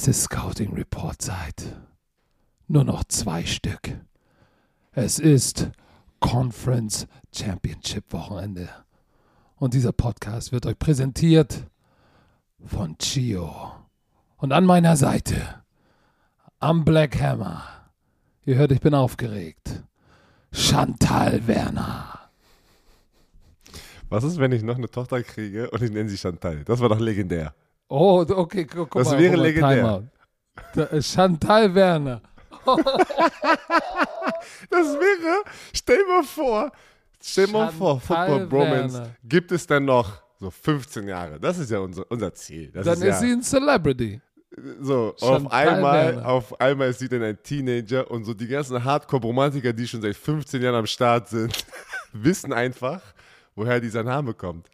[0.00, 1.76] Es ist Scouting Report Zeit.
[2.68, 3.98] Nur noch zwei Stück.
[4.92, 5.68] Es ist
[6.20, 8.70] Conference Championship Wochenende.
[9.56, 11.66] Und dieser Podcast wird euch präsentiert
[12.64, 13.72] von Chio.
[14.38, 15.62] Und an meiner Seite,
[16.60, 17.62] am Black Hammer,
[18.46, 19.84] ihr hört, ich bin aufgeregt,
[20.50, 22.30] Chantal Werner.
[24.08, 26.64] Was ist, wenn ich noch eine Tochter kriege und ich nenne sie Chantal?
[26.64, 27.54] Das war doch legendär.
[27.92, 29.18] Oh, okay, gu- guck Das mal.
[29.18, 30.02] wäre guck mal, legendär.
[30.74, 32.20] Da Chantal Werner.
[34.70, 35.42] Das wäre,
[35.74, 36.70] stell mal vor,
[37.22, 41.38] stell mal vor, Football Bromance gibt es dann noch so 15 Jahre.
[41.40, 42.70] Das ist ja unser, unser Ziel.
[42.72, 44.20] Das Dann ist, ist, ja, sie ein Celebrity.
[44.80, 46.28] so, Chantal auf einmal, Werner.
[46.28, 50.16] auf einmal ist sie dann ein Teenager und so die ganzen Hardcore-Romantiker, die schon seit
[50.16, 51.64] 15 Jahren am Start sind,
[52.12, 53.00] wissen einfach,
[53.54, 54.68] woher dieser Name kommt.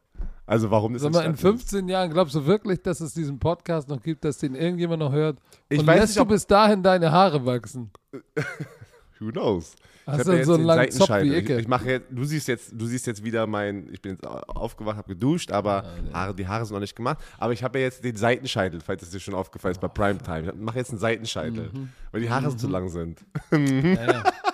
[0.47, 1.63] Also warum das Sag mal, in entstanden ist.
[1.71, 5.13] 15 Jahren glaubst du wirklich, dass es diesen Podcast noch gibt, dass den irgendjemand noch
[5.13, 5.39] hört?
[5.69, 7.91] Ich und weiß lässt nicht, du ob- bis dahin deine Haare wachsen?
[9.19, 9.75] Who knows?
[10.07, 11.35] Hast hab du ja jetzt so einen langen Zopf wie.
[11.35, 11.55] Icke?
[11.55, 14.25] Ich, ich mache jetzt, du siehst jetzt, du siehst jetzt wieder mein, ich bin jetzt
[14.25, 17.19] aufgewacht, habe geduscht, aber Haare, die Haare sind noch nicht gemacht.
[17.39, 20.53] Aber ich habe ja jetzt den Seitenscheitel, falls es dir schon aufgefallen ist bei Primetime.
[20.53, 21.89] Ich mache jetzt einen Seitenscheitel, Mhm.
[22.13, 23.19] weil die Haare zu lang sind.
[23.51, 24.25] Ja, ja.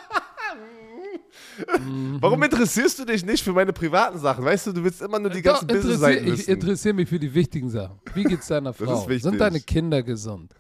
[2.21, 4.45] Warum interessierst du dich nicht für meine privaten Sachen?
[4.45, 7.19] Weißt du, du willst immer nur die ganzen Doch, interessier, Business-Seiten ich interessiere mich für
[7.19, 7.99] die wichtigen Sachen.
[8.15, 9.07] Wie geht's deiner Frau?
[9.09, 10.55] Sind deine Kinder gesund?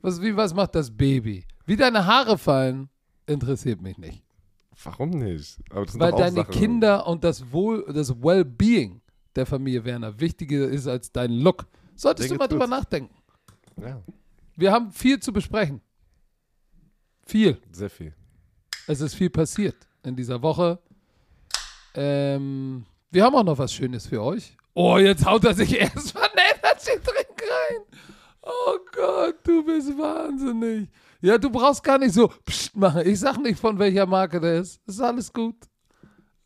[0.00, 1.44] Was, wie, was macht das Baby?
[1.64, 2.88] Wie deine Haare fallen,
[3.26, 4.24] interessiert mich nicht.
[4.82, 5.60] Warum nicht?
[5.70, 6.50] Weil deine Sachen.
[6.50, 9.00] Kinder und das Wohl, das Well-Being
[9.36, 11.66] der Familie Werner wichtiger ist als dein Look.
[11.94, 13.14] Solltest du mal drüber nachdenken.
[13.80, 14.02] Ja,
[14.56, 15.80] Wir haben viel zu besprechen.
[17.24, 17.58] Viel.
[17.70, 18.12] sehr viel.
[18.88, 20.78] Es ist viel passiert in dieser Woche.
[21.94, 24.56] Ähm, wir haben auch noch was Schönes für euch.
[24.74, 27.82] Oh, jetzt haut er sich erstmal einen Energy-Drink rein.
[28.42, 30.88] Oh Gott, du bist wahnsinnig.
[31.20, 33.06] Ja, du brauchst gar nicht so Psst machen.
[33.06, 34.80] Ich sag nicht, von welcher Marke der ist.
[34.86, 35.56] Ist alles gut.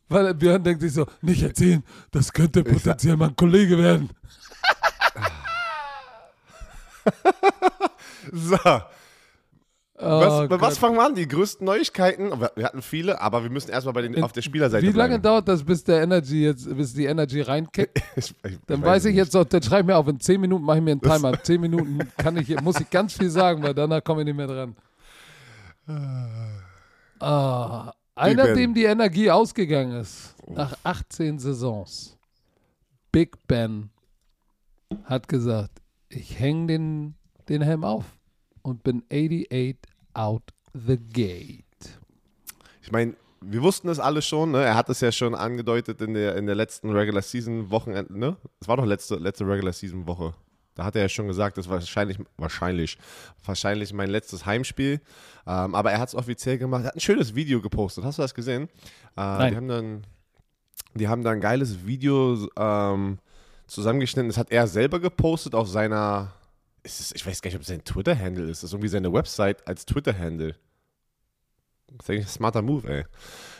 [0.09, 4.09] Weil Björn denkt sich so, nicht erzählen, das könnte potenziell mein Kollege werden.
[8.31, 8.57] So,
[9.99, 10.61] was, Gott.
[10.61, 11.15] was fangen wir an?
[11.15, 12.31] Die größten Neuigkeiten?
[12.55, 15.23] Wir hatten viele, aber wir müssen erstmal bei den, auf der Spielerseite Wie lange bleiben.
[15.23, 17.99] dauert das, bis der Energy jetzt, bis die Energy reinkickt?
[18.15, 19.25] Ich, ich, Dann weiß ich nicht.
[19.25, 21.33] jetzt auch, dann schreibe ich mir auf, in 10 Minuten mache ich mir einen Timer.
[21.33, 24.37] In 10 Minuten kann ich, muss ich ganz viel sagen, weil danach komme ich nicht
[24.37, 24.75] mehr dran.
[27.19, 32.17] Ah, einer, dem die Energie ausgegangen ist, nach 18 Saisons.
[33.11, 33.89] Big Ben
[35.05, 37.15] hat gesagt, ich hänge den,
[37.49, 38.16] den Helm auf
[38.67, 39.77] und bin 88
[40.13, 41.63] out the gate.
[42.81, 44.61] Ich meine, wir wussten es alle schon, ne?
[44.61, 48.35] Er hat es ja schon angedeutet in der, in der letzten Regular Season Wochenende, ne?
[48.59, 50.33] Es war doch letzte, letzte Regular Season Woche.
[50.75, 52.97] Da hat er ja schon gesagt, das war wahrscheinlich, wahrscheinlich,
[53.45, 54.99] wahrscheinlich mein letztes Heimspiel.
[55.47, 56.83] Ähm, aber er hat es offiziell gemacht.
[56.83, 58.03] Er hat ein schönes Video gepostet.
[58.03, 58.63] Hast du das gesehen?
[59.15, 59.51] Äh, Nein.
[59.51, 60.03] Die haben dann,
[60.93, 63.17] die haben da ein geiles Video ähm,
[63.65, 64.29] zusammengeschnitten.
[64.29, 66.33] Das hat er selber gepostet auf seiner,
[66.87, 68.63] ist ich weiß gar nicht, ob es sein Twitter-Handle ist.
[68.63, 70.55] Das ist irgendwie seine Website als Twitter-Handle.
[71.87, 72.99] Das ist eigentlich ein smarter Move, ey.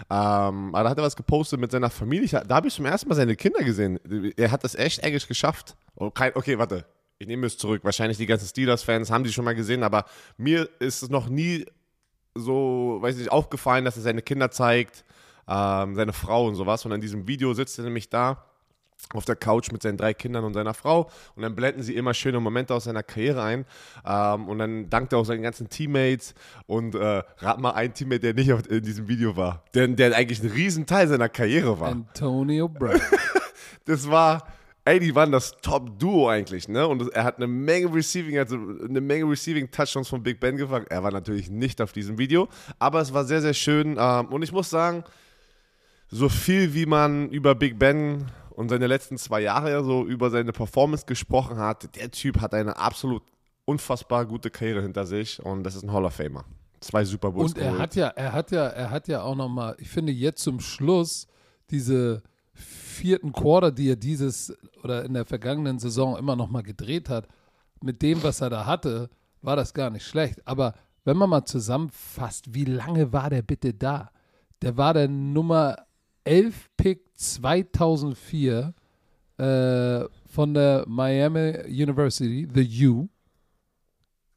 [0.09, 2.27] Ähm, aber da hat er was gepostet mit seiner Familie.
[2.45, 3.99] Da habe ich zum ersten Mal seine Kinder gesehen.
[4.35, 5.77] Er hat das echt eigentlich geschafft.
[5.95, 6.85] Oh, kein, okay, warte.
[7.19, 7.83] Ich nehme es zurück.
[7.83, 10.05] Wahrscheinlich die ganzen Steelers-Fans haben die schon mal gesehen, aber
[10.37, 11.65] mir ist es noch nie
[12.35, 15.03] so, weiß nicht, aufgefallen, dass er seine Kinder zeigt,
[15.47, 16.85] ähm, seine Frau und sowas.
[16.85, 18.46] Und in diesem Video sitzt er nämlich da
[19.13, 22.13] auf der Couch mit seinen drei Kindern und seiner Frau und dann blenden sie immer
[22.13, 23.65] schöne Momente aus seiner Karriere ein
[24.05, 26.33] ähm, und dann dankt er auch seinen ganzen Teammates
[26.65, 30.15] und äh, rat mal einen Teammate, der nicht auf, in diesem Video war, der, der
[30.15, 31.89] eigentlich ein Riesenteil seiner Karriere war.
[31.89, 32.99] Antonio Brown.
[33.87, 34.45] Das war,
[34.83, 36.85] ey, die waren das Top-Duo eigentlich, ne?
[36.85, 40.85] Und er hat eine Menge Receiving, also eine Menge Receiving-Touchdowns von Big Ben gefangen.
[40.89, 42.49] Er war natürlich nicht auf diesem Video,
[42.79, 43.95] aber es war sehr, sehr schön.
[43.97, 45.05] Ähm, und ich muss sagen,
[46.09, 48.25] so viel wie man über Big Ben
[48.57, 52.75] und seine letzten zwei Jahre so über seine Performance gesprochen hat, der Typ hat eine
[52.75, 53.21] absolut
[53.65, 56.43] unfassbar gute Karriere hinter sich und das ist ein Hall of Famer.
[56.79, 57.81] Zwei Super Bowls Und er geholt.
[57.81, 60.59] hat ja, er hat ja, er hat ja auch noch mal, ich finde jetzt zum
[60.59, 61.27] Schluss
[61.69, 62.23] diese
[62.53, 67.27] vierten Quarter, die er dieses oder in der vergangenen Saison immer noch mal gedreht hat,
[67.83, 69.11] mit dem, was er da hatte,
[69.43, 70.41] war das gar nicht schlecht.
[70.47, 70.73] Aber
[71.05, 74.09] wenn man mal zusammenfasst, wie lange war der bitte da?
[74.63, 75.77] Der war der Nummer
[76.27, 78.73] 11 Pick 2004
[79.37, 83.07] äh, von der Miami University, the U.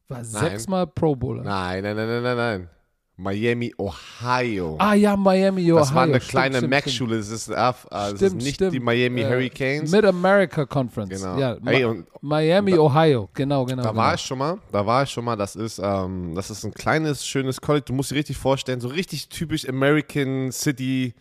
[0.09, 1.43] War sechsmal Pro Bowler.
[1.45, 2.69] Nein, nein, nein, nein, nein, nein.
[3.17, 4.77] Miami, Ohio.
[4.79, 5.77] Ah ja, Miami, Ohio.
[5.79, 7.19] das war eine Stimmt, kleine Mac-Schule.
[7.19, 8.73] Das ist, äh, das ist Stimmt, nicht stimmt.
[8.73, 9.91] die Miami Äh, Hurricanes.
[9.91, 11.11] Mid-America Conference.
[11.21, 11.39] Genau.
[11.39, 13.29] Ja, Ey, Ma- und Miami, Ohio.
[13.35, 13.83] Genau, genau.
[13.83, 14.01] Da genau.
[14.01, 16.73] war ich schon mal, da war ich schon mal, das ist, ähm, das ist ein
[16.73, 21.13] kleines, schönes College, du musst dir richtig vorstellen, so richtig typisch American City,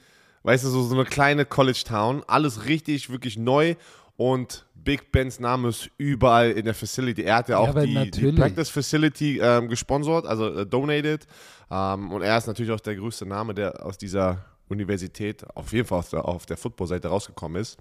[0.43, 3.75] weißt du, so, so eine kleine College Town, alles richtig, wirklich neu
[4.17, 7.23] und Big Bens Name ist überall in der Facility.
[7.23, 8.31] Er hat ja auch aber die, die.
[8.31, 11.27] Practice Facility ähm, gesponsert, also äh, donated
[11.71, 15.87] ähm, und er ist natürlich auch der größte Name, der aus dieser Universität auf jeden
[15.87, 17.77] Fall auf der, auf der Football-Seite rausgekommen ist.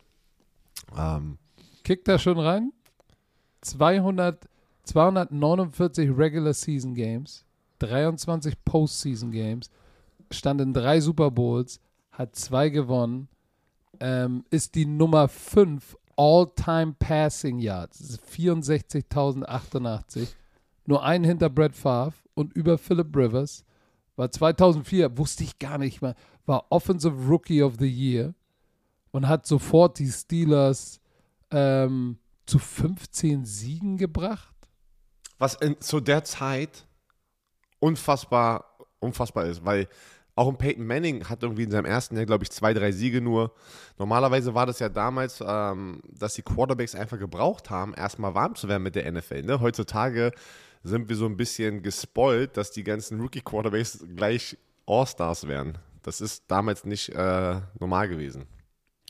[0.96, 1.38] Ähm,
[1.84, 2.72] Kickt da schon rein?
[3.62, 4.48] 200,
[4.84, 7.44] 249 Regular Season Games,
[7.80, 9.70] 23 Postseason Games,
[10.30, 11.80] stand in drei Super Bowls,
[12.18, 13.28] hat zwei gewonnen,
[14.00, 20.26] ähm, ist die Nummer 5 All-Time Passing Yards, Das ist 64.088,
[20.84, 23.64] nur ein hinter Brett Favre und über Philip Rivers,
[24.16, 28.34] war 2004, wusste ich gar nicht mehr, war Offensive Rookie of the Year
[29.12, 31.00] und hat sofort die Steelers
[31.52, 34.56] ähm, zu 15 Siegen gebracht.
[35.38, 36.84] was in, zu der Zeit
[37.78, 38.64] unfassbar,
[38.98, 39.86] unfassbar ist, weil
[40.38, 43.20] auch ein Peyton Manning hat irgendwie in seinem ersten Jahr, glaube ich, zwei, drei Siege
[43.20, 43.52] nur.
[43.98, 48.68] Normalerweise war das ja damals, ähm, dass die Quarterbacks einfach gebraucht haben, erstmal warm zu
[48.68, 49.42] werden mit der NFL.
[49.42, 49.60] Ne?
[49.60, 50.32] Heutzutage
[50.82, 54.56] sind wir so ein bisschen gespoilt, dass die ganzen Rookie-Quarterbacks gleich
[54.86, 55.76] All-Stars werden.
[56.02, 58.46] Das ist damals nicht äh, normal gewesen.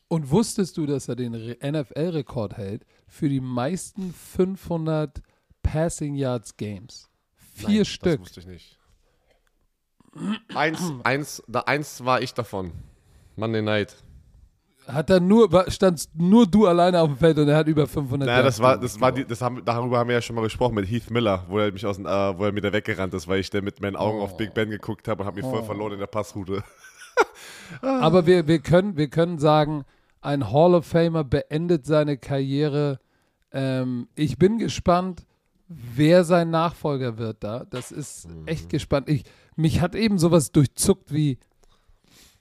[0.08, 5.20] Und wusstest du, dass er den Re- NFL-Rekord hält für die meisten 500
[5.62, 7.10] Passing Yards Games?
[7.36, 8.12] Vier Nein, Stück.
[8.12, 8.77] Das wusste ich nicht.
[10.54, 12.72] Eins, eins, da, eins war ich davon.
[13.36, 13.96] Monday Night.
[14.86, 18.26] Hat er nur, standst nur du alleine auf dem Feld und er hat über 500
[18.26, 20.74] Naja, das war, das war die, das haben, darüber haben wir ja schon mal gesprochen
[20.76, 23.28] mit Heath Miller, wo er mich aus, dem- äh, wo er mir da weggerannt ist,
[23.28, 25.60] weil ich da mit meinen Augen auf Big Ben geguckt habe und habe mich voll
[25.60, 25.64] Oh.
[25.64, 26.64] verloren in der Passroute.
[27.82, 29.84] Aber wir, wir, können, wir können sagen,
[30.22, 32.98] ein Hall of Famer beendet seine Karriere.
[33.52, 35.26] Ähm, ich bin gespannt,
[35.68, 37.64] wer sein Nachfolger wird da.
[37.70, 39.08] Das ist echt gespannt.
[39.08, 39.24] Ich,
[39.58, 41.38] mich hat eben sowas durchzuckt wie,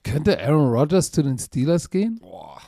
[0.04, 2.18] könnte Aaron Rodgers zu den Steelers gehen?
[2.20, 2.60] Boah.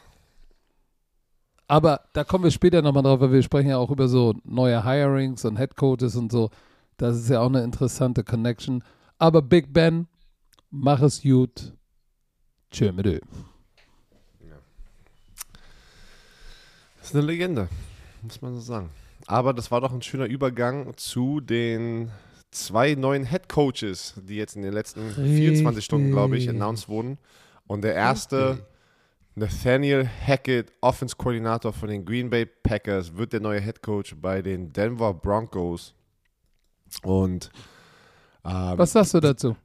[1.69, 4.85] Aber da kommen wir später nochmal drauf, weil wir sprechen ja auch über so neue
[4.85, 6.51] Hirings und Head Coaches und so.
[6.97, 8.83] Das ist ja auch eine interessante Connection.
[9.19, 10.09] Aber Big Ben,
[10.71, 11.73] mach es gut.
[12.73, 13.21] Tschö mit Ö.
[16.99, 17.69] Das ist eine Legende,
[18.23, 18.91] muss man so sagen.
[19.27, 22.11] Aber das war doch ein schöner Übergang zu den
[22.51, 26.61] zwei neuen Head Coaches, die jetzt in den letzten 24 Stunden, glaube ich, Richtig.
[26.61, 27.19] announced wurden.
[27.67, 28.67] Und der erste,
[29.35, 34.73] Nathaniel Hackett, Offense-Koordinator von den Green Bay Packers, wird der neue Head Coach bei den
[34.73, 35.95] Denver Broncos.
[37.03, 37.51] Und
[38.45, 39.57] ähm, Was sagst du dazu?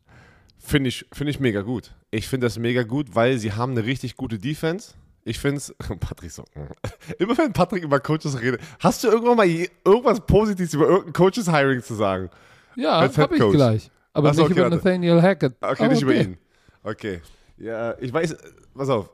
[0.58, 1.94] Finde ich, find ich mega gut.
[2.12, 4.94] Ich finde das mega gut, weil sie haben eine richtig gute Defense.
[5.24, 6.44] Ich finde es, Patrick so,
[7.20, 11.14] immer wenn Patrick über Coaches redet, hast du irgendwann mal je, irgendwas Positives über irgendein
[11.14, 12.30] Coaches-Hiring zu sagen?
[12.76, 13.56] Ja, als habe ich Head Coach.
[13.56, 13.92] gleich.
[14.14, 14.76] Aber Ach so, nicht okay, über warte.
[14.78, 15.54] Nathaniel Hackett.
[15.62, 16.38] Okay, Aber nicht über ihn.
[16.84, 17.22] Okay.
[17.58, 18.36] Ja, ich weiß,
[18.74, 19.10] pass auf.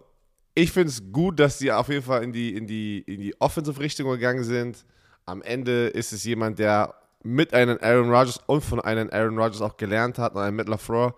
[0.54, 3.40] Ich finde es gut, dass sie auf jeden Fall in die, in die, in die
[3.40, 4.86] Offensive-Richtung gegangen sind.
[5.26, 6.94] Am Ende ist es jemand, der
[7.24, 10.68] mit einem Aaron Rodgers und von einem Aaron Rodgers auch gelernt hat, und einem Matt
[10.68, 11.16] LaFleur.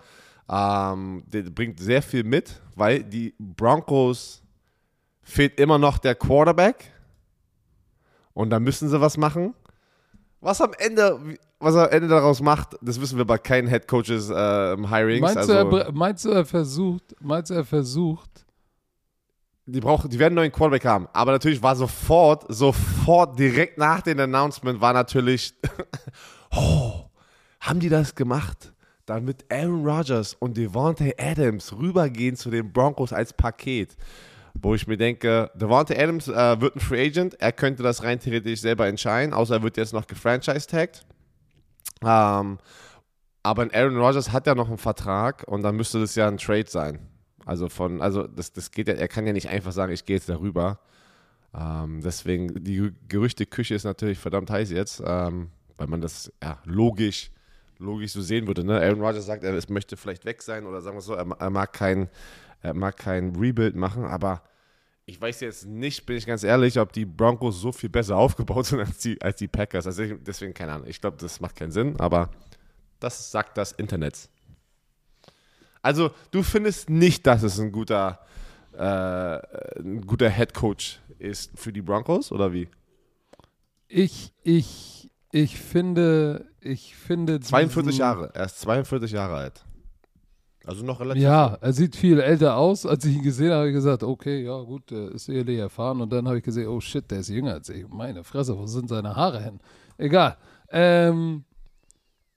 [0.49, 4.43] Ähm, der bringt sehr viel mit, weil die Broncos
[5.21, 6.91] fehlt immer noch der Quarterback.
[8.33, 9.53] Und da müssen sie was machen.
[10.41, 13.87] Was am Ende, was er am Ende daraus macht, das wissen wir bei keinen Head
[13.87, 15.21] Coaches äh, im Hirings.
[15.21, 18.43] Meinst, also, du, er, meinst du, er versucht, meinst du, er versucht,
[19.65, 21.07] die, brauchen, die werden einen neuen Quarterback haben.
[21.13, 25.53] Aber natürlich war sofort, sofort direkt nach dem Announcement war natürlich,
[26.51, 27.05] oh,
[27.61, 28.73] haben die das gemacht,
[29.05, 33.95] damit Aaron Rodgers und Devontae Adams rübergehen zu den Broncos als Paket.
[34.55, 38.19] Wo ich mir denke, Devontae Adams äh, wird ein Free Agent, er könnte das rein
[38.19, 41.05] theoretisch selber entscheiden, außer er wird jetzt noch gefranchise-tagged.
[42.05, 42.57] Ähm,
[43.43, 46.37] aber ein Aaron Rodgers hat ja noch einen Vertrag und dann müsste das ja ein
[46.37, 46.99] Trade sein.
[47.45, 50.15] Also von, also das, das geht ja, er kann ja nicht einfach sagen, ich gehe
[50.15, 50.79] jetzt darüber.
[51.53, 57.31] Ähm, deswegen, die Gerüchteküche ist natürlich verdammt heiß jetzt, ähm, weil man das ja logisch,
[57.79, 58.63] logisch so sehen würde.
[58.63, 58.79] Ne?
[58.79, 61.73] Aaron Rodgers sagt, er möchte vielleicht weg sein oder sagen wir so, er, er mag
[61.73, 62.09] kein,
[62.61, 64.41] er mag kein Rebuild machen, aber
[65.05, 68.65] ich weiß jetzt nicht, bin ich ganz ehrlich, ob die Broncos so viel besser aufgebaut
[68.67, 69.85] sind als die, als die Packers.
[69.85, 70.87] Also ich, deswegen keine Ahnung.
[70.87, 72.29] Ich glaube, das macht keinen Sinn, aber
[72.99, 74.29] das sagt das Internet.
[75.81, 78.19] Also, du findest nicht, dass es ein guter,
[78.71, 78.79] äh,
[79.79, 82.69] ein guter Head Coach ist für die Broncos oder wie?
[83.89, 87.41] ich, ich, ich finde, ich finde.
[87.41, 88.31] 42 diesen- Jahre.
[88.33, 89.65] Er ist 42 Jahre alt.
[90.65, 91.21] Also noch relativ.
[91.21, 92.85] Ja, er sieht viel älter aus.
[92.85, 95.99] Als ich ihn gesehen habe, habe ich gesagt, okay, ja gut, ist ehrlich erfahren.
[96.01, 97.87] Und dann habe ich gesehen, oh shit, der ist jünger als ich.
[97.89, 99.59] Meine Fresse, wo sind seine Haare hin?
[99.97, 100.37] Egal.
[100.69, 101.43] Ähm,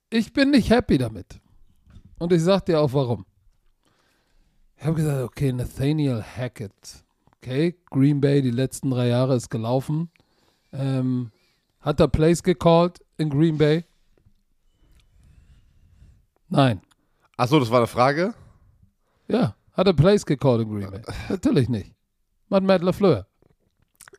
[0.09, 1.39] ich bin nicht happy damit.
[2.19, 3.25] Und ich sag dir auch warum.
[4.77, 7.03] Ich habe gesagt, okay, Nathaniel Hackett.
[7.37, 10.09] Okay, Green Bay, die letzten drei Jahre ist gelaufen.
[10.73, 11.31] Ähm,
[11.79, 13.85] hat er Plays gecallt in Green Bay?
[16.49, 16.81] Nein.
[17.37, 18.33] Achso, das war eine Frage?
[19.27, 21.01] Ja, hat er Plays gecallt in Green Bay?
[21.29, 21.93] Natürlich nicht.
[22.49, 23.27] Matt Matt LaFleur.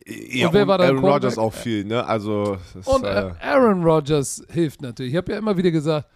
[0.06, 2.04] Ja, Und wer war der Aaron Rodgers auch viel, ne?
[2.06, 5.12] Also, Und äh, Aaron Rodgers hilft natürlich.
[5.12, 6.08] Ich habe ja immer wieder gesagt,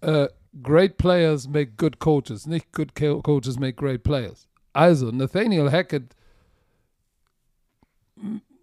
[0.00, 0.28] äh,
[0.62, 4.46] great players make good coaches, nicht good co- coaches make great players.
[4.72, 6.14] Also, Nathaniel Hackett,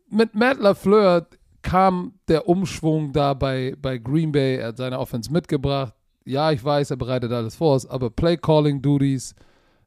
[0.10, 1.28] mit Matt LaFleur
[1.62, 4.58] kam der Umschwung da bei, bei Green Bay.
[4.58, 5.94] Er hat seine Offense mitgebracht.
[6.26, 9.36] Ja, ich weiß, er bereitet alles vor, aber Play-Calling-Duties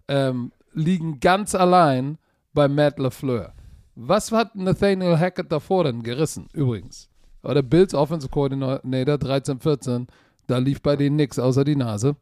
[0.09, 2.19] ähm, liegen ganz allein
[2.53, 3.53] bei Matt LaFleur.
[3.95, 7.09] Was hat Nathaniel Hackett davor denn gerissen, übrigens?
[7.43, 10.07] War der Bills Offensive Coordinator 13-14,
[10.47, 12.17] da lief bei denen nichts außer die Nase.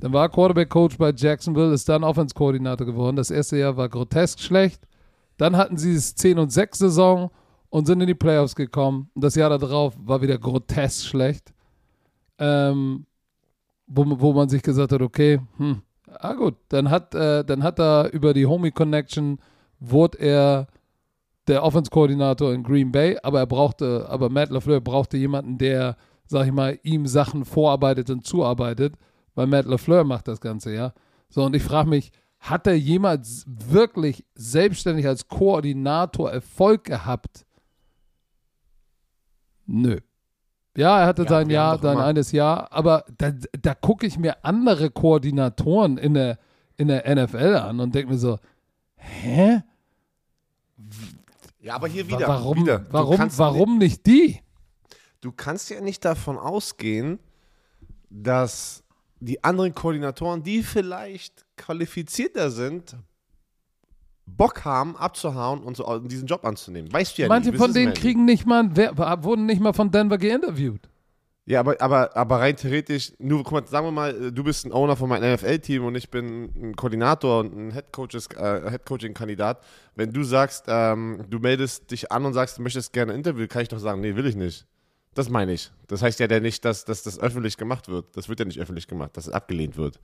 [0.00, 3.16] Dann war er Quarterback-Coach bei Jacksonville, ist dann Offense-Koordinator geworden.
[3.16, 4.86] Das erste Jahr war grotesk schlecht.
[5.38, 7.30] Dann hatten sie das 10 und 6 Saison
[7.70, 9.10] und sind in die Playoffs gekommen.
[9.14, 11.54] Das Jahr darauf war wieder grotesk schlecht.
[12.38, 13.06] Ähm,
[13.86, 17.78] wo, wo man sich gesagt hat, okay, hm, ah gut, dann hat, äh, dann hat
[17.78, 19.38] er über die Homie Connection
[19.80, 20.68] wurde er
[21.46, 26.46] der Offense-Koordinator in Green Bay, aber er brauchte, aber Matt LaFleur brauchte jemanden, der, sag
[26.46, 28.94] ich mal, ihm Sachen vorarbeitet und zuarbeitet,
[29.34, 30.94] weil Matt LaFleur macht das Ganze, ja.
[31.28, 37.44] So, und ich frage mich, hat er jemals wirklich selbstständig als Koordinator Erfolg gehabt?
[39.66, 39.98] Nö.
[40.76, 44.18] Ja, er hatte Ja, sein Jahr, sein immer- eines Jahr, aber da, da gucke ich
[44.18, 46.38] mir andere Koordinatoren in der,
[46.76, 48.38] in der NFL an und denke mir so,
[48.96, 49.62] hä?
[51.60, 52.26] ja, aber hier wieder.
[52.28, 52.84] warum, wieder.
[52.90, 54.40] Warum, warum nicht die?
[55.20, 57.18] du kannst ja nicht davon ausgehen,
[58.10, 58.84] dass
[59.20, 62.94] die anderen Koordinatoren, die vielleicht qualifizierter sind,
[64.26, 66.92] Bock haben, abzuhauen und so und diesen Job anzunehmen.
[66.92, 67.58] Weißt du ja Manche nicht.
[67.58, 70.88] von wissen denen kriegen nicht mal, wer, wurden nicht mal von Denver geinterviewt.
[71.46, 74.72] Ja, aber, aber, aber rein theoretisch, nur, guck mal, sagen wir mal, du bist ein
[74.72, 79.62] Owner von meinem NFL-Team und ich bin ein Koordinator und ein Headcoaches- äh, Headcoaching-Kandidat.
[79.94, 83.46] Wenn du sagst, ähm, du meldest dich an und sagst, du möchtest gerne ein Interview,
[83.46, 84.66] kann ich doch sagen, nee, will ich nicht.
[85.14, 85.70] Das meine ich.
[85.86, 88.16] Das heißt ja nicht, dass, dass das öffentlich gemacht wird.
[88.16, 90.00] Das wird ja nicht öffentlich gemacht, dass es abgelehnt wird.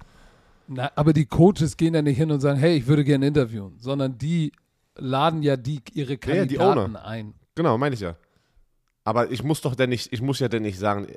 [0.72, 3.74] Na, aber die Coaches gehen ja nicht hin und sagen, hey, ich würde gerne interviewen,
[3.78, 4.52] sondern die
[4.96, 7.04] laden ja die ihre Ja, ja, die Kandidaten Owner.
[7.04, 7.34] ein.
[7.56, 8.14] Genau, meine ich ja.
[9.02, 11.08] Aber ich muss doch denn nicht, ich muss ja denn nicht sagen,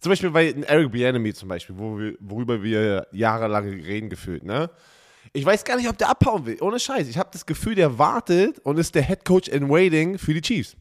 [0.00, 4.68] zum Beispiel bei Eric Bieniemy zum Beispiel, wo wir, worüber wir jahrelang reden gefühlt, ne?
[5.32, 6.58] Ich weiß gar nicht, ob der abhauen will.
[6.60, 7.08] Ohne Scheiß.
[7.08, 10.42] Ich habe das Gefühl, der wartet und ist der Head Coach in Waiting für die
[10.42, 10.76] Chiefs.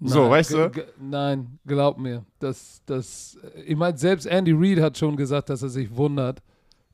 [0.00, 1.04] So, Nein, weißt ge- du?
[1.04, 2.24] Nein, glaub mir.
[2.38, 3.36] Das, das,
[3.66, 6.40] ich meine, selbst Andy Reid hat schon gesagt, dass er sich wundert,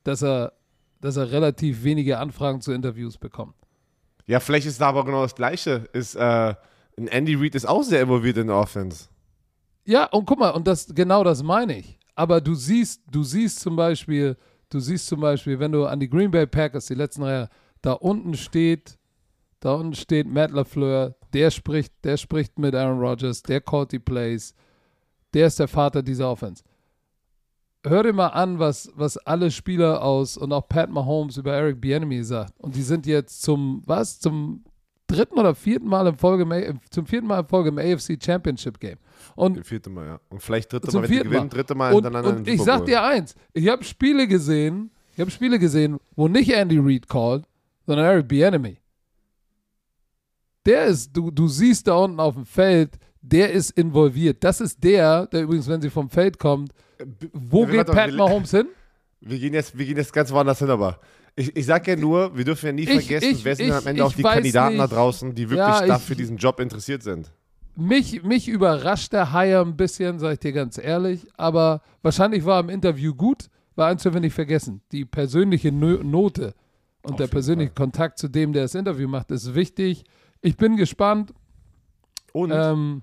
[0.04, 0.52] dass er,
[1.00, 3.54] dass er relativ wenige Anfragen zu Interviews bekommt.
[4.26, 5.86] Ja, vielleicht ist da aber genau das Gleiche.
[5.92, 6.54] Ist, äh,
[6.96, 9.08] Andy Reid ist auch sehr involviert in der Offense.
[9.84, 11.98] Ja, und guck mal, und das, genau das meine ich.
[12.14, 14.36] Aber du siehst, du siehst zum Beispiel,
[14.70, 17.48] du siehst zum Beispiel, wenn du an die Green Bay Packers die letzten drei Jahre,
[17.82, 18.96] da unten steht,
[19.64, 23.98] da unten steht Matt LaFleur, der spricht, der spricht mit Aaron Rodgers, der callt die
[23.98, 24.54] Plays,
[25.32, 26.62] der ist der Vater dieser Offense.
[27.86, 31.80] Hör dir mal an, was, was alle Spieler aus und auch Pat Mahomes über Eric
[31.80, 32.52] Bieniemy sagt.
[32.60, 34.64] Und die sind jetzt zum, was, zum
[35.06, 38.18] dritten oder vierten Mal in Folge, im A- zum vierten Mal in Folge im AFC
[38.22, 38.98] Championship Game.
[39.34, 40.20] Und vierte Mal, ja.
[40.28, 42.86] Und vielleicht dritte Mal, wenn die gewinnen, dritte Mal und, hintereinander und ich Super sag
[42.86, 47.44] dir eins, ich habe Spiele gesehen, ich habe Spiele gesehen, wo nicht Andy Reid called,
[47.86, 48.78] sondern Eric Bieniemy.
[50.66, 54.42] Der ist, du, du siehst da unten auf dem Feld, der ist involviert.
[54.42, 56.72] Das ist der, der übrigens, wenn sie vom Feld kommt,
[57.32, 58.66] wo Ja, geht Pat wir- Mahomes hin?
[59.20, 60.98] Wir gehen, jetzt, wir gehen jetzt ganz woanders hin, aber
[61.34, 63.86] ich, ich sag ja nur, wir dürfen ja nie Ich- vergessen, ich- wer sind am
[63.86, 64.92] Ende auch die Kandidaten da nicht.
[64.94, 67.30] draußen, die wirklich Ja, da ich- für diesen Job interessiert sind.
[67.76, 72.60] Mich, mich überrascht der Hire ein bisschen, sag ich dir ganz ehrlich, aber wahrscheinlich war
[72.60, 76.54] im Interview gut, weil eins dürfen wir nicht vergessen, die persönliche No- Note
[77.02, 77.86] und Auf der persönliche Fall.
[77.86, 80.04] Kontakt zu dem, der das Interview macht, ist wichtig.
[80.44, 81.32] Ich bin gespannt.
[82.32, 83.02] Und, Ähm,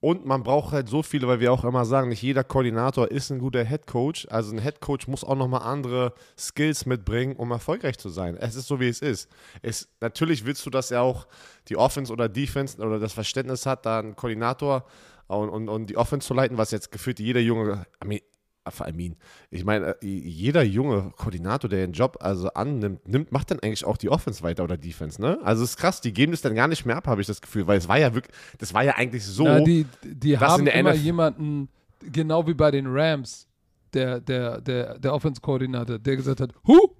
[0.00, 3.30] und man braucht halt so viele, weil wir auch immer sagen, nicht jeder Koordinator ist
[3.30, 4.26] ein guter Head Coach.
[4.28, 8.36] Also ein Head Coach muss auch nochmal andere Skills mitbringen, um erfolgreich zu sein.
[8.36, 9.28] Es ist so, wie es ist.
[9.62, 11.28] Es, natürlich willst du, dass er auch
[11.68, 14.84] die Offense oder Defense oder das Verständnis hat, da einen Koordinator
[15.28, 17.86] und, und, und die Offense zu leiten, was jetzt gefühlt jeder junge,
[18.78, 19.16] I mean,
[19.50, 23.84] ich meine, äh, jeder junge Koordinator, der den Job also annimmt, nimmt, macht dann eigentlich
[23.84, 25.38] auch die Offense weiter oder Defense, ne?
[25.42, 27.40] Also es ist krass, die geben das dann gar nicht mehr ab, habe ich das
[27.40, 29.44] Gefühl, weil es war ja wirklich, das war ja eigentlich so.
[29.44, 31.68] Na, die die dass haben immer NFL jemanden,
[32.12, 33.48] genau wie bei den Rams,
[33.92, 36.94] der, der, der, der Offense-Koordinator, der gesagt hat, Who?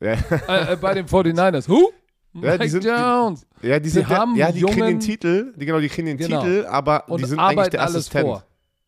[0.00, 1.92] ja, Äh, äh, bei den 49ers, Who?
[2.34, 3.46] Ja, die Mike sind- die- Jones.
[3.62, 6.18] ja, die sind haben ja, die kriegen den jungen- Titel, die, genau, die kriegen den
[6.18, 6.40] Genau.
[6.42, 8.26] Titel, aber Und die sind eigentlich der alles Assistent.
[8.26, 8.44] vor.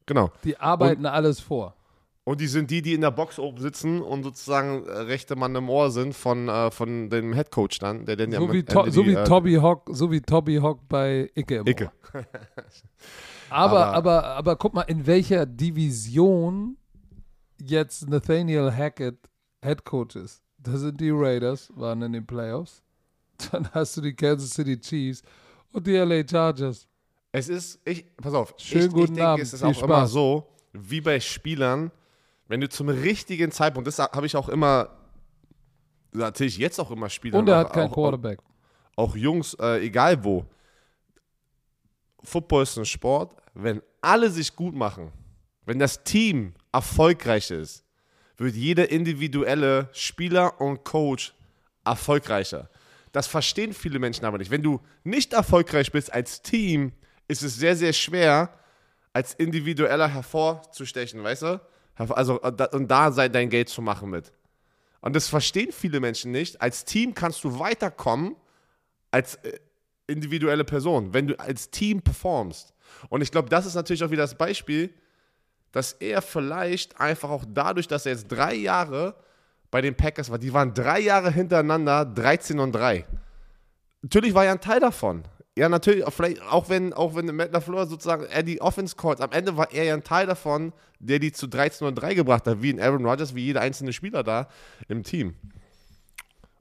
[0.07, 0.31] Genau.
[0.45, 1.75] Die arbeiten alles vor.
[2.25, 5.55] Und die sind die, die in der Box oben sitzen und sozusagen äh, rechte Mann
[5.57, 8.59] im Ohr sind von, äh, von dem Headcoach dann, der denn ja So am wie,
[8.61, 11.67] Ende to, so die, wie äh, Toby Hawk, so wie Toby Hawk bei Icke im
[11.67, 11.91] Icke.
[12.15, 12.25] Ohr.
[13.51, 16.77] Aber, Aber- aber, aber, guck mal, in welcher Division
[17.61, 19.17] jetzt Nathaniel Hackett
[19.63, 20.43] Head Coach ist.
[20.59, 22.83] Da sind die Raiders, waren in den Playoffs.
[23.51, 25.23] Dann hast du die Kansas City Chiefs
[25.73, 26.87] und die LA Chargers.
[27.33, 29.83] Es ist, ich, pass auf, Schönen ich, ich guten denke, Abend, es ist viel auch
[29.83, 30.11] immer Spaß.
[30.13, 31.91] so, wie bei Spielern,
[32.51, 34.91] wenn du zum richtigen Zeitpunkt, das habe ich auch immer,
[36.11, 38.41] das erzähle ich jetzt auch immer Spielern, Und er auch, hat keinen auch, Quarterback.
[38.97, 40.45] auch Jungs, äh, egal wo.
[42.25, 45.13] Football ist ein Sport, wenn alle sich gut machen,
[45.65, 47.85] wenn das Team erfolgreich ist,
[48.37, 51.33] wird jeder individuelle Spieler und Coach
[51.85, 52.69] erfolgreicher.
[53.13, 54.51] Das verstehen viele Menschen aber nicht.
[54.51, 56.95] Wenn du nicht erfolgreich bist als Team,
[57.29, 58.53] ist es sehr, sehr schwer,
[59.13, 61.61] als individueller hervorzustechen, weißt du?
[62.09, 64.33] Also, äh, und da sei dein Geld zu machen mit.
[65.01, 66.61] Und das verstehen viele Menschen nicht.
[66.61, 68.37] Als Team kannst du weiterkommen
[69.11, 69.59] als äh,
[70.07, 72.75] individuelle Person, wenn du als Team performst.
[73.09, 74.93] Und ich glaube, das ist natürlich auch wieder das Beispiel,
[75.73, 79.15] dass er vielleicht einfach auch dadurch, dass er jetzt drei Jahre
[79.71, 83.07] bei den Packers war, die waren drei Jahre hintereinander 13 und 3.
[84.03, 85.23] Natürlich war er ein Teil davon.
[85.59, 89.33] Ja, natürlich, vielleicht auch wenn, auch wenn Matt LaFleur sozusagen er die Offense calls, am
[89.33, 92.63] Ende war er ja ein Teil davon, der die zu 13 und 3 gebracht hat,
[92.63, 94.49] wie in Aaron Rodgers, wie jeder einzelne Spieler da
[94.89, 95.35] im Team.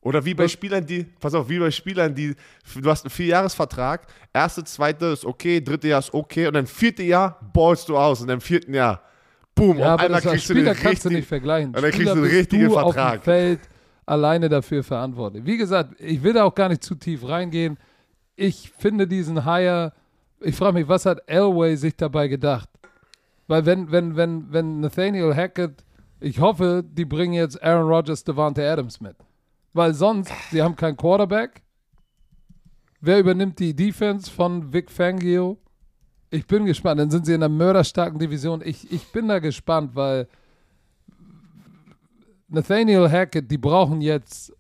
[0.02, 2.34] Oder wie bei Spielern, die, pass auf, wie bei Spielern, die,
[2.76, 7.04] du hast einen Vierjahresvertrag, erste, zweite ist okay, dritte Jahr ist okay und dann vierte
[7.04, 9.04] Jahr ballst du aus und im vierten Jahr,
[9.54, 11.76] boom, Ja, auf aber einmal kriegst du den kannst du richtigen, nicht vergleichen.
[11.76, 13.22] Und dann kriegst du einen richtigen du auf Vertrag.
[13.22, 13.60] dem Feld
[14.06, 15.46] alleine dafür verantwortlich.
[15.46, 17.78] Wie gesagt, ich will da auch gar nicht zu tief reingehen.
[18.42, 19.92] Ich finde diesen Hire,
[20.40, 22.70] ich frage mich, was hat Elway sich dabei gedacht?
[23.48, 25.84] Weil wenn, wenn, wenn, wenn Nathaniel Hackett,
[26.22, 29.18] ich hoffe, die bringen jetzt Aaron Rodgers, Devante Adams mit.
[29.74, 31.64] Weil sonst, sie haben keinen Quarterback.
[33.02, 35.58] Wer übernimmt die Defense von Vic Fangio?
[36.30, 37.02] Ich bin gespannt.
[37.02, 38.62] Dann sind sie in einer mörderstarken Division.
[38.64, 40.30] Ich, ich bin da gespannt, weil
[42.48, 44.54] Nathaniel Hackett, die brauchen jetzt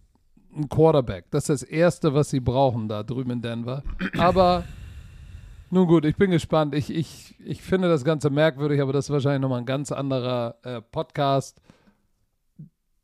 [0.53, 1.25] einen Quarterback.
[1.31, 3.83] Das ist das Erste, was sie brauchen da drüben in Denver.
[4.17, 4.63] Aber
[5.69, 6.75] nun gut, ich bin gespannt.
[6.75, 10.55] Ich, ich, ich finde das Ganze merkwürdig, aber das ist wahrscheinlich nochmal ein ganz anderer
[10.63, 11.61] äh, Podcast.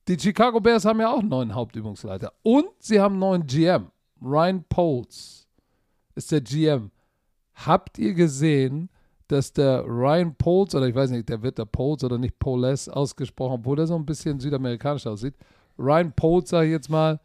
[0.08, 2.34] Die Chicago Bears haben ja auch einen neuen Hauptübungsleiter.
[2.44, 3.92] Und sie haben einen neuen GM.
[4.22, 5.48] Ryan Poles
[6.16, 6.92] ist der GM.
[7.54, 8.90] Habt ihr gesehen,
[9.28, 12.88] dass der Ryan Poles, oder ich weiß nicht, der wird der Poles oder nicht Poles
[12.90, 15.36] ausgesprochen, obwohl der so ein bisschen südamerikanisch aussieht.
[15.80, 17.20] Ryan Poles, sage ich jetzt mal,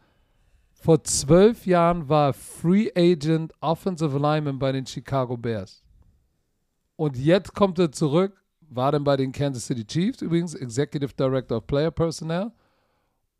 [0.80, 5.82] vor zwölf Jahren war Free Agent Offensive Lineman bei den Chicago Bears.
[6.96, 11.58] Und jetzt kommt er zurück, war dann bei den Kansas City Chiefs, übrigens Executive Director
[11.58, 12.50] of Player Personnel.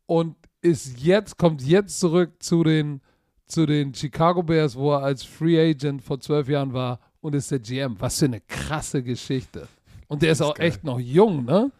[0.05, 3.01] Und ist jetzt, kommt jetzt zurück zu den,
[3.47, 7.49] zu den Chicago Bears, wo er als Free Agent vor zwölf Jahren war und ist
[7.49, 7.95] der GM.
[7.99, 9.67] Was für eine krasse Geschichte.
[10.07, 10.67] Und der ist auch geil.
[10.67, 11.71] echt noch jung, ne?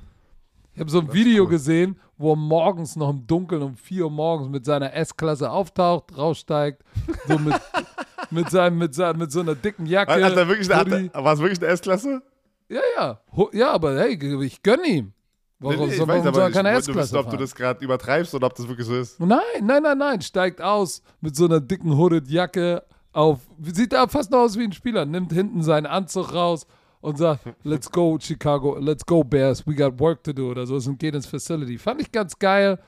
[0.73, 4.11] Ich habe so ein Video gesehen, wo er morgens noch im Dunkeln um 4 Uhr
[4.11, 6.83] morgens mit seiner S-Klasse auftaucht, raussteigt,
[7.27, 7.55] so mit,
[8.31, 10.11] mit, seinem, mit, seinem, mit so einer dicken Jacke.
[10.11, 12.21] Hat er wirklich eine, war es wirklich eine S-Klasse?
[12.69, 13.19] Ja, ja.
[13.51, 15.13] Ja, aber hey, ich gönne ihm.
[15.59, 18.33] Warum, Nee, nee, soll, warum soll er keine S-Klasse wissen, ob du das gerade übertreibst
[18.33, 19.19] oder ob das wirklich so ist.
[19.19, 20.21] Nein, nein, nein, nein.
[20.21, 23.39] Steigt aus mit so einer dicken Hooded-Jacke auf.
[23.61, 25.05] Sieht da fast noch aus wie ein Spieler.
[25.05, 26.65] Nimmt hinten seinen Anzug raus
[27.01, 30.75] und sagt, let's go Chicago, let's go Bears, we got work to do oder so
[30.75, 31.77] und geht ins Facility.
[31.77, 32.79] Fand ich ganz geil.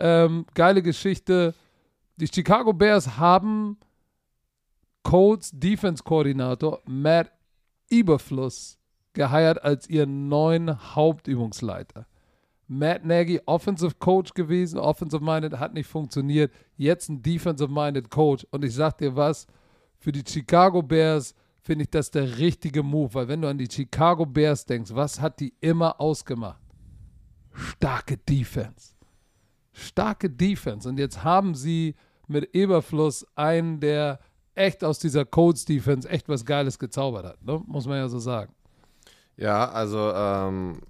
[0.00, 1.54] Ähm, geile Geschichte.
[2.16, 3.78] Die Chicago Bears haben
[5.02, 7.30] Colts Defense-Koordinator Matt
[7.90, 8.78] Eberfluss
[9.12, 12.06] geheiert als ihren neuen Hauptübungsleiter.
[12.66, 16.52] Matt Nagy, Offensive Coach gewesen, Offensive Minded, hat nicht funktioniert.
[16.76, 18.46] Jetzt ein Defensive Minded Coach.
[18.50, 19.46] Und ich sag dir was,
[19.98, 21.34] für die Chicago Bears
[21.68, 25.20] finde ich das der richtige Move, weil wenn du an die Chicago Bears denkst, was
[25.20, 26.62] hat die immer ausgemacht?
[27.52, 28.94] Starke Defense.
[29.74, 30.88] Starke Defense.
[30.88, 31.94] Und jetzt haben sie
[32.26, 34.18] mit Eberfluss einen, der
[34.54, 37.44] echt aus dieser Colts Defense echt was Geiles gezaubert hat.
[37.44, 37.62] Ne?
[37.66, 38.54] Muss man ja so sagen.
[39.36, 40.80] Ja, also ähm,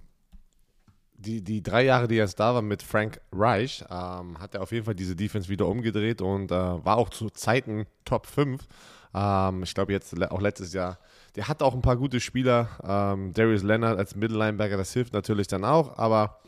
[1.17, 4.61] die, die drei Jahre, die er jetzt da war mit Frank Reich, ähm, hat er
[4.61, 8.65] auf jeden Fall diese Defense wieder umgedreht und äh, war auch zu Zeiten Top 5.
[9.13, 10.99] Ähm, ich glaube, jetzt auch letztes Jahr.
[11.35, 12.69] Der hat auch ein paar gute Spieler.
[12.83, 16.39] Ähm, Darius Leonard als Mittellinebacker, das hilft natürlich dann auch, aber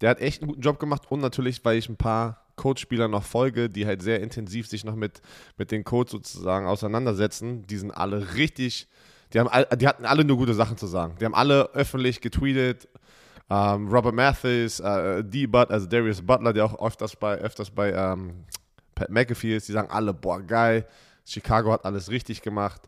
[0.00, 3.24] der hat echt einen guten Job gemacht und natürlich, weil ich ein paar Coach-Spieler noch
[3.24, 5.22] folge, die halt sehr intensiv sich noch mit,
[5.56, 7.66] mit den Codes sozusagen auseinandersetzen.
[7.66, 8.88] Die sind alle richtig,
[9.32, 11.16] die, haben all, die hatten alle nur gute Sachen zu sagen.
[11.20, 12.88] Die haben alle öffentlich getweetet.
[13.50, 15.46] Ähm, Robert Mathis, äh, D.
[15.46, 18.44] Butt, also Darius Butler, der auch öfters bei, öfters bei ähm,
[18.94, 20.86] Pat McAfee ist, die sagen alle, boah, geil,
[21.30, 22.82] Chicago hat alles richtig gemacht.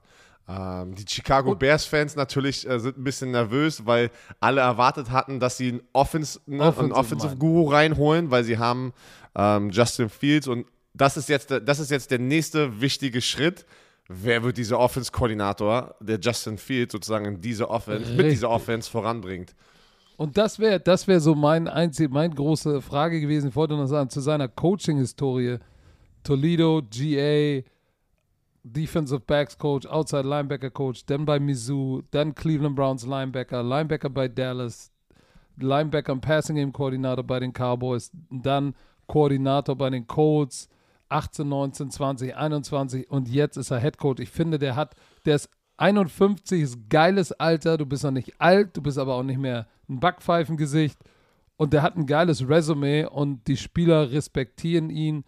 [0.48, 5.56] Ähm, die Chicago Bears-Fans natürlich äh, sind ein bisschen nervös, weil alle erwartet hatten, dass
[5.56, 8.92] sie einen, Offens ne, Offensive, Offensive Guru reinholen, weil sie haben
[9.36, 13.64] ähm, Justin Fields und das ist, jetzt, das ist jetzt der nächste wichtige Schritt.
[14.08, 18.16] Wer wird dieser Offense-Koordinator, der Justin Fields sozusagen in diese Offense, Richtig.
[18.16, 19.54] mit dieser Offense voranbringt?
[20.16, 23.50] Und das wäre das wär so mein einzig, meine große Frage gewesen.
[23.50, 25.58] Ich wollte noch sagen, zu seiner Coaching-Historie.
[26.24, 27.62] Toledo, GA,
[28.62, 34.28] Defensive Backs Coach, Outside Linebacker Coach, dann bei Mizzou, dann Cleveland Browns Linebacker, Linebacker bei
[34.28, 34.92] Dallas,
[35.56, 38.74] Linebacker und Passing Game Koordinator bei den Cowboys, dann
[39.06, 40.68] Koordinator bei den Colts,
[41.08, 44.20] 18, 19, 20, 21 und jetzt ist er Head Coach.
[44.20, 44.94] Ich finde, der hat,
[45.24, 49.22] der ist 51, ist geiles Alter, du bist noch nicht alt, du bist aber auch
[49.22, 50.98] nicht mehr ein Backpfeifengesicht
[51.56, 55.24] und der hat ein geiles Resümee und die Spieler respektieren ihn.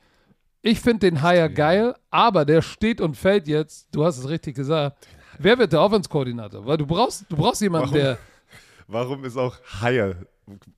[0.62, 4.54] Ich finde den Hire geil, aber der steht und fällt jetzt, du hast es richtig
[4.54, 5.08] gesagt.
[5.38, 6.64] Wer wird der Offense-Koordinator?
[6.64, 8.18] Weil du brauchst, du brauchst jemanden, warum, der.
[8.86, 10.16] Warum ist auch Hire?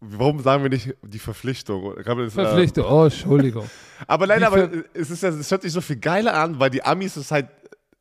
[0.00, 1.94] Warum sagen wir nicht die Verpflichtung?
[2.30, 3.68] Verpflichtung, oh, Entschuldigung.
[4.06, 6.82] aber leider, aber es, ist ja, es hört sich so viel geiler an, weil die
[6.82, 7.48] Amis ist halt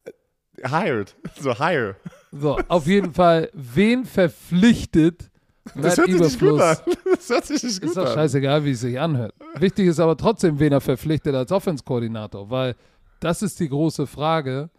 [0.05, 1.15] äh, hired.
[1.39, 1.97] So hire.
[2.31, 5.31] So, auf jeden Fall, wen verpflichtet
[5.75, 6.77] das hört sich nicht gut an.
[7.05, 9.33] Das hört sich nicht gut ist doch scheißegal, wie es sich anhört.
[9.55, 12.75] Wichtig ist aber trotzdem, wen er verpflichtet als Offense-Koordinator, weil
[13.19, 14.69] das ist die große Frage.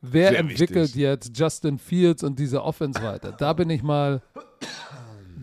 [0.00, 1.00] Wer Sehr entwickelt wichtig.
[1.00, 3.30] jetzt Justin Fields und diese Offense weiter?
[3.30, 4.20] Da bin ich mal,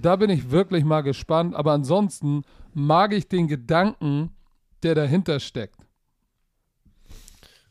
[0.02, 1.56] da bin ich wirklich mal gespannt.
[1.56, 4.32] Aber ansonsten mag ich den Gedanken,
[4.84, 5.80] der dahinter steckt.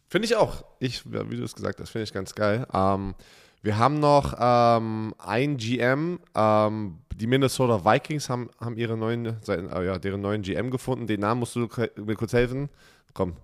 [0.06, 0.64] Finde ich auch.
[0.80, 2.66] Ich, wie du es gesagt hast, finde ich ganz geil.
[2.72, 3.14] Ähm,
[3.62, 6.20] wir haben noch ähm, ein GM.
[6.34, 11.06] Ähm, die Minnesota Vikings haben, haben ihre neuen, äh, ja, deren neuen GM gefunden.
[11.06, 12.68] Den Namen musst du mir kurz helfen.
[13.14, 13.34] Komm,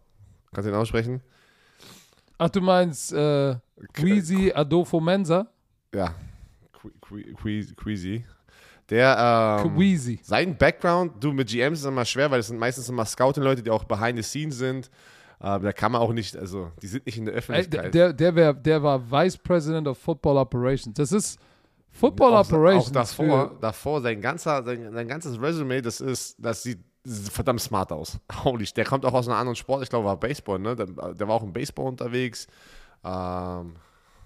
[0.52, 1.20] kannst du den aussprechen?
[2.38, 3.56] Ach, du meinst äh,
[3.92, 5.46] Queasy Adolfo Mensa?
[5.92, 6.14] Ja,
[7.76, 8.24] Queasy.
[8.90, 10.20] Der, ähm, Queasy.
[10.22, 13.70] sein Background, du, mit GMs ist immer schwer, weil es sind meistens immer Scouting-Leute, die
[13.70, 14.90] auch behind the scenes sind.
[15.40, 17.92] Uh, da kann man auch nicht, also die sind nicht in der Öffentlichkeit.
[17.92, 20.94] Der, der, wär, der war Vice President of Football Operations.
[20.94, 21.38] Das ist
[21.90, 22.88] Football auch, Operations.
[22.88, 26.80] Auch davor, davor sein, ganzer, sein, sein ganzes Resume, das ist, das sieht
[27.30, 28.18] verdammt smart aus.
[28.44, 30.74] Holy, der kommt auch aus einem anderen Sport, ich glaube, war Baseball, ne?
[30.74, 32.46] Der, der war auch im Baseball unterwegs.
[33.04, 33.74] Ähm,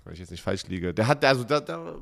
[0.05, 0.95] wenn ich jetzt nicht falsch liege.
[0.95, 1.97] Der hat, also, der, der,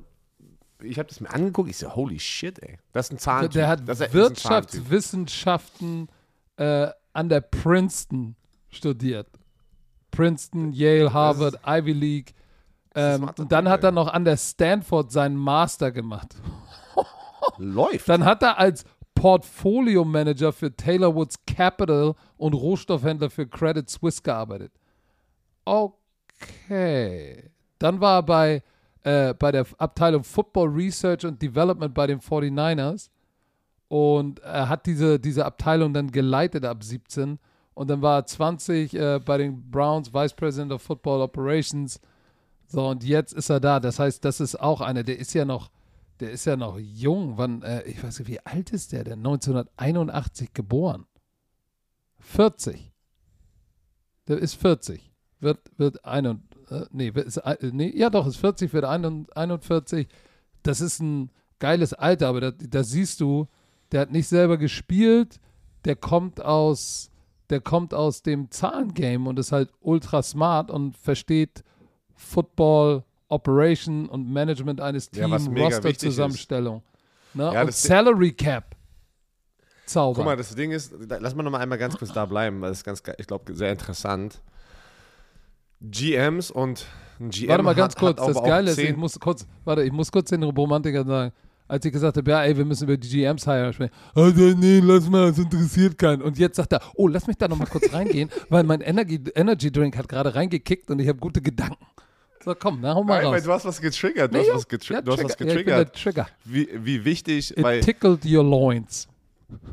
[0.82, 2.78] ich habe das mir angeguckt, ich so, holy shit, ey.
[2.92, 3.52] Das ist ein Zahntyp.
[3.52, 6.08] Der, hat Wirtschaftswissenschaften
[6.56, 8.36] äh, an der Princeton
[8.76, 9.28] studiert.
[10.10, 12.34] Princeton, Yale, Harvard, Ivy League.
[12.94, 16.34] Ähm, und dann hat er noch an der Stanford seinen Master gemacht.
[17.58, 18.08] Läuft.
[18.08, 18.84] Dann hat er als
[19.14, 24.72] Portfolio Manager für Taylor Woods Capital und Rohstoffhändler für Credit Suisse gearbeitet.
[25.64, 27.50] Okay.
[27.78, 28.62] Dann war er bei,
[29.02, 33.10] äh, bei der Abteilung Football Research and Development bei den 49ers
[33.88, 37.38] und er hat diese, diese Abteilung dann geleitet ab 17
[37.76, 42.00] und dann war er 20 äh, bei den Browns Vice President of Football Operations.
[42.66, 43.80] So, und jetzt ist er da.
[43.80, 45.70] Das heißt, das ist auch einer, der ist ja noch,
[46.20, 47.36] der ist ja noch jung.
[47.36, 49.18] Wann, äh, ich weiß nicht, wie alt ist der denn?
[49.18, 51.04] 1981 geboren.
[52.20, 52.94] 40.
[54.26, 55.12] Der ist 40.
[55.40, 56.24] Wird, wird ein,
[56.70, 60.08] äh, nee, ist, äh, nee, ja doch, ist 40, wird 41.
[60.62, 63.48] Das ist ein geiles Alter, aber da, da siehst du,
[63.92, 65.40] der hat nicht selber gespielt,
[65.84, 67.10] der kommt aus,
[67.50, 71.62] der kommt aus dem Zahlengame und ist halt ultra smart und versteht
[72.14, 76.82] Football, Operation und Management eines Teams, ja, Roster-Zusammenstellung.
[77.34, 77.50] Ne?
[77.52, 78.74] Ja, und Salary Cap.
[79.84, 80.16] Zauber.
[80.16, 82.70] Guck mal, das Ding ist, lass mal noch mal einmal ganz kurz da bleiben, weil
[82.70, 84.40] das ist ganz, ich glaube, sehr interessant.
[85.80, 86.86] GMs und
[87.20, 89.84] ein GM Warte mal ganz hat, kurz, hat das Geile ist, ich muss kurz, warte,
[89.84, 91.32] ich muss kurz den Romantiker sagen
[91.68, 93.92] als ich gesagt habe, ja, ey, wir müssen über die GMs hire sprechen.
[94.14, 96.22] Also, nee, lass mal, das interessiert keinen.
[96.22, 99.70] Und jetzt sagt er, oh, lass mich da nochmal kurz reingehen, weil mein Energy, Energy
[99.72, 101.84] Drink hat gerade reingekickt und ich habe gute Gedanken.
[102.44, 103.42] So, komm, na, hau mal Nein, raus.
[103.42, 104.32] du hast was getriggert.
[104.32, 105.52] Du Nee, hast was, getri ja, du hast was Trigger.
[105.52, 106.02] Ja, ich bin der getriggert.
[106.02, 106.28] Trigger.
[106.44, 109.08] wie, wie wichtig, It weil tickled your loins.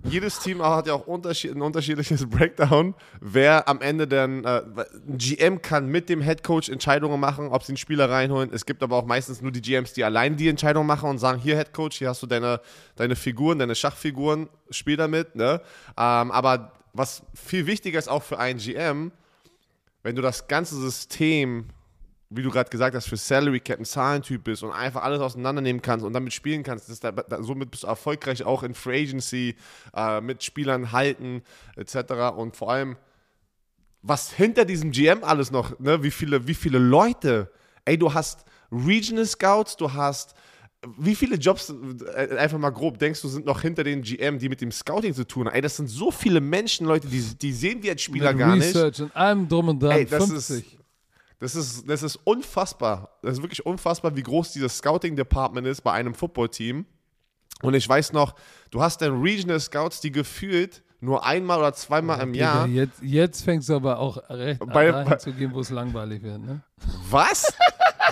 [0.04, 4.62] Jedes Team hat ja auch ein unterschiedliches Breakdown, wer am Ende dann, äh,
[5.08, 8.52] ein GM kann mit dem Head Coach Entscheidungen machen, ob sie einen Spieler reinholen.
[8.54, 11.40] Es gibt aber auch meistens nur die GMs, die allein die Entscheidung machen und sagen,
[11.40, 12.62] hier Head Coach, hier hast du deine,
[12.96, 15.36] deine Figuren, deine Schachfiguren, spiel damit.
[15.36, 15.62] Ne?
[15.98, 19.12] Ähm, aber was viel wichtiger ist auch für einen GM,
[20.04, 21.70] wenn du das ganze System,
[22.36, 25.82] wie du gerade gesagt hast, für Salary Cap ein Zahlentyp bist und einfach alles auseinandernehmen
[25.82, 29.04] kannst und damit spielen kannst, das da, da, somit bist du erfolgreich auch in Free
[29.04, 29.56] Agency,
[29.96, 31.44] äh, mit Spielern halten,
[31.76, 32.36] etc.
[32.36, 32.98] Und vor allem,
[34.02, 37.52] was hinter diesem GM alles noch, ne, wie viele, wie viele Leute,
[37.86, 40.36] ey, du hast Regional Scouts, du hast
[40.98, 41.74] wie viele Jobs,
[42.16, 45.14] äh, einfach mal grob, denkst du, sind noch hinter den GM, die mit dem Scouting
[45.14, 45.56] zu tun haben?
[45.56, 48.56] Ey, das sind so viele Menschen, Leute, die, die sehen wir als Spieler Mit gar
[48.56, 48.68] nicht.
[48.68, 49.92] Research und allem drum und dran.
[49.92, 50.58] Ey, das 50.
[50.58, 50.83] ist,
[51.44, 53.10] das ist, das ist unfassbar.
[53.22, 56.86] Das ist wirklich unfassbar, wie groß dieses Scouting-Department ist bei einem Footballteam.
[57.62, 58.34] Und ich weiß noch,
[58.72, 62.66] du hast dann Regional Scouts, die gefühlt nur einmal oder zweimal im Jahr.
[62.68, 66.24] Jetzt, jetzt fängst du aber auch recht Bei- dahin bei- zu gehen, wo es langweilig
[66.24, 66.40] wird.
[66.42, 66.62] Ne?
[67.10, 67.54] Was?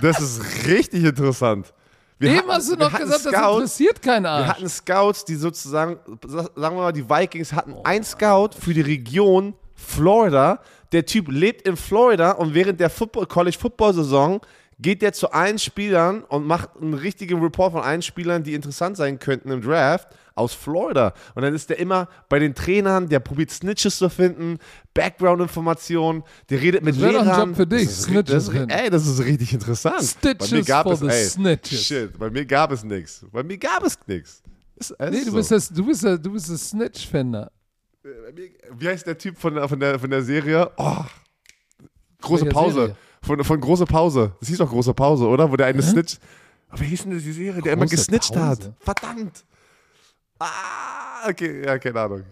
[0.01, 1.73] Das ist richtig interessant.
[2.19, 4.47] Wir hatten- hast du wir noch gesagt, das Scouts, interessiert keinen Wir Arsch.
[4.49, 8.81] hatten Scouts, die sozusagen, sa- sagen wir mal, die Vikings hatten einen Scout für die
[8.81, 10.59] Region Florida.
[10.91, 14.41] Der Typ lebt in Florida und während der Football, College Football Saison
[14.79, 18.97] geht der zu allen Spielern und macht einen richtigen Report von allen Spielern, die interessant
[18.97, 21.13] sein könnten im Draft aus Florida.
[21.35, 24.57] Und dann ist der immer bei den Trainern, der probiert Snitches zu finden,
[24.95, 27.49] Background-Informationen, der redet mit Das doch ein Lehrern.
[27.49, 29.95] Job für dich, Das ist, Snitches das ey, das ist richtig interessant.
[30.21, 31.83] bei mir Stitches gab for es, the ey, snitches.
[31.85, 33.25] Shit, bei mir gab es nichts.
[33.31, 34.41] Bei mir gab es nichts.
[34.99, 35.33] Nee, du so.
[35.33, 37.51] bist, das, du bist, der, du bist der Snitch-Finder.
[38.03, 40.71] Mir- Wie heißt der Typ von, der- von, der, von der Serie?
[40.77, 40.97] Oh,
[42.21, 42.73] große Welche Pause.
[42.79, 42.95] Serie?
[43.23, 44.35] Von, von große Pause.
[44.39, 45.51] Das hieß doch große Pause, oder?
[45.51, 46.17] Wo der eine Snitch.
[46.69, 48.45] Aber wie hieß denn die Serie, der immer gesnitcht Pause?
[48.47, 48.73] hat?
[48.79, 49.45] Verdammt.
[50.39, 52.23] Ah, okay, ja, keine Ahnung.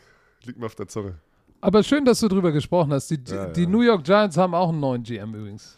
[0.45, 1.19] Liegt mir auf der Zunge.
[1.61, 3.09] Aber schön, dass du drüber gesprochen hast.
[3.11, 3.69] Die, Ja, die ja.
[3.69, 5.77] New York Giants haben auch einen neuen GM übrigens.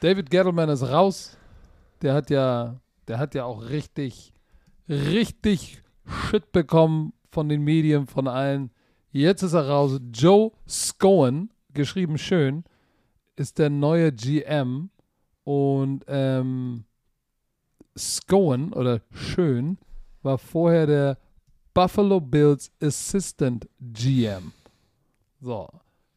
[0.00, 1.36] David Gettleman ist raus.
[2.00, 2.76] Der hat ja,
[3.08, 4.32] der hat ja auch richtig,
[4.88, 5.82] richtig
[6.30, 8.70] Shit bekommen von den Medien, von allen.
[9.10, 10.00] Jetzt ist er raus.
[10.12, 12.64] Joe Scowen, geschrieben schön,
[13.36, 14.90] ist der neue GM.
[15.44, 16.84] Und ähm,
[17.96, 19.78] Scowen oder Schön
[20.22, 21.18] war vorher der
[21.72, 24.52] Buffalo Bills Assistant GM.
[25.40, 25.68] So.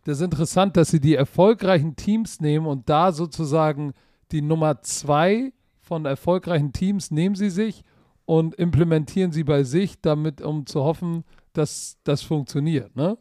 [0.04, 3.94] Das ist interessant, dass sie die erfolgreichen Teams nehmen und da sozusagen
[4.32, 7.84] die Nummer zwei von erfolgreichen Teams nehmen sie sich
[8.26, 12.96] und implementieren sie bei sich, damit, um zu hoffen, dass das funktioniert.
[12.96, 13.18] Ne?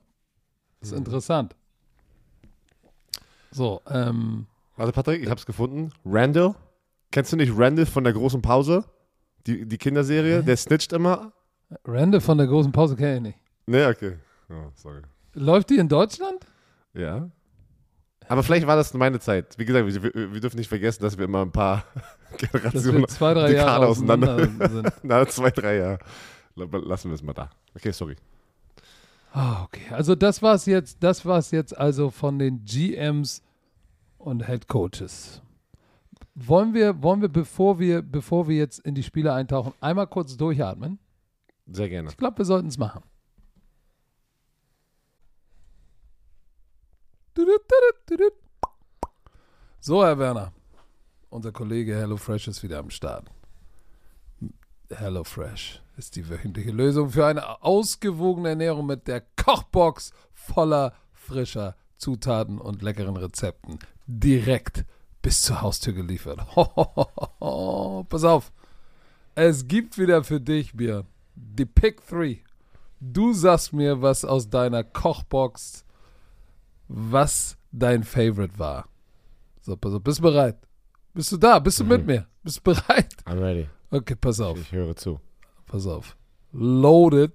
[0.81, 1.57] Das ist interessant.
[3.51, 5.93] So, ähm, Warte, Patrick, ich hab's gefunden.
[6.05, 6.55] Randall.
[7.11, 8.85] Kennst du nicht Randall von der großen Pause?
[9.47, 10.43] Die, die Kinderserie?
[10.43, 11.33] Der snitcht immer.
[11.85, 13.39] Rande von der großen Pause kenne ich nicht.
[13.67, 14.17] Ne, okay.
[14.49, 15.03] Oh, sorry.
[15.35, 16.45] Läuft die in Deutschland?
[16.95, 17.31] Ja.
[18.29, 19.59] Aber vielleicht war das meine Zeit.
[19.59, 21.85] Wie gesagt, wir, wir, dürfen nicht vergessen, dass wir immer ein paar
[22.39, 24.93] Generationen zwei, drei Dekade Jahre auseinander auseinander sind.
[25.03, 25.99] Na, zwei, drei Jahre.
[26.55, 27.51] Lassen wir es mal da.
[27.75, 28.17] Okay, sorry.
[29.33, 29.93] Ah, okay.
[29.93, 33.43] Also das war's jetzt, das war's jetzt also von den GMs
[34.19, 35.41] und Head Coaches.
[36.35, 40.37] Wollen wir, wollen wir, bevor wir, bevor wir jetzt in die Spiele eintauchen, einmal kurz
[40.37, 40.99] durchatmen?
[41.67, 42.09] Sehr gerne.
[42.09, 43.03] Ich glaube, wir sollten es machen.
[49.81, 50.53] So, Herr Werner.
[51.31, 53.31] Unser Kollege HelloFresh ist wieder am Start.
[54.91, 62.59] HelloFresh ist die wöchentliche Lösung für eine ausgewogene Ernährung mit der Kochbox voller frischer Zutaten
[62.59, 63.79] und leckeren Rezepten.
[64.07, 64.85] Direkt
[65.23, 66.41] bis zur Haustür geliefert.
[68.09, 68.53] Pass auf.
[69.35, 72.43] Es gibt wieder für dich, Björn, die Pick 3.
[73.01, 75.85] Du sagst mir, was aus deiner Kochbox,
[76.89, 78.89] was dein Favorite war.
[79.63, 80.59] So, pass auf, bist du bereit?
[81.15, 81.59] Bist du da?
[81.59, 82.27] Bist du mit mir?
[82.43, 83.15] Bist du bereit?
[83.27, 83.69] I'm ready.
[83.91, 85.21] Okay, pass auf, Ich höre zu.
[85.67, 86.17] pass auf.
[86.53, 87.33] Loaded,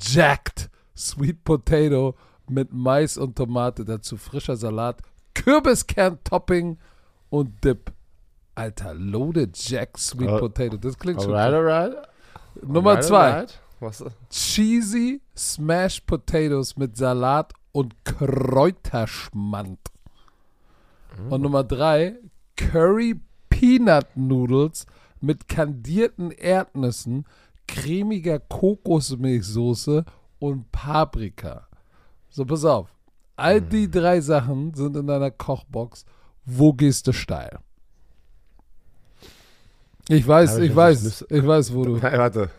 [0.00, 2.14] jacked, Sweet Potato
[2.48, 5.00] mit Mais und Tomate, dazu frischer Salat,
[5.34, 6.78] Kürbiskern-Topping
[7.30, 7.92] und Dip.
[8.56, 11.54] Alter, Loaded Jack Sweet Äh, Potato, das klingt schon Alright,
[11.94, 12.08] alright.
[12.62, 13.32] Nummer Alright, zwei.
[13.32, 13.60] alright.
[13.78, 14.04] Was?
[14.28, 19.78] Cheesy Smashed Potatoes mit Salat und Kräuterschmand.
[21.30, 22.16] Und Nummer drei,
[22.56, 24.86] Curry Peanut Noodles
[25.20, 27.24] mit kandierten Erdnüssen,
[27.68, 30.04] cremiger Kokosmilchsoße
[30.38, 31.66] und Paprika.
[32.28, 32.88] So, pass auf.
[33.36, 36.04] All die drei Sachen sind in deiner Kochbox.
[36.44, 37.58] Wo gehst du steil?
[40.08, 41.96] Ich weiß, Dadurch, ich weiß, Nüsse- ich weiß, wo du.
[42.02, 42.50] Nein, warte.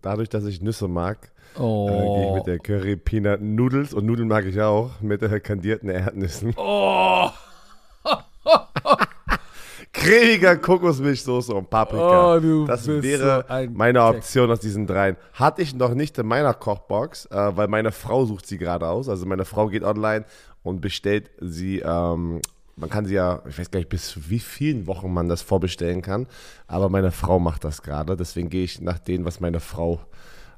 [0.00, 2.34] Dadurch, dass ich Nüsse mag, äh, gehe ich Oh.
[2.36, 6.54] mit der Curry Peanut Noodles und Nudeln mag ich auch mit der kandierten Erdnüssen.
[6.56, 7.28] Oh.
[10.00, 12.36] Cremiger Kokosmilchsoße und Paprika.
[12.36, 14.02] Oh, du das bist wäre so ein meine.
[14.02, 15.16] Option aus diesen dreien.
[15.34, 19.10] Hatte ich noch nicht in meiner Kochbox, äh, weil meine Frau sucht sie gerade aus.
[19.10, 20.24] Also meine Frau geht online
[20.62, 21.80] und bestellt sie.
[21.80, 22.40] Ähm,
[22.76, 26.00] man kann sie ja, ich weiß gar nicht, bis wie vielen Wochen man das vorbestellen
[26.00, 26.26] kann.
[26.66, 28.16] Aber meine Frau macht das gerade.
[28.16, 30.00] Deswegen gehe ich nach dem, was meine Frau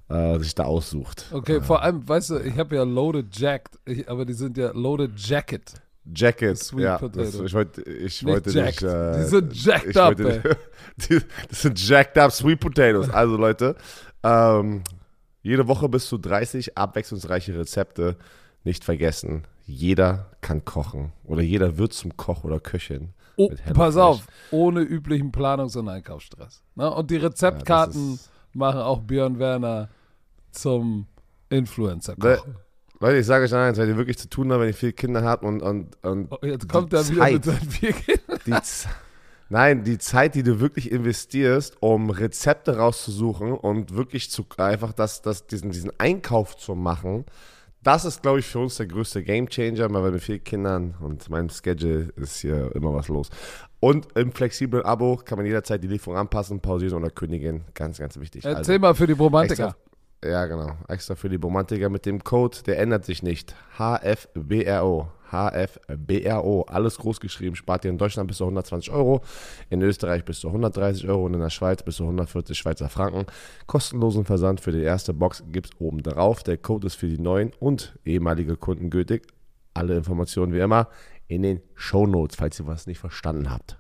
[0.09, 1.27] äh, sich da aussucht.
[1.33, 4.71] Okay, vor allem, weißt du, ich habe ja Loaded Jacked, ich, aber die sind ja
[4.71, 5.75] Loaded Jacket.
[6.05, 6.99] Jacket, Sweet ja.
[6.99, 7.25] Potato.
[7.25, 8.83] Das, ich wollte, ich Nicht wollte jacked.
[8.83, 8.93] nicht.
[8.93, 10.57] Äh, Die sind jacked up, wollte-
[10.97, 13.09] die, das sind jacked up Sweet Potatoes.
[13.11, 13.77] Also Leute,
[14.25, 14.83] ähm,
[15.43, 18.17] jede Woche bis zu 30 abwechslungsreiche Rezepte.
[18.65, 23.09] Nicht vergessen, jeder kann kochen oder jeder wird zum Koch oder Köchin.
[23.37, 26.63] Oh, pass auf, ohne üblichen Planungs- und Einkaufsstress.
[26.77, 26.89] Ne?
[26.93, 29.89] Und die Rezeptkarten ist- machen auch Björn Werner
[30.53, 31.07] zum
[31.49, 32.15] Influencer.
[33.03, 35.25] Leute, ich sage euch eins, wenn ihr wirklich zu tun habt, wenn ihr viele Kinder
[35.25, 38.39] habt und, und, und Oh, jetzt kommt er wieder mit seinen vier Kindern.
[38.47, 38.55] die,
[39.49, 45.21] Nein, die Zeit, die du wirklich investierst, um Rezepte rauszusuchen und wirklich zu einfach das,
[45.21, 47.25] das, diesen, diesen Einkauf zu machen,
[47.83, 51.51] das ist, glaube ich, für uns der größte Gamechanger, weil mit vier Kindern und meinem
[51.51, 53.31] Schedule ist hier immer was los.
[53.81, 57.65] Und im flexiblen Abo kann man jederzeit die Lieferung anpassen, pausieren oder kündigen.
[57.75, 58.47] Ganz, ganz wichtig.
[58.47, 59.75] Also, Erzähl mal für die Romantiker.
[60.25, 60.77] Ja, genau.
[60.89, 63.55] Extra für die Romantiker mit dem Code, der ändert sich nicht.
[63.79, 65.09] HFBRO.
[65.33, 66.63] HFBRO.
[66.69, 67.57] Alles groß geschrieben.
[67.57, 69.23] Spart ihr in Deutschland bis zu 120 Euro,
[69.71, 73.27] in Österreich bis zu 130 Euro und in der Schweiz bis zu 140 Schweizer Franken.
[73.67, 76.43] Kostenlosen Versand für die erste Box gibt es oben drauf.
[76.43, 79.27] Der Code ist für die neuen und ehemalige Kunden gültig.
[79.75, 80.89] Alle Informationen wie immer
[81.29, 83.79] in den Shownotes, falls ihr was nicht verstanden habt.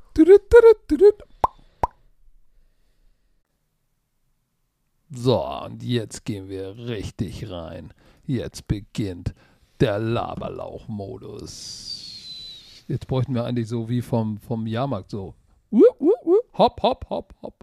[5.15, 7.93] So, und jetzt gehen wir richtig rein.
[8.27, 9.35] Jetzt beginnt
[9.81, 12.85] der Laberlauch-Modus.
[12.89, 15.35] Jetzt bräuchten wir eigentlich so wie vom, vom Jahrmarkt so.
[15.71, 17.55] Uh, uh, uh, hopp, hopp, hopp, hopp.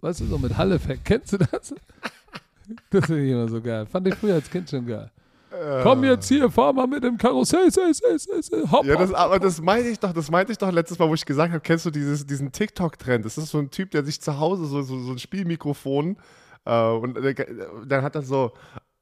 [0.00, 1.04] Weißt du, so mit Halleffekt.
[1.04, 1.74] Kennst du das?
[2.90, 3.86] Das finde ich immer so geil.
[3.86, 5.10] Fand ich früher als Kind schon geil.
[5.82, 7.70] Komm jetzt hier, fahr mal mit dem Karussell.
[7.70, 8.62] Say, say, say, say.
[8.70, 9.18] Hopp, Ja, das, hopp.
[9.18, 11.62] aber das meinte ich doch, das meinte ich doch letztes Mal, wo ich gesagt habe,
[11.62, 13.24] kennst du dieses, diesen TikTok-Trend?
[13.24, 16.18] Das ist so ein Typ, der sich zu Hause so, so, so ein Spielmikrofon äh,
[16.64, 17.34] und der,
[17.86, 18.52] dann hat er so,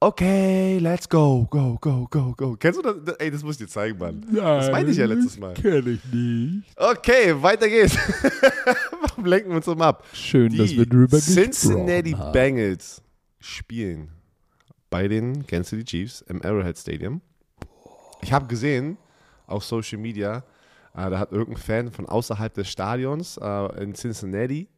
[0.01, 2.57] okay, let's go, go, go, go, go.
[2.57, 3.17] Kennst du das?
[3.17, 4.27] Ey, das muss ich dir zeigen, Mann.
[4.33, 5.55] das meinte ich ja letztes Mal.
[5.55, 6.65] Kenn ich nicht.
[6.77, 7.97] Okay, weiter geht's.
[9.01, 10.05] Warum lenken wir uns um ab?
[10.13, 12.33] Schön, dass Die wir drüber Cincinnati gesprochen haben.
[12.33, 13.03] Bengals
[13.41, 14.11] spielen
[14.91, 17.21] bei den Kansas City Chiefs im Arrowhead Stadium.
[18.23, 18.97] Ich habe gesehen
[19.47, 20.39] auf Social Media,
[20.95, 24.69] äh, da hat irgendein Fan von außerhalb des Stadions äh, in Cincinnati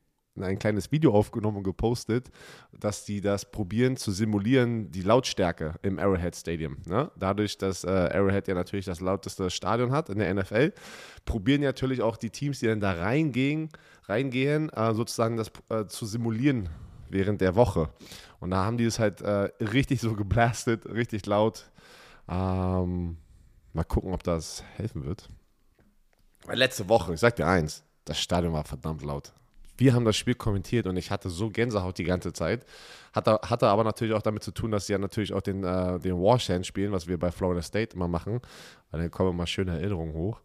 [0.43, 2.31] ein kleines Video aufgenommen und gepostet,
[2.73, 6.77] dass die das probieren zu simulieren, die Lautstärke im Arrowhead Stadium.
[6.87, 7.11] Ne?
[7.17, 10.73] Dadurch, dass äh, Arrowhead ja natürlich das lauteste Stadion hat in der NFL,
[11.25, 13.69] probieren natürlich auch die Teams, die dann da reingehen,
[14.07, 16.69] reingehen äh, sozusagen das äh, zu simulieren
[17.11, 17.91] während der Woche.
[18.41, 21.71] Und da haben die es halt äh, richtig so geblastet, richtig laut.
[22.29, 23.17] Ähm,
[23.73, 25.29] mal gucken, ob das helfen wird.
[26.47, 29.33] Letzte Woche, ich sag dir eins, das Stadion war verdammt laut.
[29.79, 32.67] Wir haben das Spiel kommentiert und ich hatte so Gänsehaut die ganze Zeit.
[33.15, 35.99] Hatte, hatte aber natürlich auch damit zu tun, dass sie ja natürlich auch den, äh,
[36.01, 38.41] den Warshand spielen, was wir bei Florida State immer machen.
[38.91, 40.41] Weil dann kommen immer schöne Erinnerungen hoch.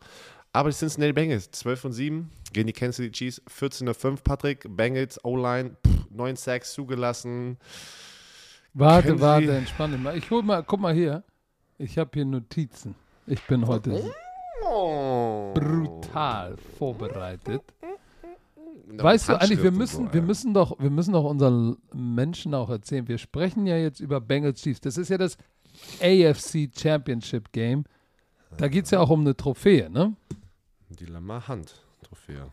[0.54, 4.24] Aber die Cincinnati Bengals, 12 und 7, gegen die Kansas City Chiefs, 14 und 5,
[4.24, 4.68] Patrick.
[4.70, 5.76] Bengals, O-Line,
[6.12, 7.58] 9 Sacks zugelassen.
[8.76, 10.16] Warte, Können warte, Sie- entspann dich mal.
[10.16, 11.24] Ich hol mal, guck mal hier.
[11.80, 12.94] Ich habe hier Notizen.
[13.26, 14.04] Ich bin heute
[14.64, 15.52] Oh.
[15.56, 17.62] brutal vorbereitet.
[18.88, 20.26] Weißt du eigentlich, wir müssen, so, wir ja.
[20.26, 23.08] müssen doch, wir müssen doch unseren Menschen auch erzählen.
[23.08, 24.82] Wir sprechen ja jetzt über Bengals Chiefs.
[24.82, 25.38] Das ist ja das
[26.02, 27.86] AFC Championship Game.
[28.58, 30.16] Da geht es ja auch um eine Trophäe, ne?
[30.90, 32.52] Die Lamar Hand Trophäe.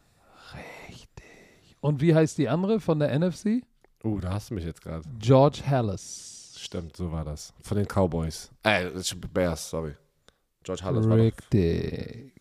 [1.80, 3.62] Und wie heißt die andere von der NFC?
[4.04, 5.02] Uh, da hast du mich jetzt gerade.
[5.18, 6.54] George Hallis.
[6.58, 7.54] Stimmt, so war das.
[7.62, 8.50] Von den Cowboys.
[8.62, 8.90] Äh,
[9.32, 9.94] Bears, sorry.
[10.62, 11.06] George Hallis.
[11.06, 12.32] Richtig.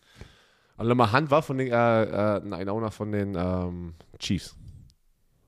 [0.80, 4.56] Und Lamar Hunt war von den, äh, äh, ein Owner von den ähm, Chiefs.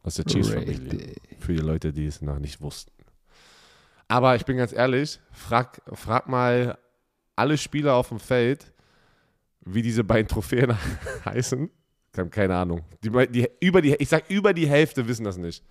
[0.03, 1.14] Aus der Chiefs-Familie.
[1.39, 2.93] Für die Leute, die es noch nicht wussten.
[4.09, 6.76] Aber ich bin ganz ehrlich, frag, frag mal
[7.35, 8.74] alle Spieler auf dem Feld,
[9.64, 10.76] wie diese beiden Trophäen
[11.24, 11.70] heißen.
[12.12, 12.83] Ich habe keine Ahnung.
[13.03, 15.64] Die, die, über die, ich sag, über die Hälfte wissen das nicht.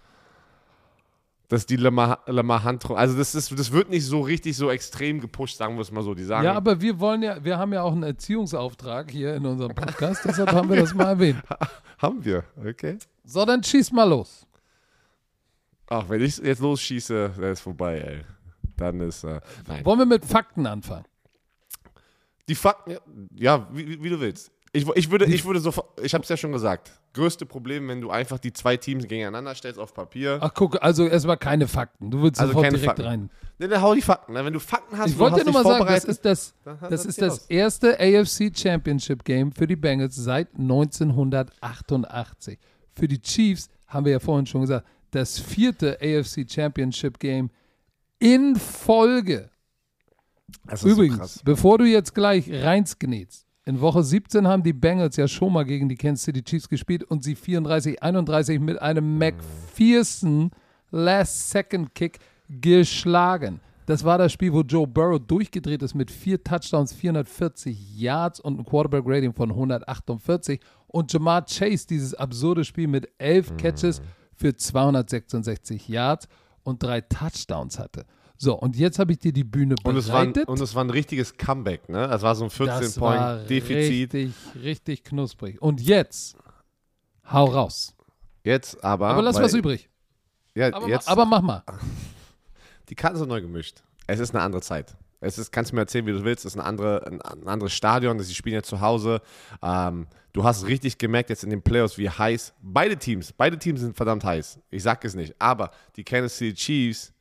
[1.52, 2.90] Das ist die Lamar, Lamar Hunt.
[2.92, 6.02] Also das, ist, das wird nicht so richtig so extrem gepusht, sagen wir es mal
[6.02, 6.14] so.
[6.14, 9.46] Die sagen, Ja, aber wir wollen ja, wir haben ja auch einen Erziehungsauftrag hier in
[9.46, 11.44] unserem Podcast, deshalb haben wir das mal erwähnt.
[11.98, 12.98] Haben wir, okay.
[13.26, 14.48] So, dann schieß mal los.
[15.88, 18.22] Ach, wenn ich jetzt losschieße, dann ist vorbei, ey.
[18.78, 19.42] Dann ist, äh.
[19.84, 21.06] Wollen wir mit Fakten anfangen?
[22.48, 22.96] Die Fakten,
[23.36, 24.52] ja, wie, wie du willst.
[24.74, 26.92] Ich, ich würde, ich würde so, ich habe es ja schon gesagt.
[27.14, 30.38] Größte Problem, wenn du einfach die zwei Teams gegeneinander stellst auf Papier.
[30.42, 32.10] Ach, guck, also erstmal keine Fakten.
[32.10, 33.06] Du willst Also sofort keine direkt Fakten.
[33.06, 33.30] rein.
[33.60, 34.34] Ne, dann hau die Fakten.
[34.34, 36.54] Wenn du Fakten hast, Ich du wollte dir nur mal sagen, das ist das,
[36.90, 42.58] das, ist das erste AFC Championship Game für die Bengals seit 1988.
[42.96, 47.50] Für die Chiefs haben wir ja vorhin schon gesagt, das vierte AFC Championship Game
[48.20, 49.50] in Folge.
[50.66, 51.42] Das ist so Übrigens, krass.
[51.44, 55.88] bevor du jetzt gleich reinsknetst, in Woche 17 haben die Bengals ja schon mal gegen
[55.88, 60.52] die Kansas City Chiefs gespielt und sie 34-31 mit einem McPherson
[60.90, 63.60] Last-Second-Kick geschlagen.
[63.86, 68.56] Das war das Spiel, wo Joe Burrow durchgedreht ist mit vier Touchdowns, 440 Yards und
[68.56, 74.02] einem Quarterback-Rating von 148 und Jamar Chase dieses absurde Spiel mit elf Catches
[74.36, 76.28] für 266 Yards
[76.64, 78.06] und drei Touchdowns hatte.
[78.44, 80.50] So, und jetzt habe ich dir die Bühne Und es, war ein, bereitet.
[80.50, 82.06] und es war ein richtiges Comeback, ne?
[82.06, 84.14] Es war so ein Das war 14-Point-Defizit.
[84.16, 85.62] richtig, richtig knusprig.
[85.62, 86.36] Und jetzt,
[87.32, 87.94] hau raus.
[88.44, 89.10] Jetzt aber.
[89.10, 89.90] Aber lass weil- was übrig.
[90.56, 91.62] Ja, Aber, jetzt, aber mach mal.
[92.90, 93.84] die Karten sind neu gemischt.
[94.08, 94.98] Es ist eine andere Zeit.
[95.20, 97.48] Es ist, kannst du mir erzählen, wie du willst, es ist eine andere, ein, ein
[97.48, 99.22] anderes Stadion, sie spielen ja zu Hause.
[99.62, 103.82] Ähm, du hast richtig gemerkt jetzt in den Playoffs, wie heiß beide Teams, beide Teams
[103.82, 104.58] sind verdammt heiß.
[104.72, 107.14] Ich sag es nicht, aber die Kansas City Chiefs,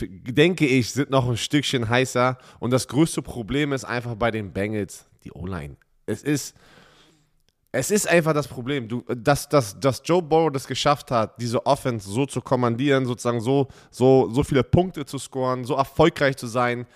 [0.00, 4.52] denke ich, sind noch ein Stückchen heißer und das größte Problem ist einfach bei den
[4.52, 5.76] Bengals die O-Line.
[6.06, 6.54] Es ist,
[7.72, 11.64] es ist einfach das Problem, du, dass, dass, dass Joe Burrow das geschafft hat, diese
[11.64, 16.46] Offense so zu kommandieren, sozusagen so, so, so viele Punkte zu scoren, so erfolgreich zu
[16.46, 16.86] sein,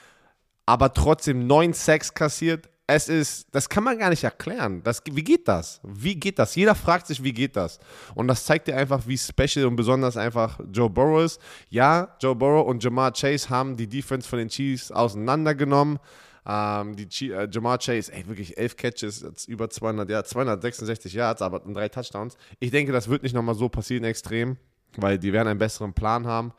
[0.67, 2.69] aber trotzdem neun Sacks kassiert.
[2.89, 4.81] Es ist, das kann man gar nicht erklären.
[4.85, 5.81] Das, wie geht das?
[5.83, 6.55] Wie geht das?
[6.55, 7.81] Jeder fragt sich, wie geht das?
[8.15, 11.41] Und das zeigt dir einfach, wie special und besonders einfach Joe Burrow ist.
[11.69, 15.99] Ja, Joe Burrow und Jamar Chase haben die Defense von den Chiefs auseinandergenommen.
[16.47, 21.43] Ähm, die Chi äh, Jamar Chase, ey, wirklich elf Catches, über 200, ja, 266 Yards,
[21.43, 22.37] aber drei Touchdowns.
[22.61, 24.57] Ich denke, das wird nicht nochmal so passieren extrem,
[24.97, 26.53] weil die werden einen besseren Plan haben.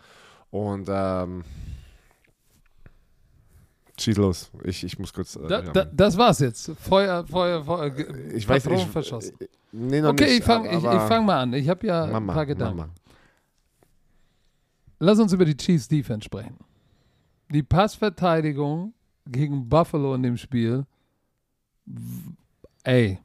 [0.51, 1.45] Und ähm,
[3.99, 4.51] schieß los.
[4.63, 5.35] Ich, ich muss kurz.
[5.35, 6.71] Äh, Da, da, das war's jetzt.
[6.79, 7.91] Feuer, Feuer, Feuer.
[8.33, 8.87] ich weiß nicht.
[8.89, 9.35] verschossen.
[9.71, 11.53] Nee, Okay, nicht, ich fange ich, ich fang mal an.
[11.53, 12.77] Ich habe ja Mama, ein paar Gedanken.
[12.77, 12.93] Mama.
[14.99, 16.57] Lass uns über die Chiefs Defense sprechen.
[17.49, 18.93] Die Passverteidigung
[19.27, 20.85] gegen Buffalo in dem Spiel,
[22.83, 23.19] ey,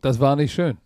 [0.00, 0.78] das war nicht schön.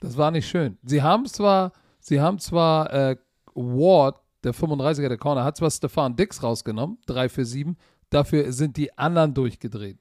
[0.00, 0.78] Das war nicht schön.
[0.84, 3.16] Sie haben zwar, sie haben zwar äh,
[3.54, 7.76] Ward, der 35er der Corner, hat zwar Stefan Dix rausgenommen, 3 für 7,
[8.10, 9.98] dafür sind die anderen durchgedreht.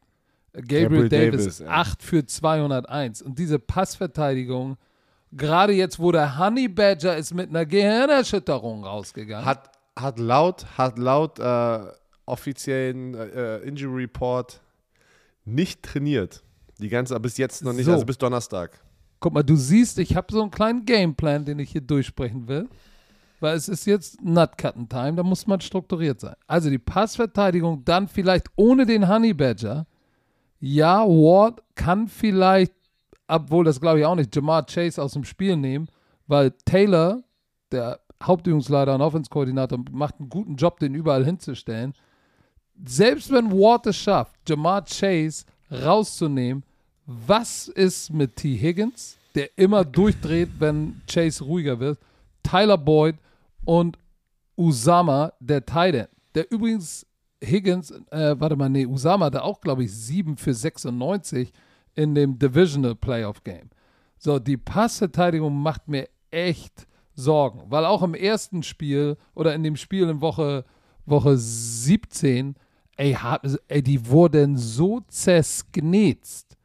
[0.54, 1.68] Gabriel, Gabriel Davis, Davis, ja.
[1.68, 3.22] 8 für 201.
[3.22, 4.78] Und diese Passverteidigung,
[5.32, 9.46] gerade jetzt, wo der Honey Badger ist mit einer Gehirnerschütterung rausgegangen.
[9.46, 11.80] Hat, hat laut, hat laut äh,
[12.26, 14.62] offiziellen äh, Injury Report
[15.46, 16.44] nicht trainiert.
[16.80, 17.94] Die ganze, bis jetzt noch nicht, So.
[17.94, 18.80] also bis Donnerstag.
[19.20, 22.68] Guck mal, du siehst, ich habe so einen kleinen Gameplan, den ich hier durchsprechen will.
[23.40, 26.36] Weil es ist jetzt Nutcutten-Time, da muss man strukturiert sein.
[26.48, 29.86] Also die Passverteidigung dann vielleicht ohne den Honey Badger.
[30.60, 32.74] Ja, Ward kann vielleicht,
[33.28, 35.88] obwohl das glaube ich auch nicht, Jamar Chase aus dem Spiel nehmen,
[36.26, 37.22] weil Taylor,
[37.72, 41.94] der Hauptübungsleiter und Offense-Koordinator, macht einen guten Job, den überall hinzustellen.
[42.84, 46.64] Selbst wenn Ward es schafft, Jamar Chase rauszunehmen,
[47.06, 48.58] was ist mit T.
[48.58, 52.00] Higgins, der immer durchdreht, wenn Chase ruhiger wird?
[52.44, 53.16] Tyler Boyd
[53.68, 54.00] und
[54.56, 57.06] Usama, der Tight End, der übrigens
[57.44, 61.52] Higgins, äh, warte mal, nee, Usama hatte auch, glaube ich, 7 für 96
[61.94, 63.70] in dem Divisional Playoff Game.
[64.18, 69.76] So, die Passverteidigung macht mir echt Sorgen, weil auch im ersten Spiel oder in dem
[69.76, 70.64] Spiel in Woche,
[71.06, 72.56] Woche 17,
[72.96, 73.18] ey,
[73.68, 76.56] ey, die wurden so zersknetzt.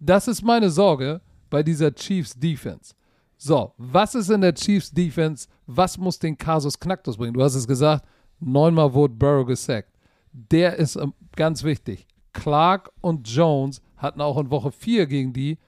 [0.00, 2.94] Das ist meine Sorge bei dieser Chiefs Defense.
[3.42, 5.48] So, was ist in der Chiefs Defense?
[5.72, 7.34] Was muss den Kasus Knacktus bringen?
[7.34, 8.04] Du hast es gesagt,
[8.40, 9.96] neunmal wurde Burrow gesackt.
[10.32, 12.06] Der ist ähm, ganz wichtig.
[12.32, 15.58] Clark und Jones hatten auch in Woche 4 gegen die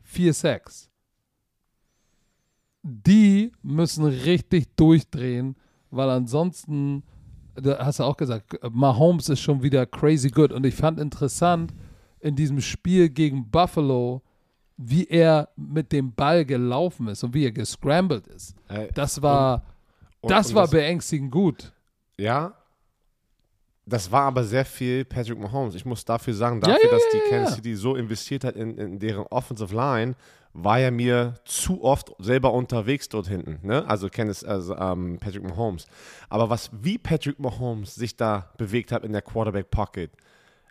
[0.00, 0.88] vier Sacks.
[2.82, 5.56] Die müssen richtig durchdrehen,
[5.90, 7.02] weil ansonsten,
[7.54, 10.52] da hast du auch gesagt, Mahomes ist schon wieder crazy good.
[10.52, 11.74] Und ich fand interessant
[12.20, 14.22] in diesem Spiel gegen Buffalo,
[14.80, 18.54] wie er mit dem Ball gelaufen ist und wie er gescrambled ist.
[18.68, 19.64] Äh, Das war,
[20.20, 21.72] und- das und war das- beängstigend gut.
[22.16, 22.54] Ja.
[23.84, 25.74] Das war aber sehr viel Patrick Mahomes.
[25.74, 27.54] Ich muss dafür sagen, dafür, ja, dass ja, die ja, Kansas.
[27.56, 30.14] City so investiert hat in, in deren Offensive Line,
[30.52, 33.58] war er mir zu oft selber unterwegs dort hinten.
[33.66, 33.86] Ne?
[33.88, 35.86] Also, Kansas, also ähm, Patrick Mahomes.
[36.28, 40.10] Aber was, wie Patrick Mahomes sich da bewegt hat in der Quarterback Pocket,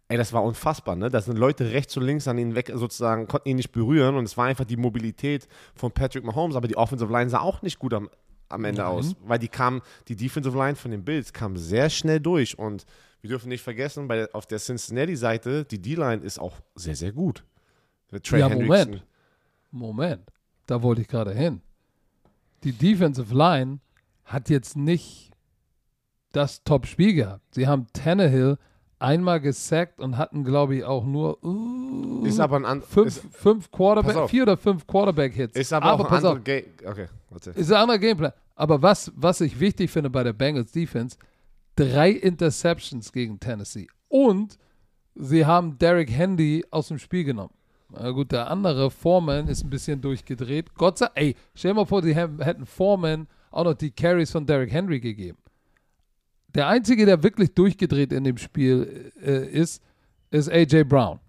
[0.09, 0.95] ey, das war unfassbar.
[0.95, 1.09] Ne?
[1.09, 4.25] Da sind Leute rechts und links an ihn weg, sozusagen, konnten ihn nicht berühren und
[4.25, 6.55] es war einfach die Mobilität von Patrick Mahomes.
[6.55, 8.09] Aber die Offensive Line sah auch nicht gut am,
[8.49, 8.91] am Ende Nein.
[8.91, 12.85] aus, weil die kam, die Defensive Line von den Bills kam sehr schnell durch und
[13.21, 17.43] wir dürfen nicht vergessen, bei, auf der Cincinnati-Seite, die D-Line ist auch sehr, sehr gut.
[18.23, 18.91] Trey Ja, Hendrickson.
[18.91, 19.05] Moment.
[19.71, 20.31] Moment,
[20.65, 21.61] da wollte ich gerade hin.
[22.63, 23.79] Die Defensive Line
[24.23, 25.31] hat jetzt nicht
[26.31, 27.53] das Top-Spiel gehabt.
[27.53, 28.57] Sie haben Tannehill
[28.99, 33.23] einmal gesackt und hatten, glaube ich, auch nur uh, Ist aber ein an, fünf, ist,
[33.31, 35.55] fünf Quarterback, vier oder fünf Quarterback-Hits.
[35.55, 36.65] ist aber, auch ein anderer Game.
[36.85, 37.51] Okay, warte.
[37.51, 38.31] ist ein anderer Gameplan.
[38.55, 41.17] Aber was, was ich wichtig finde bei der Bengals Defense,
[41.75, 43.87] drei Interceptions gegen Tennessee.
[44.07, 44.57] Und
[45.15, 47.53] sie haben Derrick Handy aus dem Spiel genommen.
[47.89, 50.73] Na gut, der andere Foreman ist ein bisschen durchgedreht.
[50.75, 54.31] Gott sei Dank, ey, stell dir mal vor, sie hätten Foreman auch noch die Carries
[54.31, 55.37] von Derrick Henry gegeben.
[56.55, 59.81] Der Einzige, der wirklich durchgedreht in dem Spiel äh, ist,
[60.31, 61.19] ist AJ Brown.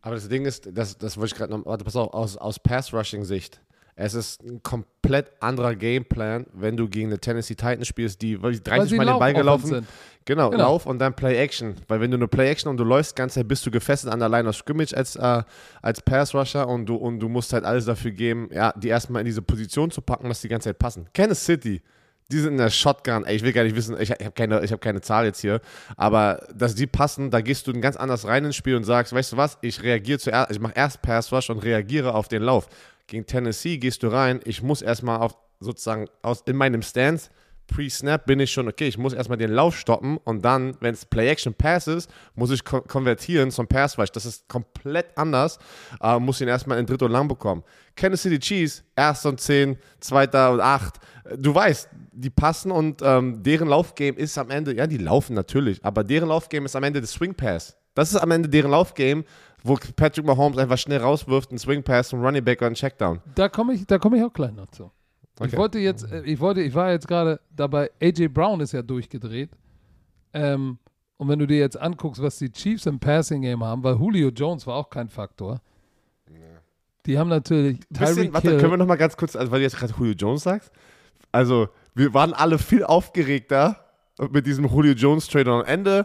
[0.00, 2.58] Aber das Ding ist, das, das wollte ich gerade noch, warte, pass auf, aus, aus
[2.58, 3.60] Pass-Rushing-Sicht.
[4.00, 8.62] Es ist ein komplett anderer Gameplan, wenn du gegen eine Tennessee Titans spielst, die wirklich
[8.62, 9.86] 30 sie Mal den Ball gelaufen sind.
[10.24, 10.62] Genau, Genau.
[10.62, 11.74] Lauf und dann Play-Action.
[11.88, 14.20] Weil wenn du eine Play-Action und du läufst die ganze Zeit, bist du gefesselt an
[14.20, 15.42] der Line of Scrimmage als, äh,
[15.82, 19.26] als Pass-Rusher und du, und du musst halt alles dafür geben, ja, die erstmal in
[19.26, 21.08] diese Position zu packen, dass die ganze Zeit passen.
[21.12, 21.82] Kansas City,
[22.30, 24.60] die sind in der Shotgun, ey, ich will gar nicht wissen, ich, ich habe keine,
[24.60, 25.60] hab keine Zahl jetzt hier,
[25.96, 29.32] aber dass die passen, da gehst du ganz anders rein ins Spiel und sagst, weißt
[29.32, 32.68] du was, ich reagiere zuerst, ich mache erst Pass-Rush und reagiere auf den Lauf.
[33.06, 37.30] Gegen Tennessee gehst du rein, ich muss erstmal auf sozusagen aus, in meinem Stance
[37.68, 41.04] Pre-Snap bin ich schon, okay, ich muss erstmal den Lauf stoppen und dann, wenn es
[41.04, 44.10] Play-Action-Pass ist, muss ich ko konvertieren zum Pass-Rush.
[44.10, 45.58] Das ist komplett anders.
[46.00, 47.62] Äh, muss ihn erstmal in Dritt und Lang bekommen.
[47.94, 50.96] Kansas City Chiefs, erster und zehn, zweiter und acht.
[51.36, 55.84] Du weißt, die passen und ähm, deren Laufgame ist am Ende, ja, die laufen natürlich,
[55.84, 57.76] aber deren Laufgame ist am Ende das Swing Pass.
[57.94, 59.24] Das ist am Ende deren Laufgame,
[59.62, 63.20] wo Patrick Mahomes einfach schnell rauswirft, einen Swing Pass, einen Running Back oder einen Checkdown.
[63.34, 64.90] Da komme ich, da komme ich auch gleich noch zu.
[65.40, 65.56] Ich Okay.
[65.56, 69.50] wollte jetzt, äh, ich wollte, ich war jetzt gerade dabei, AJ Brown ist ja durchgedreht.
[70.32, 70.78] Ähm,
[71.16, 74.28] und wenn du dir jetzt anguckst, was die Chiefs im Passing Game haben, weil Julio
[74.30, 75.60] Jones war auch kein Faktor.
[77.06, 79.76] Die haben natürlich Bisschen, warte, können wir noch mal ganz kurz, also weil du jetzt
[79.78, 80.70] gerade Julio Jones sagst,
[81.38, 83.76] also wir waren alle viel aufgeregter
[84.32, 86.04] mit diesem Julio Jones Trade am Ende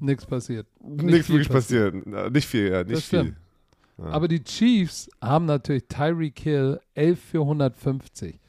[0.00, 0.66] nichts passiert.
[0.80, 1.94] nichts wirklich passiert.
[2.06, 3.20] Äh, Nicht viel, ja, nicht viel.
[3.20, 3.36] stimmt.
[3.98, 8.40] Aber die Chiefs haben natürlich Tyreek Hill 11 für 150.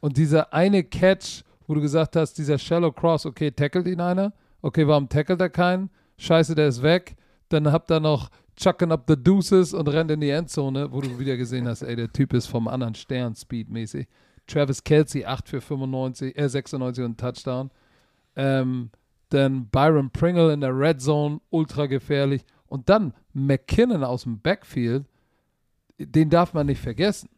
[0.00, 4.32] Und dieser eine Catch, wo du gesagt hast, dieser Shallow Cross, okay, tackelt ihn einer.
[4.62, 5.90] Okay, warum tackelt er keinen?
[6.18, 7.16] Scheiße, der ist weg.
[7.48, 11.18] Dann habt ihr noch chucking up the deuces und rennt in die Endzone, wo du
[11.18, 14.06] wieder gesehen hast, ey, der Typ ist vom anderen Stern, speedmäßig.
[14.50, 17.70] Travis Kelsey 8 für 95, äh, 96 und Touchdown.
[18.36, 18.90] Ähm,
[19.30, 22.44] dann Byron Pringle in der Red Zone, ultra gefährlich.
[22.66, 25.06] Und dann McKinnon aus dem Backfield,
[25.98, 27.28] den darf man nicht vergessen.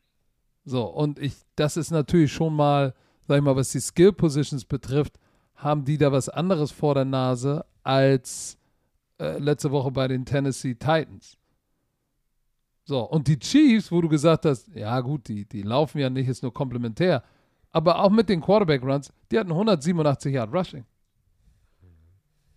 [0.64, 2.94] So, und ich, das ist natürlich schon mal,
[3.26, 5.18] sag ich mal, was die Skill Positions betrifft,
[5.56, 8.58] haben die da was anderes vor der Nase als
[9.18, 11.36] äh, letzte Woche bei den Tennessee Titans.
[12.84, 16.28] So, und die Chiefs, wo du gesagt hast, ja gut, die, die laufen ja nicht,
[16.28, 17.22] ist nur komplementär.
[17.70, 20.84] Aber auch mit den Quarterback-Runs, die hatten 187 Yard Rushing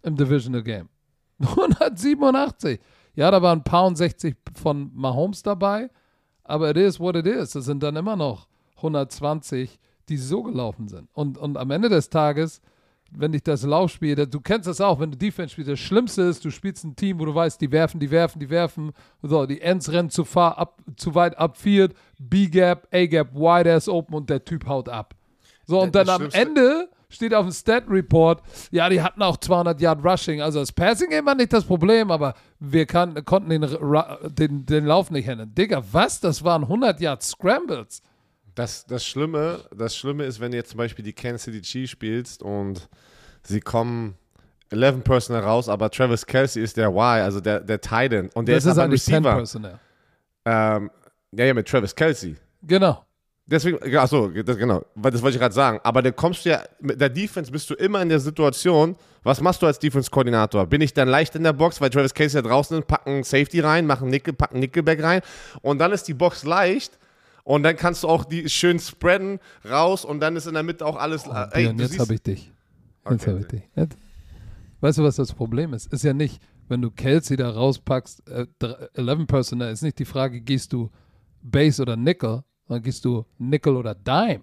[0.04, 0.90] im Divisional Game.
[1.40, 2.80] 187.
[3.16, 5.90] Ja, da waren ein paar und 60 von Mahomes dabei,
[6.44, 7.56] aber it is what it is.
[7.56, 8.48] Es sind dann immer noch
[8.78, 11.10] 120, die so gelaufen sind.
[11.14, 12.62] Und, und am Ende des Tages,
[13.18, 16.24] wenn ich das Laufspiel, das- du kennst das auch, wenn du Defense spielst, das Schlimmste
[16.24, 18.92] ist, du spielst ein Team, wo du weißt, die werfen, die werfen, die werfen,
[19.22, 24.16] so, die Ends rennen zu, far, ab, zu weit upfield, B-Gap, A-Gap, wide ass open
[24.16, 25.14] und der Typ haut ab.
[25.66, 28.42] So, und Das dann am Ende steht auf dem Stat-Report,
[28.72, 30.42] ja, die hatten auch 200 Yard Rushing.
[30.42, 33.66] Also das Passing-Game war nicht das Problem, aber wir kann, konnten den,
[34.36, 35.54] den, den Lauf nicht handeln.
[35.56, 36.20] Digga, was?
[36.20, 38.02] Das waren 100 Yard Scrambles.
[38.56, 41.92] Das, das, Schlimme, das Schlimme ist, wenn du jetzt zum Beispiel die Kansas City Chiefs
[41.92, 42.90] spielst und
[43.44, 44.16] sie kommen
[44.70, 48.30] 11 Personal raus, aber Travis Kelsey ist der Y, also der, der Titan.
[48.34, 49.80] Und der das ist, ist aber 10 Receiver.
[50.46, 50.92] Ähm,
[51.32, 52.36] ja, ja, mit Travis Kelsey.
[52.62, 53.06] Genau.
[53.48, 55.80] Deswegen, ja, achso, das, genau, das wollte ich gerade sagen.
[55.84, 59.40] Aber da kommst du ja, mit der Defense bist du immer in der Situation, was
[59.40, 60.66] machst du als Defense-Koordinator?
[60.66, 63.60] Bin ich dann leicht in der Box, weil Travis Casey da draußen ist, packen Safety
[63.60, 65.22] rein, machen Nickel, packen Nickelback rein
[65.62, 66.98] und dann ist die Box leicht
[67.46, 69.40] und dann kannst du auch die schön spreaden
[69.70, 71.26] raus und dann ist in der Mitte auch alles.
[71.26, 72.52] äh, ey, Björn, jetzt habe ich dich.
[73.10, 73.62] Jetzt Okay, habe ich dich.
[73.76, 73.98] Jetzt,
[74.82, 75.94] weißt du, was das Problem ist?
[75.94, 78.48] Ist ja nicht, wenn du Kelsey da rauspackst, äh,
[78.96, 80.90] 11 Personal, ist nicht die Frage, gehst du
[81.42, 84.42] Base oder Nickel, sondern gehst du Nickel oder Dime.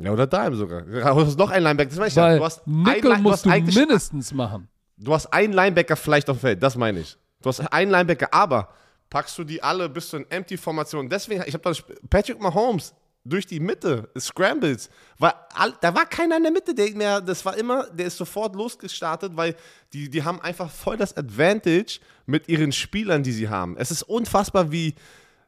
[0.00, 0.82] Ja, oder Dime sogar.
[0.82, 1.90] Du hast noch einen Linebacker.
[1.90, 2.38] Das meine ich Weil ja.
[2.38, 4.68] Du hast Nickel ein, musst du, eigentlich- mindestens machen.
[4.96, 7.16] Du hast einen Linebacker vielleicht auf dem Feld, das meine ich.
[7.42, 8.68] Du hast einen Linebacker, aber
[9.10, 11.08] packst du die alle bis zu in Empty-Formation.
[11.08, 11.72] Deswegen, ich habe da
[12.08, 12.94] Patrick Mahomes
[13.24, 14.88] durch die Mitte, Scrambles,
[15.18, 18.54] all, da war keiner in der Mitte, der mehr, das war immer, der ist sofort
[18.54, 19.54] losgestartet, weil
[19.92, 23.76] die, die haben einfach voll das Advantage mit ihren Spielern, die sie haben.
[23.76, 24.94] Es ist unfassbar, wie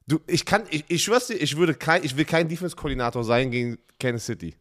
[0.07, 3.51] du, ich kann, ich, ich schwör's dir, ich würde kein, ich will kein Defense-Koordinator sein
[3.51, 4.57] gegen Kansas City.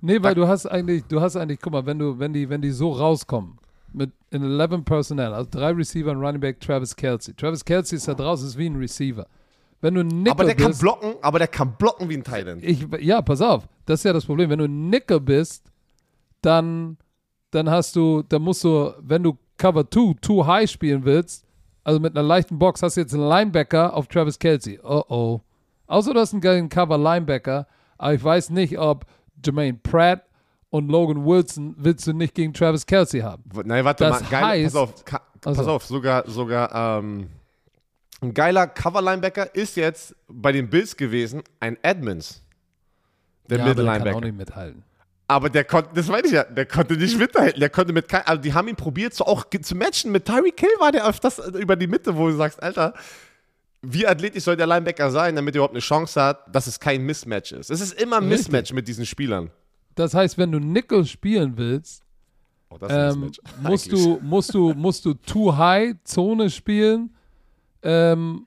[0.00, 2.60] Nee, weil du hast eigentlich, du hast eigentlich, guck mal, wenn du, wenn die, wenn
[2.60, 3.58] die so rauskommen,
[3.94, 7.34] mit in 11 Personnel, also drei Receiver und Running Back Travis Kelsey.
[7.34, 9.26] Travis Kelsey ist da draußen, ist wie ein Receiver.
[9.80, 12.58] Wenn du Nickel Aber der kann bist, blocken, aber der kann blocken wie ein Titan.
[12.62, 14.48] ich, ja, pass auf, das ist ja das Problem.
[14.50, 15.64] Wenn du Nickel bist,
[16.40, 16.96] dann,
[17.50, 21.44] dann hast du, dann musst du, wenn du Cover 2, Too High spielen willst,
[21.84, 24.78] also mit einer leichten Box, hast du jetzt einen Linebacker auf Travis Kelsey.
[24.82, 25.40] Oh oh.
[25.88, 27.66] Außer du hast einen geilen Cover Linebacker,
[27.98, 29.04] aber ich weiß nicht, ob
[29.44, 30.22] Jermaine Pratt
[30.72, 33.42] und Logan Wilson willst du nicht gegen Travis Kelsey haben.
[33.64, 34.28] Nein, warte Das mal.
[34.30, 35.70] Geil, heißt- pass auf, ka, pass Also.
[35.70, 37.28] auf, sogar, sogar ähm,
[38.22, 42.42] ein geiler Cover-Linebacker ist jetzt bei den Bills gewesen ein Edmonds.
[43.50, 44.82] Der ja, aber der kann auch nicht mithalten.
[45.28, 47.60] Aber der konnte, das meine ich ja, der konnte nicht mithalten.
[47.60, 50.10] Der konnte mit also die haben ihn probiert, so auch zu matchen.
[50.10, 52.94] Mit Tyreek Hill war der öfters äh, über die Mitte, wo du sagst, Alter,
[53.82, 57.02] wie athletisch soll der Linebacker sein, damit er überhaupt eine Chance hat, dass es kein
[57.02, 57.70] Mismatch ist.
[57.70, 58.28] Es ist immer ein.
[58.28, 59.50] Mismatch mit diesen Spielern.
[59.94, 62.02] Das heißt, wenn du Nickel spielen willst,
[62.72, 63.20] Oh, ähm,
[63.60, 63.90] musst, Eigentlich.
[63.90, 67.14] du, musst, du, musst du Too High Zone spielen.
[67.82, 68.46] Ähm,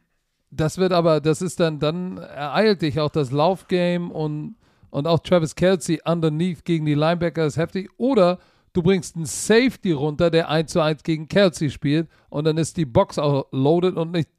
[0.52, 4.56] das wird aber, das ist dann, dann ereilt dich auch das Laufgame und,
[4.90, 7.90] und auch Travis Kelsey underneath gegen die Linebacker ist heftig.
[7.98, 8.40] Oder
[8.74, 12.78] du bringst einen Safety runter, der 1 zu 1 gegen Kelsey spielt und dann ist
[12.78, 14.30] die Box auch loaded und nicht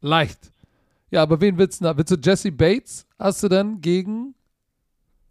[0.00, 0.52] leicht.
[1.10, 1.96] Ja, aber wen willst du da?
[1.96, 3.06] Willst du Jesse Bates?
[3.18, 4.34] Hast du dann gegen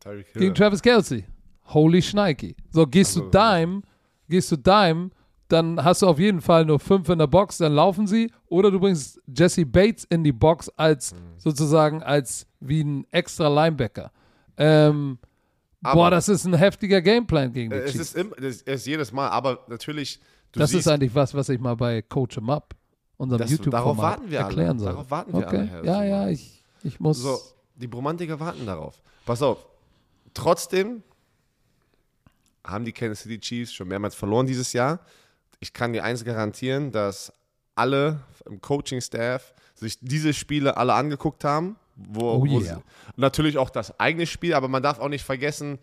[0.05, 0.41] Tyreek Hill.
[0.41, 1.25] gegen Travis Kelsey.
[1.73, 2.55] Holy Schneiki.
[2.71, 3.81] So, gehst du Also, Dime,
[4.29, 5.09] gehst du Dime,
[5.47, 8.31] dann hast du auf jeden Fall nur fünf in der Box, dann laufen sie.
[8.47, 11.17] Oder du bringst Jesse Bates in die Box als Mhm.
[11.37, 14.11] sozusagen als wie ein extra Linebacker.
[14.57, 15.17] Ähm,
[15.83, 18.05] Aber- boah, das ist ein heftiger Gameplan gegen die Es Chiefs.
[18.09, 20.19] ist, im, es ist jedes Mal, aber natürlich,
[20.51, 22.73] du Das siehst, ist eigentlich was, was ich mal bei Coach 'em Up,
[23.17, 24.47] unserem YouTube-Format, darauf warten wir alle.
[24.47, 24.91] erklären soll.
[24.93, 25.69] Darauf warten wir okay.
[25.73, 27.19] alle, Ja, ja, ich, ich muss.
[27.21, 27.37] so,
[27.75, 28.99] die Bromantiker warten darauf.
[29.25, 29.65] Pass auf,
[30.35, 31.03] trotzdem
[32.65, 34.99] haben die Kansas City Chiefs schon mehrmals verloren dieses Jahr.
[35.59, 37.31] Ich kann dir eins garantieren, dass
[37.75, 41.75] alle im Coaching-Staff sich diese Spiele alle angeguckt haben.
[41.95, 42.75] Wo, Oh wo yeah.
[42.75, 42.83] sie,
[43.15, 45.79] natürlich auch das eigene Spiel, aber man darf auch nicht vergessen,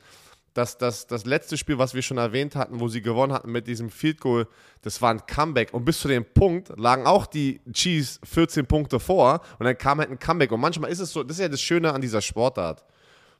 [0.52, 3.66] dass das, das letzte Spiel, was wir schon erwähnt hatten, wo sie gewonnen hatten mit
[3.66, 4.46] diesem Field Goal,
[4.82, 5.72] das war ein Comeback.
[5.72, 9.98] Und bis zu dem Punkt lagen auch die Chiefs 14 Punkte vor und dann kam
[9.98, 10.52] halt ein Comeback.
[10.52, 12.84] Und manchmal ist es so, das ist ja das Schöne an dieser Sportart.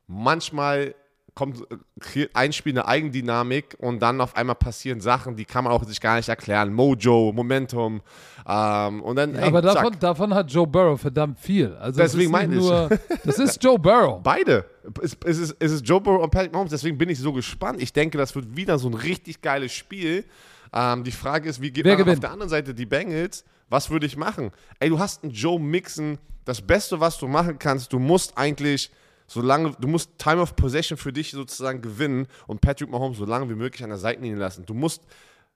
[0.07, 0.95] Manchmal
[1.35, 1.63] kommt
[1.99, 5.83] kreiert ein Spiel eine Eigendynamik und dann auf einmal passieren Sachen, die kann man auch
[5.85, 6.73] sich gar nicht erklären.
[6.73, 8.03] Mojo, Momentum.
[8.47, 11.75] Ähm, und dann, ey, aber davon, davon hat Joe Burrow verdammt viel.
[11.77, 14.23] Also Deswegen das ist nicht meine nur, das ist Joe Burrow.
[14.23, 14.67] Beide.
[15.01, 17.81] Es, es, ist, es ist Joe Burrow und Patrick Mahomes, deswegen bin ich so gespannt.
[17.81, 20.25] Ich denke, das wird wieder so ein richtig geiles Spiel.
[20.73, 22.23] Ähm, die Frage ist, wie geht Wer man auf gewinnt?
[22.23, 23.45] der anderen Seite die Bengals?
[23.69, 24.51] Was würde ich machen?
[24.81, 26.19] Ey, du hast einen Joe Mixon.
[26.45, 28.91] Das Beste, was du machen kannst, du musst eigentlich,
[29.33, 33.49] solange, du musst Time of Possession für dich sozusagen gewinnen und Patrick Mahomes so lange
[33.49, 34.67] wie möglich an der Seitenlinie lassen.
[34.67, 35.03] Du musst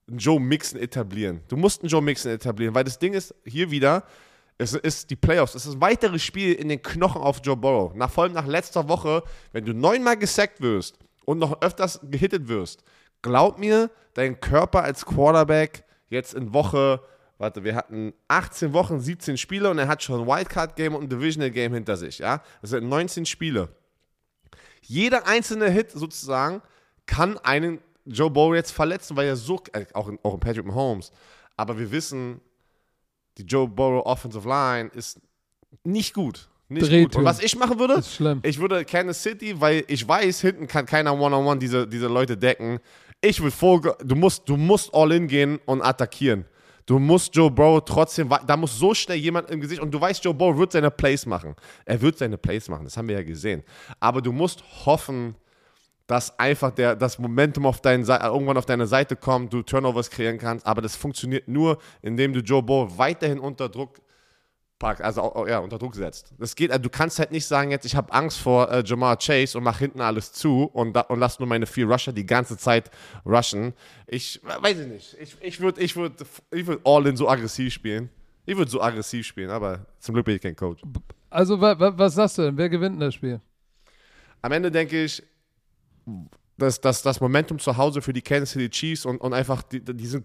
[0.08, 1.40] einen Joe Mixon etablieren.
[1.48, 4.04] Du musst einen Joe Mixon etablieren, weil das Ding ist, hier wieder,
[4.58, 5.54] es ist die Playoffs.
[5.54, 7.94] Es ist ein weiteres Spiel in den Knochen auf Joe Burrow.
[7.94, 9.22] Nach, vor allem nach letzter Woche,
[9.52, 12.82] wenn du neunmal gesackt wirst und noch öfters gehittet wirst,
[13.20, 17.00] glaub mir, dein Körper als Quarterback jetzt in Woche,
[17.38, 21.08] warte, wir hatten 18 Wochen, 17 Spiele und er hat schon ein Wildcard-Game und ein
[21.08, 22.18] Divisional-Game hinter sich.
[22.18, 22.42] Ja?
[22.60, 23.68] Das sind 19 Spiele.
[24.82, 26.62] Jeder einzelne Hit sozusagen
[27.06, 30.64] kann einen Joe Burrow jetzt verletzen, weil er so, äh, auch, in, auch in Patrick
[30.64, 31.10] Mahomes,
[31.56, 32.40] aber wir wissen,
[33.38, 35.20] die Joe Burrow Offensive Line ist
[35.84, 36.48] nicht gut.
[36.68, 37.16] Nicht gut.
[37.16, 38.02] Und was ich machen würde,
[38.42, 42.80] ich würde Kansas City, weil ich weiß, hinten kann keiner One-on-One diese, diese Leute decken.
[43.20, 46.44] Ich würde vor, du musst, du musst all in gehen und attackieren.
[46.86, 50.24] Du musst Joe Burrow trotzdem, da muss so schnell jemand im Gesicht, und du weißt,
[50.24, 51.56] Joe Burrow wird seine Plays machen.
[51.84, 53.64] Er wird seine Plays machen, das haben wir ja gesehen.
[53.98, 55.34] Aber du musst hoffen,
[56.06, 60.38] dass einfach der, das Momentum auf deinen, irgendwann auf deine Seite kommt, du Turnovers kreieren
[60.38, 60.64] kannst.
[60.64, 64.00] Aber das funktioniert nur, indem du Joe Burrow weiterhin unter Druck
[64.80, 66.34] also ja, unter Druck setzt.
[66.38, 69.16] Das geht, also du kannst halt nicht sagen, jetzt ich habe Angst vor äh, Jamar
[69.16, 72.26] Chase und mach hinten alles zu und, da, und lass nur meine vier Rusher die
[72.26, 72.90] ganze Zeit
[73.24, 73.72] rushen.
[74.06, 75.16] Ich weiß ich nicht.
[75.20, 76.12] Ich, ich würde ich würd,
[76.50, 78.10] ich würd All-In so aggressiv spielen.
[78.44, 80.82] Ich würde so aggressiv spielen, aber zum Glück bin ich kein Coach.
[81.30, 82.56] Also, wa, wa, was sagst du denn?
[82.56, 83.40] Wer gewinnt das Spiel?
[84.40, 85.22] Am Ende denke ich,
[86.56, 89.80] dass, dass das Momentum zu Hause für die Kansas City Chiefs und, und einfach, die,
[89.80, 90.24] die sind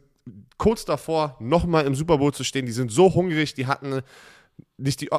[0.57, 2.67] kurz davor, nochmal im Super Bowl zu stehen.
[2.67, 4.01] Die sind so hungrig, die hatten
[4.77, 5.09] nicht die,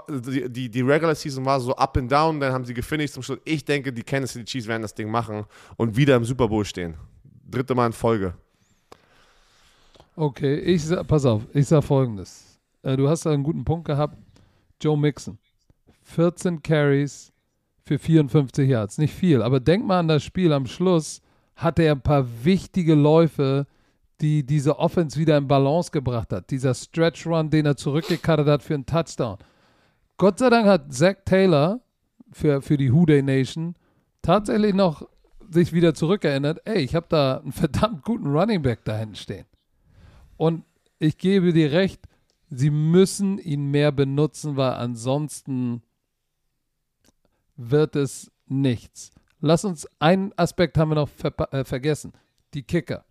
[0.49, 3.39] die, die, Regular Season war so up and down, dann haben sie gefinisht zum Schluss.
[3.45, 5.45] Ich denke, die Kansas City Chiefs werden das Ding machen
[5.77, 6.97] und wieder im Super Bowl stehen.
[7.49, 8.35] Dritte Mal in Folge.
[10.15, 12.59] Okay, ich sag, pass auf, ich sag folgendes.
[12.83, 14.17] Äh, du hast einen guten Punkt gehabt.
[14.81, 15.39] Joe Mixon.
[16.03, 17.33] 14 Carries
[17.85, 18.99] für 54 Yards.
[18.99, 20.53] Nicht viel, aber denk mal an das Spiel.
[20.53, 21.23] Am Schluss
[21.57, 23.67] hatte er ein paar wichtige Läufe,
[24.23, 26.51] die diese Offense wieder in Balance gebracht hat.
[26.51, 29.39] Dieser Stretch Run, den er zurückgekattet hat für einen Touchdown.
[30.17, 31.81] Gott sei Dank hat Zach Taylor
[32.31, 33.75] für, für die Houday Nation
[34.23, 35.07] tatsächlich noch
[35.51, 39.47] sich wieder zurückerinnert, ey, ich habe da einen verdammt guten Running Back da hinten stehen.
[40.37, 40.65] Und
[40.99, 42.01] ich gebe dir recht,
[42.49, 45.83] sie müssen ihn mehr benutzen, weil ansonsten
[47.57, 49.11] wird es nichts.
[49.41, 52.13] Lass uns, einen Aspekt haben wir noch ver äh, vergessen.
[52.55, 53.05] Die Kicker.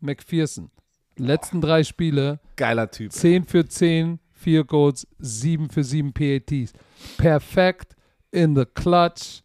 [0.00, 0.70] McPherson.
[1.16, 2.40] Letzten drei Spiele.
[2.56, 3.12] Geiler Typ.
[3.12, 6.72] 10 für 10 4 Goals, 7 für 7 PATs.
[7.16, 7.96] Perfekt
[8.30, 9.42] in the clutch.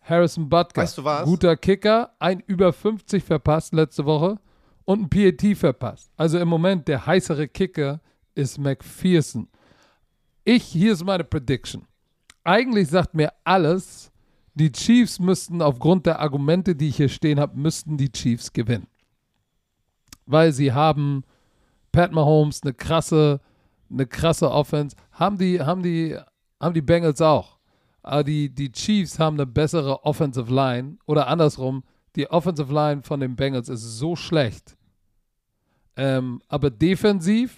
[0.00, 0.82] Harrison Butker.
[0.82, 1.24] Weißt du was?
[1.24, 2.12] Guter Kicker.
[2.18, 4.38] Ein über 50 verpasst letzte Woche
[4.84, 6.10] und ein PAT verpasst.
[6.16, 8.00] Also im Moment der heißere Kicker
[8.34, 9.48] ist McPherson.
[10.44, 11.86] Ich, hier ist meine Prediction.
[12.44, 14.12] Eigentlich sagt mir alles,
[14.54, 18.86] die Chiefs müssten aufgrund der Argumente, die ich hier stehen habe, müssten die Chiefs gewinnen
[20.26, 21.24] weil sie haben
[21.92, 23.40] Pat Mahomes eine krasse,
[23.90, 24.96] eine krasse Offense.
[25.12, 26.16] Haben die, haben die,
[26.60, 27.58] haben die Bengals auch.
[28.02, 30.98] Aber die, die Chiefs haben eine bessere Offensive Line.
[31.06, 31.82] Oder andersrum,
[32.14, 34.76] die Offensive Line von den Bengals ist so schlecht.
[35.96, 37.56] Ähm, aber defensiv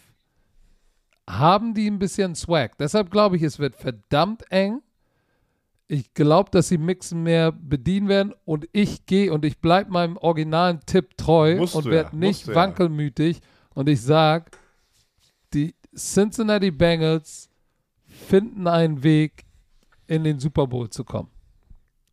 [1.29, 2.79] haben die ein bisschen Swag.
[2.79, 4.81] Deshalb glaube ich, es wird verdammt eng.
[5.91, 10.19] Ich glaube, dass sie Mixen mehr bedienen werden und ich gehe und ich bleibe meinem
[10.19, 12.57] originalen Tipp treu Musst und werde ja, nicht du ja.
[12.57, 13.41] wankelmütig
[13.75, 14.51] und ich sage,
[15.55, 17.49] die Cincinnati Bengals
[18.05, 19.47] finden einen Weg,
[20.07, 21.31] in den Super Bowl zu kommen.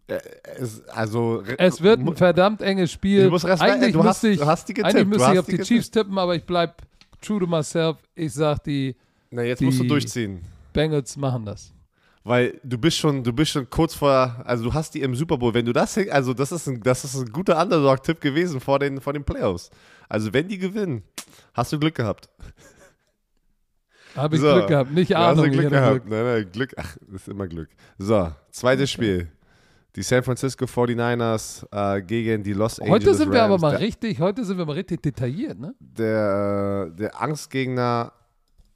[0.07, 3.23] Es, also, Es wird ein verdammt enges Spiel.
[3.23, 5.57] Du musst Respekt- eigentlich müsste ich, du hast die getippt, eigentlich müsste ich auf die.
[5.57, 6.75] Chiefs tippen, aber ich bleibe
[7.21, 7.97] true to myself.
[8.13, 8.95] Ich sage, die
[9.31, 10.41] Na, jetzt musst du durchziehen.
[10.73, 11.73] Bengals machen das.
[12.27, 15.37] Weil du bist schon, du bist schon kurz vor, also du hast die im Super
[15.37, 15.53] Bowl.
[15.53, 18.99] Wenn du das, also das ist ein, das ist ein guter Underdog-Tipp gewesen vor den,
[18.99, 19.69] vor den Playoffs.
[20.09, 21.03] Also wenn die gewinnen,
[21.53, 22.27] hast du Glück gehabt.
[24.15, 24.53] Habe ich So.
[24.53, 25.27] Glück gehabt, nicht Ahnung.
[25.29, 26.07] hast du ich Glück gehabt.
[26.09, 27.69] Nein, nein, Glück, ach, ist immer Glück.
[27.97, 29.29] So, zweites Spiel.
[29.95, 33.61] Die San Francisco 49ers äh, gegen die Los Angeles Heute sind wir aber Rams.
[33.61, 35.73] mal Der- richtig, heute sind wir mal richtig detailliert, ne?
[35.79, 38.11] der, der Angstgegner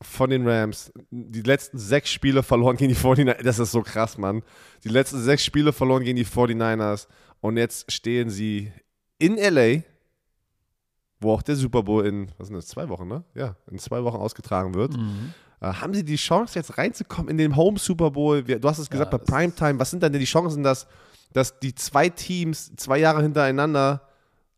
[0.02, 0.92] von den Rams.
[1.12, 3.44] Die letzten sechs Spiele verloren gegen die 49ers.
[3.44, 4.44] Das ist so krass, Mann.
[4.84, 7.08] Die letzten sechs Spiele verloren gegen die 49ers.
[7.42, 8.72] Und jetzt stehen sie
[9.18, 9.84] in LA,
[11.20, 13.24] wo auch der Super Bowl in, was sind das, zwei Wochen, ne?
[13.36, 14.96] Ja, in zwei Wochen ausgetragen wird.
[14.96, 15.34] Mhm.
[15.62, 18.42] Äh, haben sie die Chance, jetzt reinzukommen in den Home Super Bowl?
[18.44, 19.80] Du hast es gesagt, Ja, bei Primetime.
[19.80, 20.88] Was sind denn die Chancen, dass,
[21.34, 24.09] dass die zwei Teams zwei Jahre hintereinander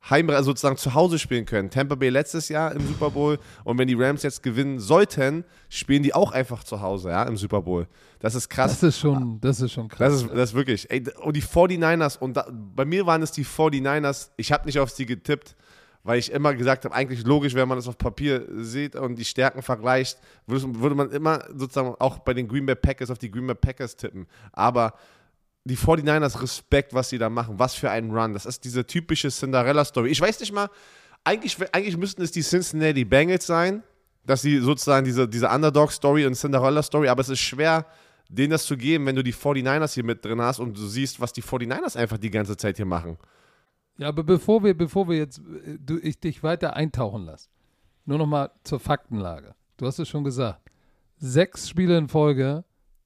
[0.09, 1.69] heim, also sozusagen zu Hause spielen können?
[1.69, 6.03] Tampa Bay letztes Jahr im Super Bowl und wenn die Rams jetzt gewinnen sollten, spielen
[6.03, 7.87] die auch einfach zu Hause, ja, im Super Bowl.
[8.19, 8.79] Das ist krass.
[8.79, 10.11] Das ist schon, das ist schon krass.
[10.11, 10.89] Das ist, das ist wirklich.
[10.89, 14.79] Ey, und die 49ers, und da, bei mir waren es die 49ers, ich habe nicht
[14.79, 15.55] auf sie getippt,
[16.03, 19.25] weil ich immer gesagt habe, eigentlich logisch, wenn man das auf Papier sieht und die
[19.25, 23.29] Stärken vergleicht, würde, würde man immer sozusagen auch bei den Green Bay Packers auf die
[23.29, 24.25] Green Bay Packers tippen.
[24.51, 24.93] Aber
[25.63, 28.33] die 49ers, Respekt, was sie da machen, was für einen Run.
[28.33, 30.09] Das ist diese typische Cinderella-Story.
[30.09, 30.69] Ich weiß nicht mal,
[31.23, 33.83] eigentlich, eigentlich müssten es die Cincinnati Bengals sein,
[34.25, 37.85] dass sie sozusagen diese, diese Underdog-Story und Cinderella-Story, aber es ist schwer,
[38.29, 41.19] denen das zu geben, wenn du die 49ers hier mit drin hast und du siehst,
[41.19, 43.17] was die 49ers einfach die ganze Zeit hier machen.
[43.97, 47.49] Ja, aber bevor wir, bevor wir jetzt, äh, du, ich dich weiter eintauchen lasse,
[48.05, 49.53] nur noch mal zur Faktenlage.
[49.77, 50.61] Du hast es schon gesagt.
[51.17, 52.63] Sechs Spiele in Folge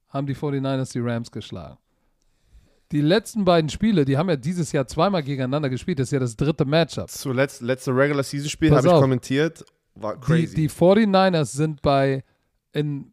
[0.08, 1.78] haben die 49ers die Rams geschlagen.
[2.92, 6.00] Die letzten beiden Spiele, die haben ja dieses Jahr zweimal gegeneinander gespielt.
[6.00, 7.10] Das ist ja das dritte Matchup.
[7.10, 9.66] Zuletzt, letzte Regular Season Spiel habe ich kommentiert,
[9.96, 10.56] war Die, crazy.
[10.56, 12.24] die 49ers sind bei
[12.74, 13.12] in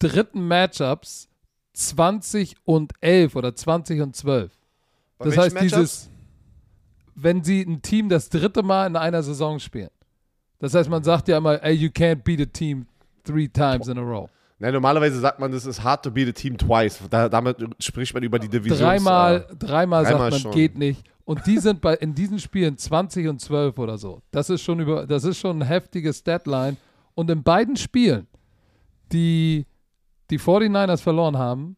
[0.00, 1.28] dritten Matchups
[1.74, 4.52] 20 und 11 oder 20 und 12.
[5.18, 6.10] Bei Das heißt, dieses,
[7.14, 9.90] wenn sie ein Team das dritte Mal in einer Saison spielen.
[10.58, 12.86] Das heißt, man sagt ja immer, ey, you can't beat a team
[13.22, 14.28] three times in a row.
[14.60, 17.00] Nein, normalerweise sagt man, das ist hard to beat a team twice.
[17.08, 18.78] Da, damit spricht man über die Division.
[18.78, 20.52] Dreimal, dreimal, dreimal sagt man, schon.
[20.52, 21.04] geht nicht.
[21.24, 24.22] Und die sind bei, in diesen Spielen 20 und 12 oder so.
[24.30, 26.76] Das ist schon über, das ist schon ein heftiges Deadline.
[27.14, 28.26] Und in beiden Spielen,
[29.12, 29.66] die
[30.30, 31.76] die 49ers verloren haben,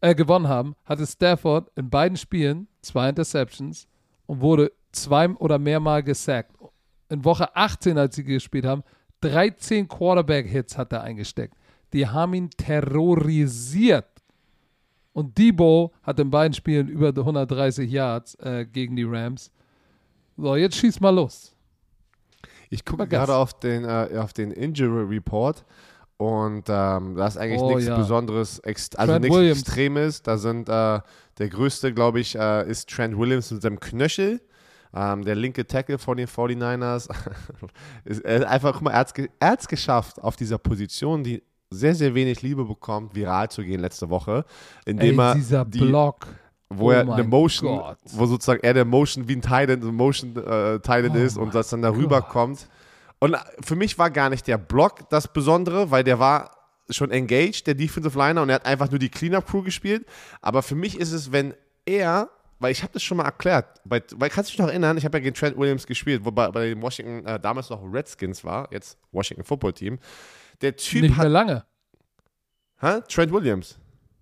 [0.00, 3.88] äh, gewonnen haben, hatte Stafford in beiden Spielen zwei Interceptions
[4.26, 6.54] und wurde zwei oder mehrmal gesackt.
[7.08, 8.82] In Woche 18, als sie gespielt haben,
[9.22, 11.54] 13 Quarterback-Hits hat er eingesteckt.
[11.94, 14.08] Die haben ihn terrorisiert.
[15.12, 19.52] Und Debo hat in beiden Spielen über 130 Yards äh, gegen die Rams.
[20.36, 21.54] So, jetzt schieß mal los.
[22.68, 25.64] Ich gucke gerade auf den, äh, auf den Injury Report
[26.16, 27.96] und ähm, da ist eigentlich Oh, nichts ja.
[27.96, 29.60] Besonderes, also Trent nichts Williams.
[29.60, 30.22] Extremes.
[30.22, 31.00] Da sind äh,
[31.38, 34.40] der größte, glaube ich, äh, ist Trent Williams mit seinem Knöchel.
[34.92, 37.08] Ähm, der linke Tackle von den 49ers.
[38.04, 41.42] ist, er ist einfach, guck mal, er hat es geschafft, auf dieser Position, die
[41.74, 44.44] sehr, sehr wenig Liebe bekommt, viral zu gehen letzte Woche,
[44.86, 46.26] indem Ey, er dieser die, Block.
[46.70, 47.98] wo Oh er eine Motion, Gott.
[48.12, 51.54] wo sozusagen er der Motion wie ein Titan, ein Motion äh, Titan Oh ist und
[51.54, 52.30] das dann darüber Gott.
[52.30, 52.68] kommt.
[53.20, 56.50] Und für mich war gar nicht der Block das Besondere, weil der war
[56.90, 60.04] schon engaged, der Defensive Liner, und er hat einfach nur die Cleanup Crew gespielt.
[60.42, 61.54] Aber für mich ist es, wenn
[61.86, 64.98] er, weil ich habe das schon mal erklärt, bei, weil kannst du dich noch erinnern,
[64.98, 68.44] ich habe ja gegen Trent Williams gespielt, wobei bei den Washington äh, damals noch Redskins
[68.44, 69.98] war, jetzt Washington Football Team.
[70.60, 71.64] Der Typ Nicht mehr hat, lange.
[72.80, 73.00] hä?
[73.08, 73.78] Trent Williams.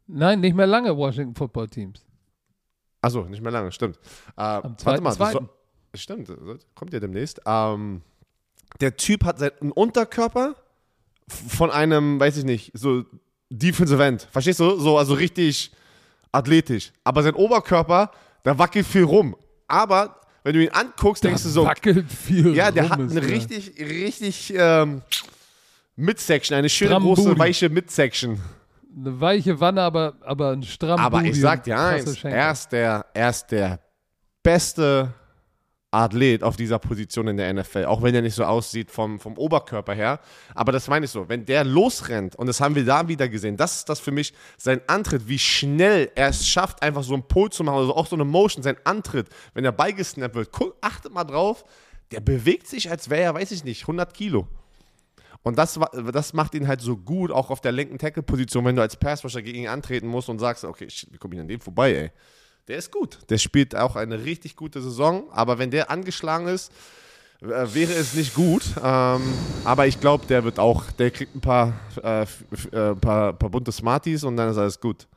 [0.07, 2.05] Nein, nicht mehr lange Washington Football Teams.
[3.01, 3.97] Achso, nicht mehr lange, stimmt.
[4.37, 5.33] Äh, Am warte zweiten, mal, das zweiten.
[5.33, 5.49] soll-
[5.95, 6.33] Stimmt,
[6.75, 7.41] kommt ja demnächst.
[7.45, 8.01] Ähm,
[8.81, 10.55] der Typ hat seinen Unterkörper
[11.29, 13.05] von einem, weiß ich nicht, so
[13.51, 14.23] Defensive End.
[14.31, 14.79] Verstehst du?
[14.79, 15.71] So, also richtig
[16.33, 16.93] athletisch.
[17.05, 18.11] Aber sein Oberkörper,
[18.43, 19.37] da wackelt viel rum.
[19.69, 22.55] Aber wenn du ihn anguckst, denkst du so, Wackelt viel.
[22.55, 23.31] ja, der rum hat ist eine der.
[23.31, 25.03] richtig, richtig ähm,
[26.03, 27.39] Midsection, eine schöne Strammen große, Booty.
[27.39, 28.41] weiche Midsection.
[28.95, 32.73] Eine weiche Wanne, aber, aber ein strammer Aber Booty ich sag dir eins, er ist,
[32.73, 33.81] der, er ist der
[34.43, 35.15] beste
[35.93, 39.37] Athlet auf dieser Position in der NFL, auch wenn er nicht so aussieht vom, vom
[39.39, 40.21] Oberkörper her.
[40.55, 43.57] Aber das meine ich so, wenn der losrennt, und das haben wir da wieder gesehen,
[43.57, 47.29] das ist das für mich sein Antritt, wie schnell er es schafft, einfach so einen
[47.29, 50.77] Pull zu machen, also auch so eine Motion, sein Antritt, wenn er beigesnappt wird, guck,
[50.81, 51.65] achtet mal drauf,
[52.11, 54.49] der bewegt sich, als wäre er, weiß ich nicht, 100 Kilo.
[55.43, 55.79] Und das,
[56.13, 59.43] das macht ihn halt so gut, auch auf der linken Tackle-Position, wenn du als Passrusher
[59.43, 62.11] gegen ihn antreten musst und sagst, okay, shit, wie komme ich an dem vorbei, ey.
[62.69, 63.19] Der ist gut.
[63.29, 66.73] Der spielt auch eine richtig gute Saison, aber wenn der angeschlagen ist,
[67.41, 68.63] äh, wäre es nicht gut.
[68.81, 69.21] Ähm,
[69.65, 73.73] aber ich glaube, der wird auch, der kriegt ein paar, äh, äh, paar, paar bunte
[73.73, 75.09] Smarties und dann ist alles gut.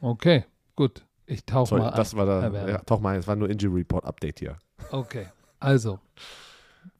[0.00, 0.44] Okay,
[0.76, 1.04] gut.
[1.26, 1.96] Ich tauche mal ein.
[1.96, 4.58] das war da, ja, doch mal, es war nur Injury Report Update hier.
[4.90, 5.28] Okay,
[5.58, 6.00] also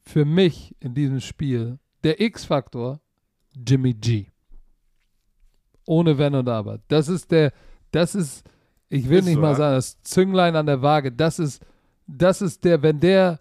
[0.03, 2.99] für mich in diesem Spiel der X-Faktor
[3.67, 4.27] Jimmy G.
[5.85, 6.79] Ohne Wenn und Aber.
[6.87, 7.51] Das ist der,
[7.91, 8.43] das ist,
[8.89, 11.11] ich will Ist nicht so, mal sagen, das Zünglein an der Waage.
[11.11, 11.63] Das ist,
[12.07, 13.39] das ist der, wenn der,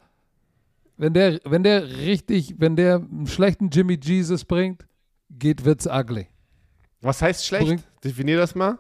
[0.97, 4.86] wenn der, wenn der richtig, wenn der einen schlechten Jimmy Jesus bringt,
[5.30, 6.28] geht wird's ugly.
[7.01, 7.66] Was heißt schlecht?
[7.66, 8.78] Bringt- Definier das mal.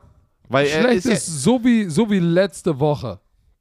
[0.48, 3.20] Weil Schlecht ist, ja, ist so wie, so wie letzte Woche.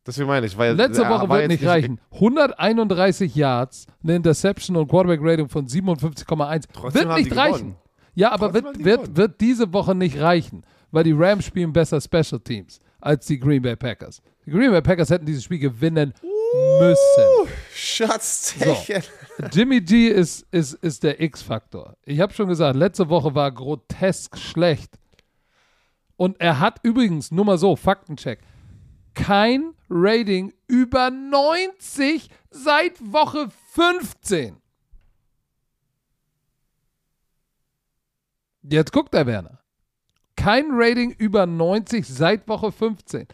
[0.09, 1.99] Deswegen meine ich, weil Letzte Woche war wird nicht reichen.
[2.11, 6.65] 131 Yards, eine Interception und Quarterback-Rating von 57,1.
[6.73, 7.57] Trotzdem Wird nicht reichen.
[7.57, 7.75] gewonnen.
[8.15, 12.01] Ja, aber Trotzdem wird, wird, wird diese Woche nicht reichen, weil die Rams spielen besser
[12.01, 14.21] Special Teams als die Green Bay Packers.
[14.45, 16.13] Die Green Bay Packers hätten dieses Spiel gewinnen
[16.81, 17.53] müssen.
[17.73, 19.03] Schatztechen.
[19.51, 21.95] Jimmy G ist, ist, ist der X-Faktor.
[22.03, 24.97] Ich habe schon gesagt, letzte Woche war grotesk schlecht.
[26.17, 28.39] Und er hat übrigens, nur mal so, Faktencheck,
[29.13, 34.57] kein Rating über 90 seit Woche 15.
[38.63, 39.59] Jetzt guckt der Werner.
[40.35, 43.27] Kein Rating über 90 seit Woche 15.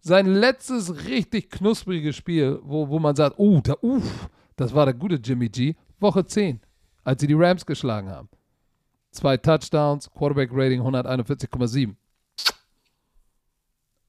[0.00, 4.94] Sein letztes richtig knusprige Spiel, wo, wo man sagt, oh, da, uff, das war der
[4.94, 6.60] gute Jimmy G, Woche 10,
[7.04, 8.28] als sie die Rams geschlagen haben.
[9.12, 11.94] Zwei Touchdowns, Quarterback-Rating 141,7.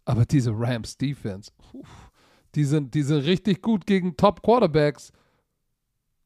[0.06, 1.51] Aber diese Rams Defense,
[2.56, 5.12] die sind, die sind richtig gut gegen Top Quarterbacks.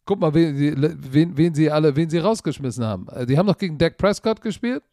[0.05, 3.07] Guck mal, wen, sie- wen, wen sie alle, wen sie rausgeschmissen haben.
[3.09, 4.83] Äh, Die haben doch gegen Dak Prescott gespielt.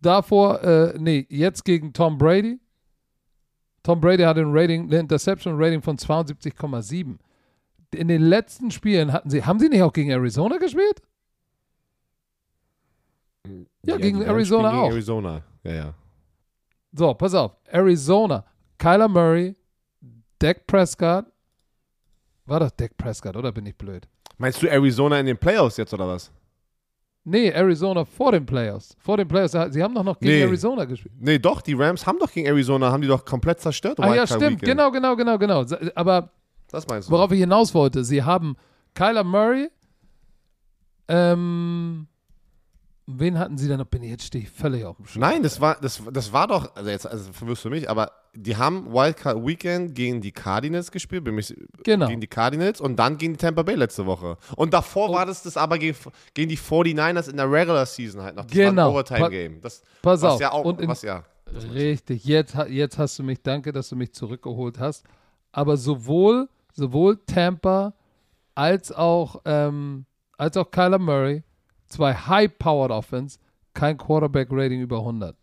[0.00, 2.58] Davor, äh, nee, jetzt gegen Tom Brady.
[3.84, 7.18] Tom Brady hat ein Rating, eine Interception Rating von 72,7.
[7.94, 11.00] In den letzten Spielen hatten sie, haben sie nicht auch gegen Arizona gespielt?
[13.84, 14.92] Ja, gegen die Rams Arizona spielen gegen auch.
[14.92, 15.94] Arizona, ja, ja.
[16.92, 17.56] So, pass auf.
[17.70, 18.44] Arizona,
[18.78, 19.54] Kyler Murray,
[20.38, 21.26] Dak Prescott.
[22.46, 24.06] War das Dak Prescott, oder bin ich blöd?
[24.38, 26.30] Meinst du Arizona in den Playoffs jetzt oder was?
[27.24, 28.96] Nee, Arizona vor den Playoffs.
[28.98, 29.52] Vor den Playoffs.
[29.72, 30.42] Sie haben doch noch gegen Nee.
[30.42, 31.14] Arizona gespielt.
[31.20, 34.00] Nee, doch, die Rams haben doch gegen Arizona, haben die doch komplett zerstört.
[34.00, 34.42] Ah ja, stimmt.
[34.42, 34.62] Weekend.
[34.64, 35.64] Genau, genau, genau, genau.
[35.94, 36.32] Aber
[36.68, 37.12] Das meinst du?
[37.12, 38.56] worauf ich hinaus wollte, sie haben
[38.94, 39.70] Kyler Murray.
[41.08, 42.08] Ähm,
[43.06, 43.86] wen hatten sie denn noch?
[43.86, 45.20] Bin ich- Jetzt stehe ich völlig auf dem Schlauch.
[45.20, 48.56] Nein, das war, das, das war doch, also jetzt also verwirrst du mich, aber die
[48.56, 52.06] haben Wildcard Weekend gegen die Cardinals gespielt, bin mich, Genau.
[52.08, 54.36] gegen die Cardinals und dann gegen die Tampa Bay letzte Woche.
[54.56, 55.96] Und davor war das das aber gegen,
[56.34, 58.44] gegen die 49ers in der Regular Season halt noch.
[58.46, 58.88] Das war Genau.
[58.88, 59.60] ein Overtime-Game.
[59.60, 60.40] Das, Pass was auf.
[60.40, 61.24] ja auch, Und in- was ja.
[61.74, 65.04] Richtig, jetzt, jetzt hast du mich, danke, dass du mich zurückgeholt hast.
[65.50, 67.92] Aber sowohl, sowohl Tampa
[68.54, 70.06] als auch, ähm,
[70.38, 71.42] als auch Kyler Murray,
[71.92, 73.38] zwei High-Powered Offense,
[73.74, 75.36] kein Quarterback-Rating über 100.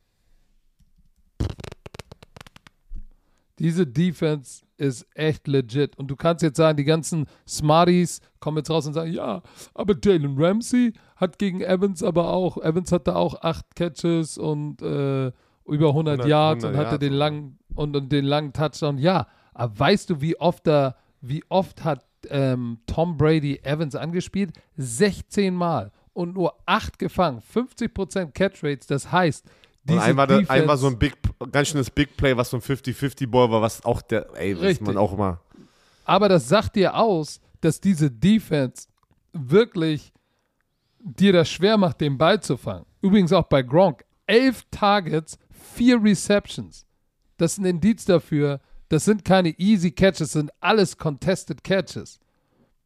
[3.59, 5.97] Diese Defense ist echt legit.
[5.97, 9.41] Und du kannst jetzt sagen, die ganzen Smarties kommen jetzt raus und sagen, ja,
[9.73, 15.27] aber Jalen Ramsey hat gegen Evans aber auch, Evans hatte auch acht Catches und äh,
[15.67, 18.97] über 100, 100 Yards 100 und hatte Yards den langen und, und den langen Touchdown.
[18.97, 24.53] Ja, aber weißt du, wie oft da, wie oft hat ähm, Tom Brady Evans angespielt?
[24.77, 27.41] 16 Mal und nur 8 gefangen.
[27.53, 29.51] 50% Catch Rates, das heißt, Und
[29.87, 31.15] diese einmal, da- Defense, einmal so ein Big,
[31.51, 34.87] ganz schönes Big Play, was so ein 50-50-Ball war, was auch der, ey, das Richtig.
[34.87, 35.39] man auch immer.
[36.05, 38.87] Aber das sagt dir aus, dass diese Defense
[39.33, 40.11] wirklich
[40.99, 42.85] dir das schwer macht, den Ball zu fangen.
[43.01, 44.03] Übrigens auch bei Gronk.
[44.25, 46.85] Elf Targets, vier Receptions.
[47.37, 52.19] Das ist ein Indiz dafür, das sind keine easy Catches, das sind alles contested Catches.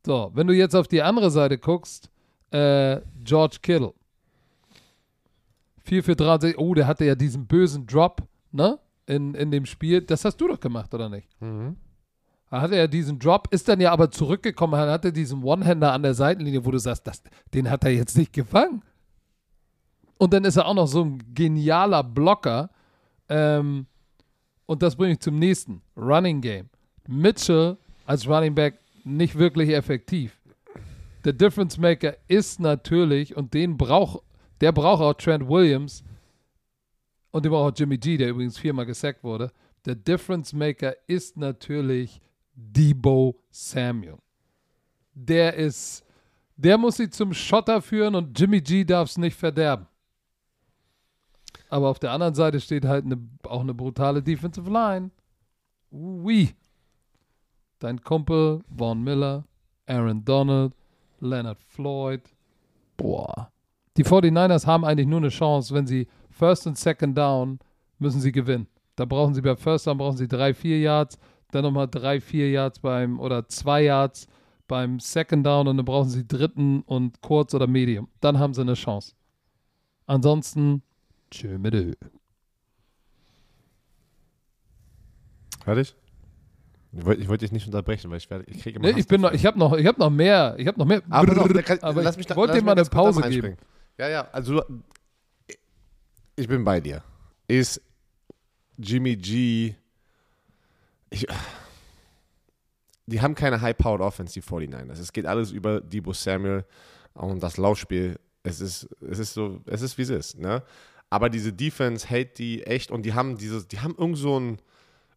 [0.05, 2.09] So, wenn du jetzt auf die andere Seite guckst,
[2.53, 3.93] äh, George Kittle.
[5.85, 8.79] 4 für 3, oh, der hatte ja diesen bösen Drop, ne?
[9.05, 10.01] In, in dem Spiel.
[10.01, 11.27] Das hast du doch gemacht, oder nicht?
[12.49, 16.03] Da hatte er diesen Drop, ist dann ja aber zurückgekommen, er hatte diesen One-Hander an
[16.03, 17.21] der Seitenlinie, wo du sagst, das,
[17.53, 18.83] den hat er jetzt nicht gefangen.
[20.17, 22.69] Und dann ist er auch noch so ein genialer Blocker.
[23.27, 23.87] Ähm,
[24.67, 25.81] und das bringe ich zum nächsten.
[25.97, 26.69] Running Game.
[27.07, 30.39] Mitchell als Running Back nicht wirklich effektiv.
[31.23, 34.23] Der Difference Maker ist natürlich, und den braucht,
[34.61, 36.03] der braucht auch Trent Williams
[37.31, 39.51] und den braucht auch Jimmy G, der übrigens viermal gesackt wurde.
[39.85, 42.21] Der Difference Maker ist natürlich
[42.53, 44.17] Debo Samuel.
[45.13, 46.05] Der ist,
[46.55, 49.87] der muss sie zum Schotter führen und Jimmy G darf es nicht verderben.
[51.69, 55.09] Aber auf der anderen Seite steht halt eine, auch eine brutale Defensive Line.
[55.91, 56.53] Ui.
[57.79, 59.43] Dein Kumpel Von Miller,
[59.87, 60.73] Aaron Donald,
[61.23, 62.21] Leonard Floyd.
[62.97, 63.51] Boah.
[63.97, 67.59] Die 49ers haben eigentlich nur eine Chance, wenn sie First und Second Down
[67.99, 68.67] müssen sie gewinnen.
[68.95, 71.17] Da brauchen sie bei First Down brauchen sie drei, vier Yards,
[71.51, 74.27] dann nochmal drei, vier Yards beim oder zwei Yards
[74.67, 78.07] beim Second Down und dann brauchen sie dritten und kurz oder Medium.
[78.21, 79.13] Dann haben sie eine Chance.
[80.05, 80.81] Ansonsten,
[81.29, 81.97] tschö mit.
[85.63, 85.95] Fertig?
[86.95, 89.07] Ich wollte ich wollte dich nicht unterbrechen, weil ich, werde, ich kriege immer Nee, ich
[89.07, 91.01] bin noch, ich habe noch, ich habe noch mehr, ich habe noch mehr.
[91.09, 93.57] Aber, Brrr, da kann, aber lass ich mich da, wollte dir mal eine Pause geben.
[93.97, 94.63] Ja, ja, also
[96.35, 97.03] ich bin bei dir.
[97.47, 97.81] Ist
[98.77, 99.75] Jimmy G.
[101.09, 101.27] Ich,
[103.05, 104.99] die haben keine High-Powered Offense, die 49ers.
[104.99, 106.65] Es geht alles über Debo Samuel
[107.13, 108.17] und das Laufspiel.
[108.43, 110.63] Es ist, es ist so, es ist wie es ist, ne?
[111.09, 114.57] Aber diese Defense hält die echt und die haben dieses, die haben irgend so ein,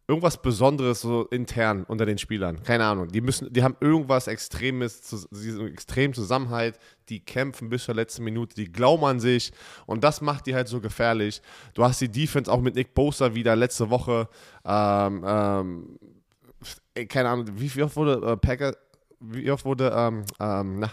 [0.09, 2.63] irgendwas Besonderes so intern unter den Spielern.
[2.63, 3.09] Keine Ahnung.
[3.09, 6.79] Die müssen, die haben irgendwas Extremes, zu- diesen extremen Zusammenhalt.
[7.09, 8.55] Die kämpfen bis zur letzten Minute.
[8.55, 9.51] Die glauben an sich
[9.85, 11.41] und das macht die halt so gefährlich.
[11.73, 14.29] Du hast die Defense auch mit Nick Bosa wieder letzte Woche.
[14.63, 15.99] Ähm, ähm,
[17.09, 18.75] keine Ahnung, wie, wie oft wurde äh, Packer,
[19.19, 20.91] wie oft wurde ähm, ähm, na,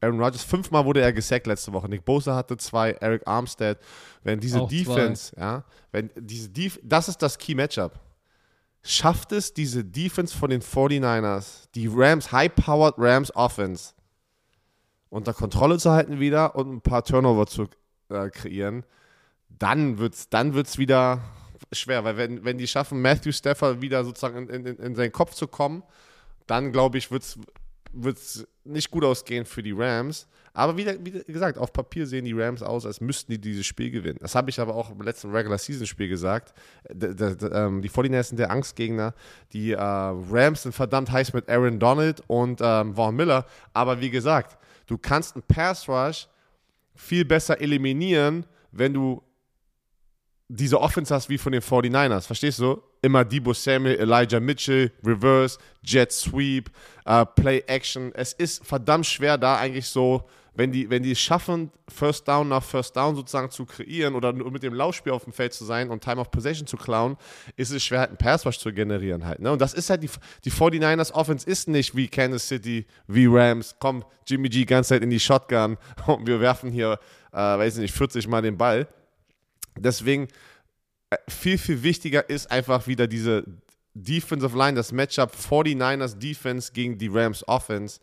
[0.00, 1.88] Aaron Rodgers, fünfmal wurde er gesackt letzte Woche.
[1.88, 3.78] Nick Bosa hatte zwei, Eric Armstead.
[4.22, 4.76] Wenn diese Auch zwei.
[4.76, 7.98] Defense, ja, wenn diese Def das ist das Key Matchup.
[8.82, 13.94] Schafft es diese Defense von den 49ers, die Rams, high-powered Rams Offense,
[15.08, 17.68] unter Kontrolle zu halten wieder und ein paar Turnover zu
[18.10, 18.84] äh, kreieren,
[19.48, 21.20] dann wird es dann wird's wieder
[21.72, 25.34] schwer, weil wenn, wenn die schaffen, Matthew Stafford wieder sozusagen in, in, in seinen Kopf
[25.34, 25.82] zu kommen,
[26.46, 30.26] dann glaube ich, wird es nicht gut ausgehen für die Rams.
[30.52, 33.90] Aber wie, wie gesagt, auf Papier sehen die Rams aus, als müssten die dieses Spiel
[33.90, 34.18] gewinnen.
[34.20, 36.54] Das habe ich aber auch im letzten Regular Season Spiel gesagt.
[36.90, 39.14] D ähm, die 49ers sind der Angstgegner.
[39.52, 43.44] Die äh, Rams sind verdammt heiß mit Aaron Donald und ähm, Vaughn Miller.
[43.74, 44.56] Aber wie gesagt,
[44.86, 46.26] du kannst einen Pass Rush
[46.94, 49.22] viel besser eliminieren, wenn du
[50.48, 52.80] diese Offense hast wie von den 49ers, verstehst du?
[53.02, 56.70] Immer Debo Samuel, Elijah Mitchell, Reverse, Jet Sweep,
[57.08, 58.12] uh, Play Action.
[58.14, 60.24] Es ist verdammt schwer, da eigentlich so,
[60.54, 64.32] wenn die, wenn die es schaffen, First Down nach First Down sozusagen zu kreieren oder
[64.32, 67.16] nur mit dem Laufspiel auf dem Feld zu sein und Time of Possession zu klauen,
[67.56, 69.40] ist es schwer, halt einen Pass Rush zu generieren halt.
[69.40, 69.52] Ne?
[69.52, 70.10] Und das ist halt die,
[70.44, 73.76] die 49ers Offense ist nicht wie Kansas City, wie Rams.
[73.80, 75.76] Komm, Jimmy G ganze Zeit in die Shotgun
[76.06, 76.98] und wir werfen hier,
[77.32, 78.88] äh, weiß ich nicht, 40 Mal den Ball
[79.78, 80.28] Deswegen
[81.10, 83.44] äh, viel, viel wichtiger ist einfach wieder diese
[83.94, 88.00] Defensive Line, das Matchup 49ers Defense gegen die Rams Offense.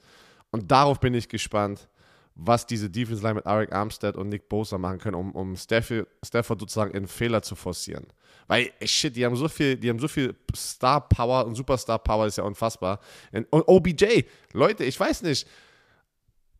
[0.51, 1.87] Und darauf bin ich gespannt,
[2.35, 6.07] was diese Defense Line mit Eric Armstead und Nick Bosa machen können, um, um Stafford,
[6.23, 8.07] Stafford sozusagen in Fehler zu forcieren.
[8.47, 12.25] Weil, shit, die haben so viel, die haben so viel Star Power und Superstar Power,
[12.25, 12.99] ist ja unfassbar.
[13.31, 15.47] Und OBJ, Leute, ich weiß nicht,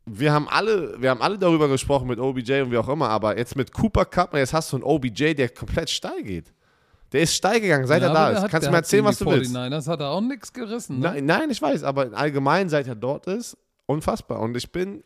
[0.06, 3.38] wir haben alle, wir haben alle darüber gesprochen mit OBJ und wie auch immer, aber
[3.38, 6.54] jetzt mit Cooper Cup, jetzt hast du einen OBJ, der komplett steil geht.
[7.14, 8.42] Der ist steil gegangen, seit ja, er da ist.
[8.42, 9.54] Hat, Kannst du mir erzählen, was du willst?
[9.54, 11.00] Nein, das hat er auch nichts gerissen.
[11.00, 11.10] Ne?
[11.10, 14.40] Nein, nein, ich weiß, aber allgemein, seit er dort ist, unfassbar.
[14.40, 15.04] Und ich bin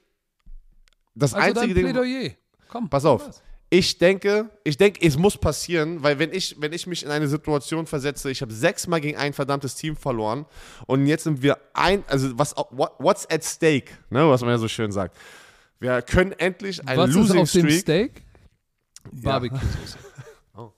[1.14, 1.84] das also einzige Ding.
[1.84, 2.32] Plädoyer.
[2.70, 3.28] Komm, pass auf.
[3.28, 3.44] Was?
[3.70, 7.28] Ich denke, ich denke, es muss passieren, weil wenn ich, wenn ich mich in eine
[7.28, 10.46] Situation versetze, ich habe sechsmal gegen ein verdammtes Team verloren
[10.86, 14.70] und jetzt sind wir ein, also was, what's at stake, ne, was man ja so
[14.70, 15.18] schön sagt.
[15.80, 17.66] Wir können endlich ein was Losing ist auf Streak.
[17.66, 18.24] Dem Steak?
[19.12, 19.60] Barbecue.
[20.56, 20.72] oh.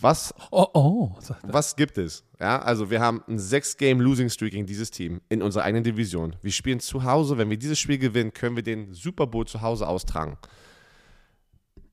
[0.00, 2.24] Was, oh, oh, was gibt es?
[2.40, 5.84] Ja, also wir haben ein sechs Game Losing Streak gegen dieses Team in unserer eigenen
[5.84, 6.34] Division.
[6.42, 7.38] Wir spielen zu Hause.
[7.38, 10.36] Wenn wir dieses Spiel gewinnen, können wir den Super Bowl zu Hause austragen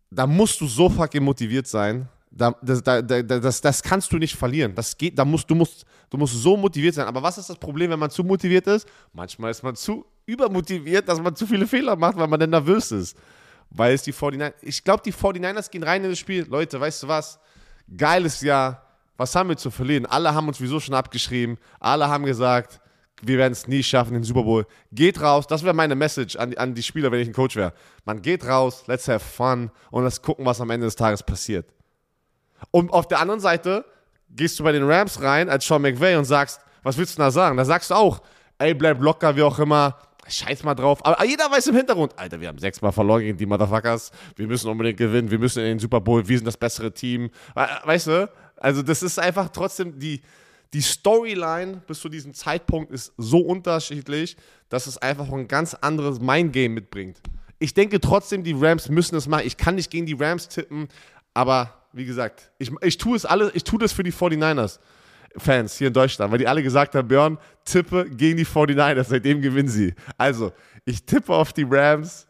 [0.10, 2.08] da musst du so fucking motiviert sein.
[2.32, 4.74] Da, das, da, das, das kannst du nicht verlieren.
[4.76, 7.08] Das geht, da musst, du, musst, du musst so motiviert sein.
[7.08, 8.88] Aber was ist das Problem, wenn man zu motiviert ist?
[9.14, 12.92] Manchmal ist man zu übermotiviert, dass man zu viele Fehler macht, weil man dann nervös
[12.92, 13.18] ist.
[13.72, 16.46] Weil es die 49ers, ich glaube, die 49ers gehen rein in das Spiel.
[16.48, 17.40] Leute, weißt du was?
[17.96, 18.84] Geiles Jahr.
[19.18, 20.06] Was haben wir zu verlieren?
[20.06, 21.58] Alle haben uns wieso schon abgeschrieben.
[21.80, 22.80] Alle haben gesagt,
[23.22, 24.66] wir werden es nie schaffen, den Super Bowl.
[24.92, 27.74] Geht raus, das wäre meine Message an, an die Spieler, wenn ich ein Coach wäre.
[28.06, 31.68] Man geht raus, let's have fun und let's gucken, was am Ende des Tages passiert.
[32.72, 33.86] Und auf der anderen Seite
[34.30, 37.32] gehst du bei den Rams rein als Sean McVay und sagst, was willst du da
[37.32, 37.58] sagen?
[37.58, 38.22] Da sagst du auch,
[38.58, 39.98] ey, bleib locker, wie auch immer,
[40.28, 41.06] scheiß mal drauf.
[41.06, 44.70] Aber jeder weiß im Hintergrund, Alter, wir haben sechsmal verloren gegen die Motherfuckers, wir müssen
[44.70, 47.30] unbedingt gewinnen, wir müssen in den Super Bowl, wir sind das bessere Team.
[47.56, 48.30] Weißt du?
[48.58, 50.22] Also das ist einfach trotzdem die,
[50.74, 54.38] die Storyline bis zu diesem Zeitpunkt ist so unterschiedlich,
[54.70, 57.22] dass es einfach ein ganz anderes Mindgame mitbringt.
[57.58, 59.46] Ich denke trotzdem, die Rams müssen es machen.
[59.46, 60.88] Ich kann nicht gegen die Rams tippen,
[61.34, 64.80] aber wie gesagt, ich, ich tue es alle, ich tue das für die 49ers.
[65.38, 69.42] Fans hier in Deutschland, weil die alle gesagt haben, Björn, tippe gegen die 49ers, seitdem
[69.42, 69.94] gewinnen sie.
[70.18, 70.52] Also,
[70.86, 72.28] ich tippe auf die Rams,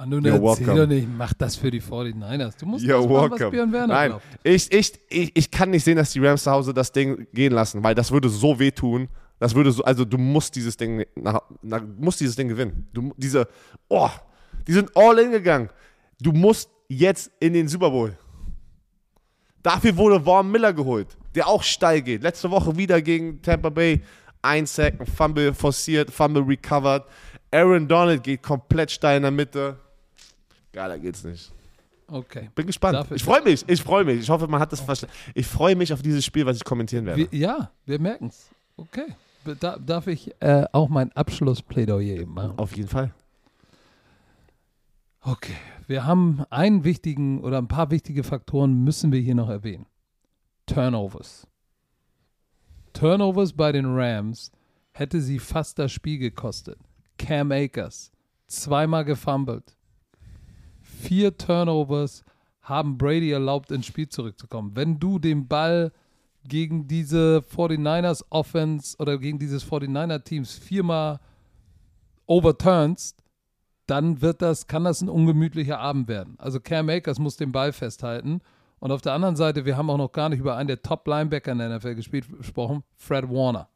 [0.00, 0.80] Ah, nun You're erzähl welcome.
[0.80, 2.58] doch nicht, mach das für die 49ers.
[2.58, 4.24] Du musst You're das machen, was Björn Werner Nein, glaubt.
[4.42, 7.52] Ich, ich, ich, ich kann nicht sehen, dass die Rams zu Hause das Ding gehen
[7.52, 9.10] lassen, weil das würde so wehtun.
[9.38, 12.88] Das würde so, also du musst dieses Ding, nach, nach, musst dieses Ding gewinnen.
[12.94, 13.46] Du, diese,
[13.90, 14.08] oh,
[14.66, 15.68] die sind all in gegangen.
[16.18, 18.16] Du musst jetzt in den Super Bowl.
[19.62, 22.22] Dafür wurde Vaughn Miller geholt, der auch steil geht.
[22.22, 24.00] Letzte Woche wieder gegen Tampa Bay.
[24.40, 27.04] Ein Sack, Fumble forciert, Fumble recovered.
[27.50, 29.76] Aaron Donald geht komplett steil in der Mitte.
[30.72, 31.52] Geiler geht's nicht.
[32.06, 32.50] Okay.
[32.54, 32.94] Bin gespannt.
[32.94, 33.64] Dafür ich freue mich.
[33.68, 34.20] Ich freue mich.
[34.20, 34.86] Ich hoffe, man hat das okay.
[34.86, 35.14] verstanden.
[35.34, 37.30] Ich freue mich auf dieses Spiel, was ich kommentieren werde.
[37.30, 38.50] Wir, ja, wir merken es.
[38.76, 39.14] Okay.
[39.60, 42.58] Da, darf ich äh, auch mein Abschlussplädoyer machen?
[42.58, 43.12] Auf jeden Fall.
[45.22, 45.56] Okay.
[45.86, 49.86] Wir haben einen wichtigen oder ein paar wichtige Faktoren müssen wir hier noch erwähnen.
[50.66, 51.46] Turnovers.
[52.92, 54.52] Turnovers bei den Rams
[54.92, 56.78] hätte sie fast das Spiel gekostet.
[57.18, 58.12] Cam Akers,
[58.46, 59.76] zweimal gefumbled
[61.00, 62.24] vier Turnovers
[62.62, 64.72] haben Brady erlaubt, ins Spiel zurückzukommen.
[64.74, 65.92] Wenn du den Ball
[66.44, 71.20] gegen diese 49ers Offense oder gegen dieses 49er Teams viermal
[72.26, 73.22] overturnst,
[73.86, 76.36] dann wird das, kann das ein ungemütlicher Abend werden.
[76.38, 78.40] Also Cam Akers muss den Ball festhalten.
[78.78, 81.52] Und auf der anderen Seite, wir haben auch noch gar nicht über einen der Top-Linebacker
[81.52, 83.68] in der NFL gespielt, gesprochen, Fred Warner.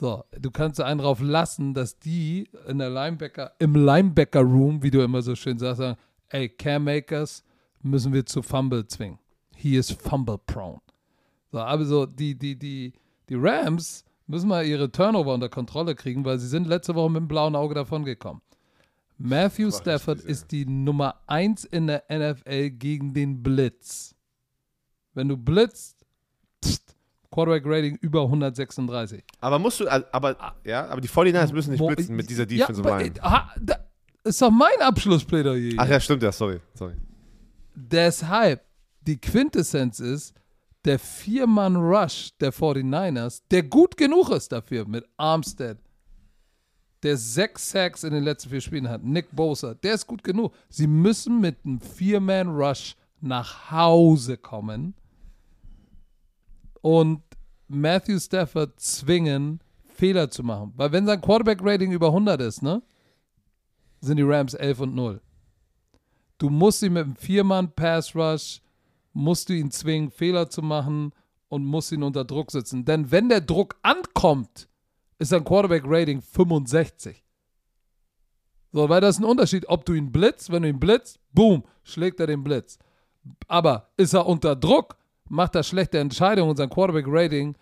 [0.00, 5.02] So, du kannst einen drauf lassen, dass die in der Linebacker, im Linebacker-Room, wie du
[5.02, 5.98] immer so schön sagst, sagen,
[6.28, 7.44] ey, Cam Makers
[7.82, 9.18] müssen wir zu Fumble zwingen.
[9.56, 10.80] He is fumble-prone.
[11.50, 12.92] So, aber so, die, die, die,
[13.28, 17.22] die Rams müssen mal ihre Turnover unter Kontrolle kriegen, weil sie sind letzte Woche mit
[17.22, 18.42] dem blauen Auge davongekommen.
[19.16, 24.14] Matthew Stafford ist die Nummer 1 in der NFL gegen den Blitz.
[25.12, 25.97] Wenn du blitzt,
[27.38, 29.22] Quarterback Rating über 136.
[29.40, 32.98] Aber musst du, aber, ja, aber die 49ers müssen nicht blitzen mit dieser Defensive ja,
[32.98, 33.14] Line.
[33.20, 33.54] Aha,
[34.24, 35.74] ist doch mein Abschlussplädoyer.
[35.76, 36.94] Ach ja, stimmt ja, sorry, sorry.
[37.76, 38.64] Deshalb
[39.02, 40.34] die Quintessenz ist,
[40.84, 45.78] der Vier-Mann-Rush der 49ers, der gut genug ist dafür mit Armstead,
[47.04, 50.52] der sechs Sacks in den letzten vier Spielen hat, Nick Bosa, der ist gut genug.
[50.68, 54.94] Sie müssen mit einem Vier-Man-Rush nach Hause kommen
[56.80, 57.22] und
[57.68, 59.60] Matthew Stafford zwingen,
[59.94, 60.72] Fehler zu machen.
[60.76, 62.82] Weil wenn sein Quarterback-Rating über 100 ist, ne,
[64.00, 65.20] sind die Rams 11 und 0.
[66.38, 68.62] Du musst ihn mit einem Vier-Mann-Pass-Rush,
[69.12, 71.12] musst du ihn zwingen, Fehler zu machen
[71.48, 72.84] und musst ihn unter Druck setzen.
[72.84, 74.68] Denn wenn der Druck ankommt,
[75.18, 77.24] ist sein Quarterback-Rating 65.
[78.72, 81.64] So, weil das ist ein Unterschied, ob du ihn blitzt, wenn du ihn blitzt, boom,
[81.82, 82.78] schlägt er den Blitz.
[83.48, 84.96] Aber ist er unter Druck,
[85.28, 87.56] macht er schlechte Entscheidungen und sein Quarterback-Rating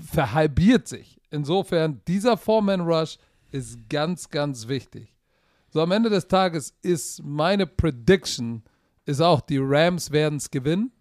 [0.00, 1.20] verhalbiert sich.
[1.30, 3.18] Insofern, dieser Four-Man-Rush
[3.50, 5.14] ist ganz, ganz wichtig.
[5.70, 8.62] So, am Ende des Tages ist meine Prediction,
[9.06, 10.92] ist auch, die Rams werden es gewinnen.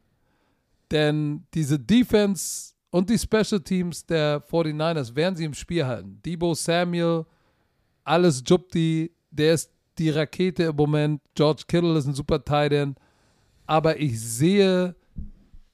[0.92, 6.20] Denn diese Defense und die Special Teams der 49ers werden sie im Spiel halten.
[6.24, 7.26] Debo Samuel,
[8.04, 11.22] alles Jupti, der ist die Rakete im Moment.
[11.36, 12.98] George Kittle ist ein super Tight End.
[13.66, 14.96] Aber ich sehe,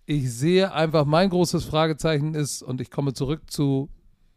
[0.09, 3.89] ich sehe einfach, mein großes Fragezeichen ist, und ich komme zurück zu,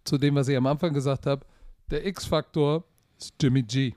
[0.05, 1.47] zu dem, was ich am Anfang gesagt habe,
[1.91, 2.85] der X-Faktor
[3.19, 3.95] ist Jimmy G.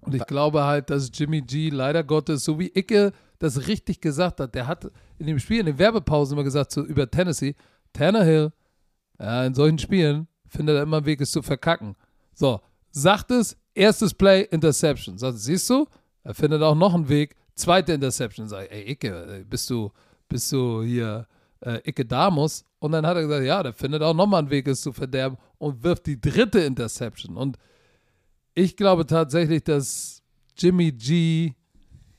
[0.00, 4.40] Und ich glaube halt, dass Jimmy G leider Gottes, so wie Icke das richtig gesagt
[4.40, 7.54] hat, der hat in dem Spiel, in den Werbepausen immer gesagt, so über Tennessee,
[7.92, 8.50] Tannehill,
[9.20, 11.96] ja, in solchen Spielen findet er immer einen Weg, es zu verkacken.
[12.32, 15.18] So, sagt es, erstes Play, Interception.
[15.18, 15.86] Sagt, siehst du,
[16.24, 18.48] er findet auch noch einen Weg, zweite Interception.
[18.48, 19.92] Sag ey, Icke, bist du,
[20.32, 21.26] bist du hier
[21.60, 22.64] äh, Icke Damus?
[22.78, 25.36] Und dann hat er gesagt, ja, der findet auch nochmal einen Weg, es zu verderben
[25.58, 27.36] und wirft die dritte Interception.
[27.36, 27.58] Und
[28.54, 30.22] ich glaube tatsächlich, dass
[30.56, 31.52] Jimmy G,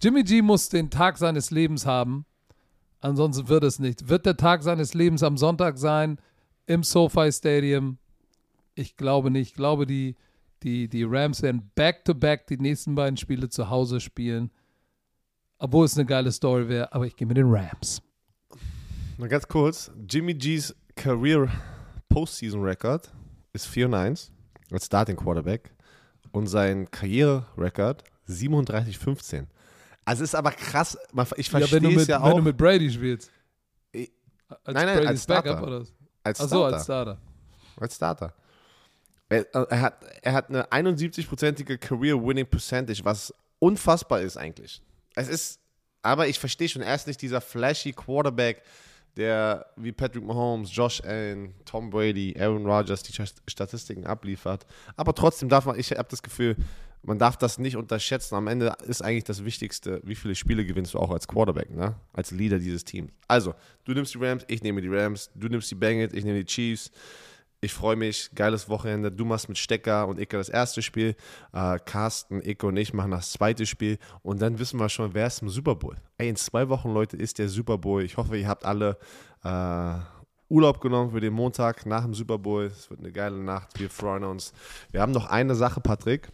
[0.02, 2.26] Jimmy G muss den Tag seines Lebens haben.
[3.02, 4.08] Ansonsten wird es nicht.
[4.08, 6.18] Wird der Tag seines Lebens am Sonntag sein
[6.66, 7.98] im SoFi Stadium?
[8.76, 9.50] Ich glaube nicht.
[9.50, 10.16] Ich glaube, die,
[10.64, 14.52] die, die Rams werden back-to-back -back die nächsten beiden Spiele zu Hause spielen.
[15.64, 18.02] Obwohl es eine geile Story wäre, aber ich gehe mit den Rams.
[19.18, 21.48] Mal ganz kurz: Jimmy G's Career
[22.10, 23.10] Postseason Record
[23.54, 24.30] ist 4 und 1
[24.72, 25.74] als Starting Quarterback
[26.34, 29.46] und sein Karriererekord 37-15.
[30.04, 30.98] Also ist aber krass,
[31.38, 32.32] ich verstehe ja, es ja auch.
[32.32, 33.32] Wenn du mit Brady spielst.
[33.94, 34.12] Ich,
[34.50, 35.54] als nein, nein, Brady's als Starter.
[35.54, 35.86] Backup, oder?
[36.24, 36.58] Als Starter.
[36.58, 37.18] Ach als Starter.
[37.78, 38.34] Als Starter.
[39.30, 44.82] Er, er, hat, er hat eine 71-prozentige Career-Winning Percentage, was unfassbar ist eigentlich.
[45.16, 45.60] Es ist,
[46.02, 48.62] aber ich verstehe schon, er ist nicht dieser flashy Quarterback,
[49.16, 53.14] der wie Patrick Mahomes, Josh Allen, Tom Brady, Aaron Rodgers die
[53.48, 54.66] Statistiken abliefert.
[54.96, 56.56] Aber trotzdem darf man, ich habe das Gefühl,
[57.04, 58.36] man darf das nicht unterschätzen.
[58.36, 61.96] Am Ende ist eigentlich das Wichtigste, wie viele Spiele gewinnst du auch als Quarterback, ne?
[62.14, 63.12] als Leader dieses Teams.
[63.28, 63.54] Also,
[63.84, 66.46] du nimmst die Rams, ich nehme die Rams, du nimmst die Bengals, ich nehme die
[66.46, 66.92] Chiefs.
[67.64, 69.10] Ich freue mich, geiles Wochenende.
[69.10, 71.16] Du machst mit Stecker und Icke das erste Spiel.
[71.54, 74.00] Äh, Carsten, Icke und ich machen das zweite Spiel.
[74.22, 75.96] Und dann wissen wir schon, wer ist im Super Bowl.
[76.18, 78.04] Ey, in zwei Wochen, Leute, ist der Super Bowl.
[78.04, 78.98] Ich hoffe, ihr habt alle
[79.46, 79.96] äh,
[80.50, 82.66] Urlaub genommen für den Montag nach dem Super Bowl.
[82.66, 83.80] Es wird eine geile Nacht.
[83.80, 84.52] Wir freuen uns.
[84.92, 86.28] Wir haben noch eine Sache, Patrick.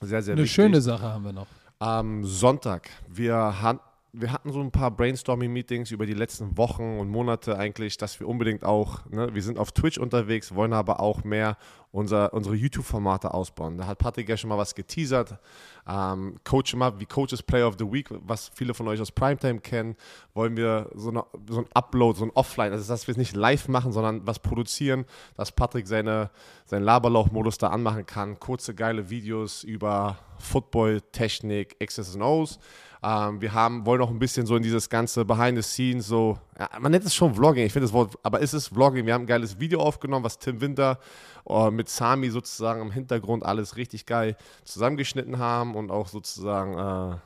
[0.00, 0.54] Sehr, sehr eine wichtig.
[0.54, 1.48] schöne Sache haben wir noch.
[1.80, 2.88] Am Sonntag.
[3.08, 3.80] Wir haben
[4.18, 8.26] wir hatten so ein paar Brainstorming-Meetings über die letzten Wochen und Monate eigentlich, dass wir
[8.26, 11.58] unbedingt auch, ne, wir sind auf Twitch unterwegs, wollen aber auch mehr
[11.92, 13.76] unser, unsere YouTube-Formate ausbauen.
[13.76, 15.38] Da hat Patrick ja schon mal was geteasert.
[15.86, 19.60] Ähm, Coach mal, wie Coaches Player of the Week, was viele von euch aus Primetime
[19.60, 19.96] kennen,
[20.32, 23.36] wollen wir so, eine, so ein Upload, so ein Offline, also dass wir es nicht
[23.36, 25.04] live machen, sondern was produzieren,
[25.36, 26.30] dass Patrick seine,
[26.64, 28.40] seinen Laberlauch-Modus da anmachen kann.
[28.40, 32.58] Kurze, geile Videos über Football, Technik, X's und O's.
[33.06, 36.38] Ähm, wir haben, wollen auch ein bisschen so in dieses ganze Behind the Scenes, so,
[36.58, 39.06] ja, man nennt es schon Vlogging, ich finde das Wort, aber ist es Vlogging?
[39.06, 40.98] Wir haben ein geiles Video aufgenommen, was Tim Winter
[41.48, 47.16] uh, mit Sami sozusagen im Hintergrund alles richtig geil zusammengeschnitten haben und auch sozusagen äh,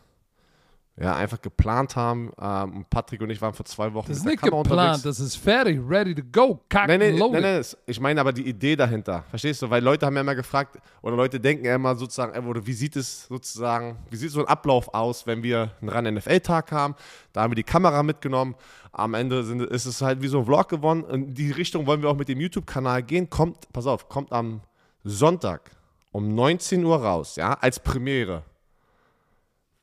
[1.00, 2.30] ja, einfach geplant haben.
[2.38, 4.08] Ähm, Patrick und ich waren vor zwei Wochen.
[4.08, 5.02] Das ist nicht geplant, unterwegs.
[5.02, 8.46] das ist fertig, ready to go, kack nein, nein, nein, nein, ich meine aber die
[8.46, 9.24] Idee dahinter.
[9.30, 9.70] Verstehst du?
[9.70, 12.96] Weil Leute haben ja immer gefragt, oder Leute denken ja immer sozusagen, oder wie sieht
[12.96, 16.94] es sozusagen, wie sieht so ein Ablauf aus, wenn wir einen ran NFL-Tag haben?
[17.32, 18.54] Da haben wir die Kamera mitgenommen.
[18.92, 21.04] Am Ende sind, ist es halt wie so ein Vlog gewonnen.
[21.04, 23.30] In die Richtung wollen wir auch mit dem YouTube-Kanal gehen.
[23.30, 24.60] Kommt, pass auf, kommt am
[25.02, 25.70] Sonntag
[26.12, 28.42] um 19 Uhr raus, ja, als Premiere.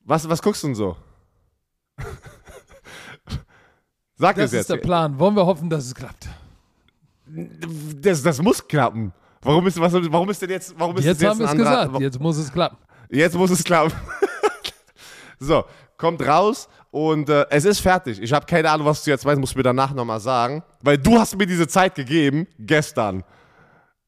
[0.03, 0.95] Was, was guckst du denn so?
[4.17, 4.69] Sag das es jetzt.
[4.69, 5.17] Das ist der Plan.
[5.19, 6.27] Wollen wir hoffen, dass es klappt?
[8.01, 9.13] Das, das muss klappen.
[9.41, 11.99] Warum ist, was, warum ist denn jetzt, warum ist jetzt, jetzt haben wir es gesagt.
[11.99, 12.77] Jetzt muss es klappen.
[13.09, 13.93] Jetzt muss es klappen.
[15.39, 15.63] so,
[15.97, 18.21] kommt raus Und äh, es ist fertig.
[18.21, 20.63] Ich habe keine Ahnung, was du jetzt weißt, musst du mir danach nochmal sagen.
[20.81, 23.23] Weil du hast mir diese Zeit gegeben, gestern.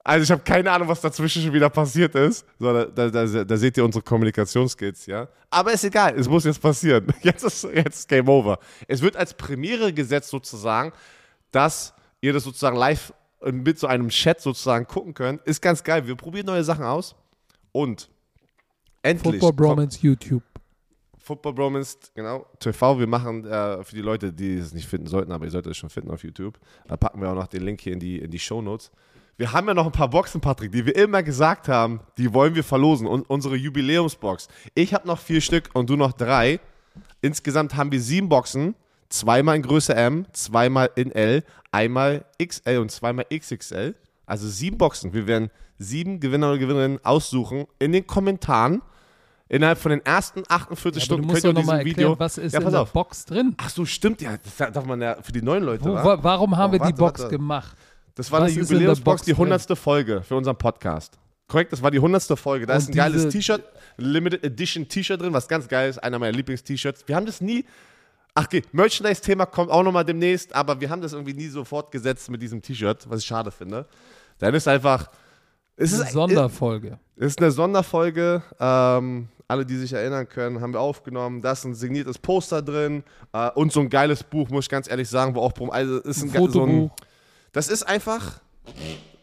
[0.09, 2.43] Also ich habe keine Ahnung, was dazwischen schon wieder passiert ist.
[2.57, 5.27] So, da, da, da, da seht ihr unsere Kommunikationsskills, ja.
[5.51, 7.13] Aber ist egal, es muss jetzt passieren.
[7.21, 8.57] Jetzt ist, jetzt ist Game Over.
[8.87, 10.93] Es wird als Premiere gesetzt sozusagen,
[11.51, 13.13] dass ihr das sozusagen live
[13.51, 15.43] mit so einem Chat sozusagen gucken könnt.
[15.43, 16.07] Ist ganz geil.
[16.07, 17.15] Wir probieren neue Sachen aus.
[17.71, 18.09] Und
[19.03, 19.39] endlich.
[19.39, 20.41] Football Bromance YouTube.
[21.19, 22.97] Football Bromance, genau, TV.
[22.97, 25.77] Wir machen äh, für die Leute, die es nicht finden sollten, aber ihr solltet es
[25.77, 26.57] schon finden auf YouTube.
[26.87, 28.89] Da packen wir auch noch den Link hier in die, in die Show Notes.
[29.39, 32.55] Wir haben ja noch ein paar Boxen, Patrick, die wir immer gesagt haben, die wollen
[32.55, 33.07] wir verlosen.
[33.07, 34.49] Und unsere Jubiläumsbox.
[34.75, 36.59] Ich habe noch vier Stück und du noch drei.
[37.21, 38.75] Insgesamt haben wir sieben Boxen.
[39.07, 43.95] Zweimal in Größe M, zweimal in L, einmal XL und zweimal XXL.
[44.25, 45.13] Also sieben Boxen.
[45.13, 48.81] Wir werden sieben Gewinner oder Gewinnerinnen aussuchen in den Kommentaren.
[49.47, 52.19] Innerhalb von den ersten 48 Ja, Stunden könnt ihr nochmal diesem erklären, Video.
[52.19, 52.85] was ist ja, in der.
[52.85, 53.55] Box drin?
[53.57, 54.35] Ach so, stimmt ja.
[54.43, 55.85] Das darf man ja für die neuen Leute.
[55.85, 56.03] Wo, wa?
[56.03, 57.35] wa warum haben Oh, wir die warte, Box warte.
[57.37, 57.75] gemacht?
[58.19, 59.51] Das war was eine Jubiläumsbox, Box die drin?
[59.53, 59.77] 100.
[59.77, 61.17] Folge für unseren Podcast.
[61.47, 62.37] Korrekt, das war die 100.
[62.37, 62.65] Folge.
[62.65, 63.63] Da Und ist ein geiles T-Shirt,
[63.97, 65.97] Limited Edition T-Shirt drin, was ganz geil ist.
[65.97, 67.07] Einer meiner Lieblings-T-Shirts.
[67.07, 67.65] Wir haben das nie.
[68.35, 72.29] Ach, okay, Merchandise-Thema kommt auch nochmal demnächst, aber wir haben das irgendwie nie so fortgesetzt
[72.29, 73.85] mit diesem T-Shirt, was ich schade finde.
[74.37, 75.09] Dann ist einfach.
[75.77, 76.99] Es Eine ist, Sonderfolge.
[77.15, 78.43] ist eine Sonderfolge.
[78.59, 81.41] Ähm, alle, die sich erinnern können, haben wir aufgenommen.
[81.41, 84.89] Da ist ein signiertes Poster drin äh, und so ein geiles Buch, muss ich ganz
[84.89, 86.91] ehrlich sagen, wo auch also ist ein, Ein ge- so ein, Fotobuch.
[87.51, 88.41] Das ist einfach.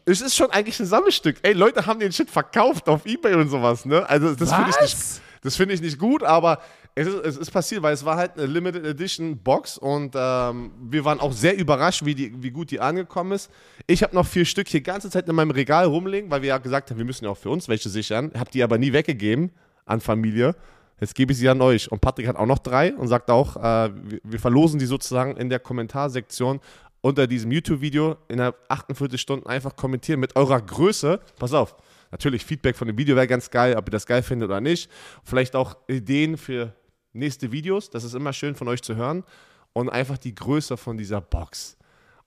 [0.04, 1.38] Es ist schon eigentlich ein Sammelstück.
[1.42, 4.08] Ey, Leute haben den Shit verkauft auf Ebay und sowas, ne?
[4.08, 4.96] Also das finde ich nicht.
[5.42, 6.60] Das finde ich nicht gut, aber
[6.96, 10.72] es ist, es ist passiert, weil es war halt eine Limited Edition Box und ähm,
[10.80, 13.50] wir waren auch sehr überrascht, wie, die, wie gut die angekommen ist.
[13.86, 16.58] Ich habe noch vier Stück hier ganze Zeit in meinem Regal rumliegen, weil wir ja
[16.58, 18.32] gesagt haben, wir müssen ja auch für uns welche sichern.
[18.36, 19.50] Hab die aber nie weggegeben
[19.84, 20.56] an Familie.
[20.98, 21.92] Jetzt gebe ich sie an euch.
[21.92, 25.36] Und Patrick hat auch noch drei und sagt auch, äh, wir, wir verlosen die sozusagen
[25.36, 26.60] in der Kommentarsektion
[27.00, 31.20] unter diesem YouTube-Video innerhalb 48 Stunden einfach kommentieren mit eurer Größe.
[31.38, 31.76] Pass auf,
[32.10, 34.90] natürlich Feedback von dem Video wäre ganz geil, ob ihr das geil findet oder nicht.
[35.24, 36.72] Vielleicht auch Ideen für
[37.12, 39.24] nächste Videos, das ist immer schön von euch zu hören.
[39.72, 41.76] Und einfach die Größe von dieser Box.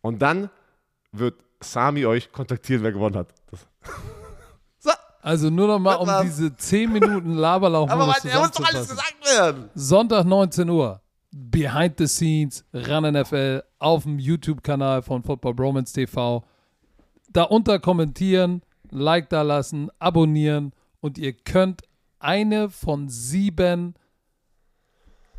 [0.01, 0.49] Und dann
[1.11, 3.33] wird Sami euch kontaktieren, wer gewonnen hat.
[4.77, 4.91] So,
[5.21, 8.87] Also nur noch mal um diese 10 Minuten Laberlauch aber warte, er muss doch alles
[8.87, 9.69] gesagt werden.
[9.75, 11.01] Sonntag 19 Uhr.
[11.31, 16.43] Behind the Scenes, Run NFL auf dem YouTube-Kanal von Football Bromance TV.
[17.31, 18.61] Da unter kommentieren,
[18.91, 21.83] Like da lassen, abonnieren und ihr könnt
[22.19, 23.93] eine von sieben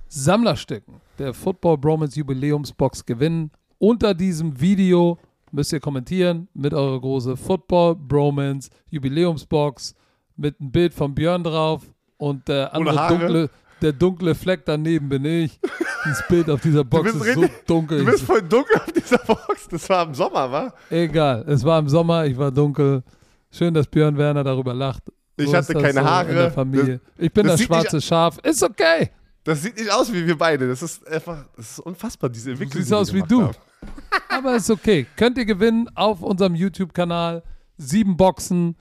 [0.09, 3.51] Sammlerstücken der Football Bromance Jubiläumsbox gewinnen.
[3.79, 5.19] Unter diesem Video
[5.53, 9.95] müsst ihr kommentieren mit eurer große Football Bromance Jubiläumsbox
[10.37, 11.83] mit einem Bild von Björn drauf
[12.17, 13.51] und der andere dunkle,
[13.82, 15.59] der dunkle Fleck daneben bin ich.
[16.05, 17.98] Das Bild auf dieser Box ist so richtig- dunkel.
[17.98, 19.69] Du bist voll dunkel auf dieser Box.
[19.70, 20.73] Das war im Sommer, wa?
[20.89, 23.02] Egal, es war im Sommer, ich war dunkel.
[23.51, 25.02] Schön, dass Björn Werner darüber lacht.
[25.36, 26.28] Ich ist hatte das keine so Haare.
[26.31, 27.01] In der Familie.
[27.19, 28.39] ich bin das das sieht nicht- schwarze Schaf.
[28.39, 29.11] Ist okay.
[29.44, 30.69] Das sieht nicht aus wie wir beide.
[30.69, 32.78] Das ist einfach, das ist unfassbar, diese Entwicklung.
[32.81, 33.43] siehst die aus wie du.
[33.44, 33.55] haben.
[34.28, 35.07] Aber ist okay.
[35.16, 37.43] Könnt ihr gewinnen auf unserem YouTube-Kanal.
[37.78, 38.77] Sieben Boxen.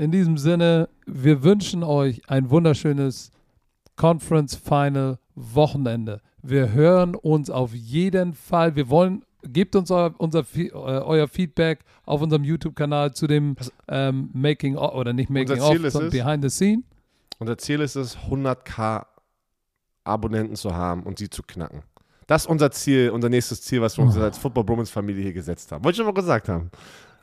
[0.00, 3.32] In diesem Sinne, wir wünschen euch ein wunderschönes
[3.98, 6.22] Conference Final Wochenende.
[6.40, 8.76] Wir hören uns auf jeden Fall.
[8.76, 13.56] Wir wollen, gebt uns euer, unser, äh, euer Feedback auf unserem YouTube-Kanal zu dem
[13.88, 16.84] ähm, Making of, oder nicht Making of, sondern Behind the Scene.
[17.40, 19.04] Unser Ziel ist es, 100k
[20.04, 21.82] Abonnenten zu haben und sie zu knacken.
[22.28, 25.32] Das ist unser Ziel, unser nächstes Ziel, was wir uns als Football Bromance Familie hier
[25.32, 25.82] gesetzt haben.
[25.82, 26.70] Wollte ich schon mal gesagt haben.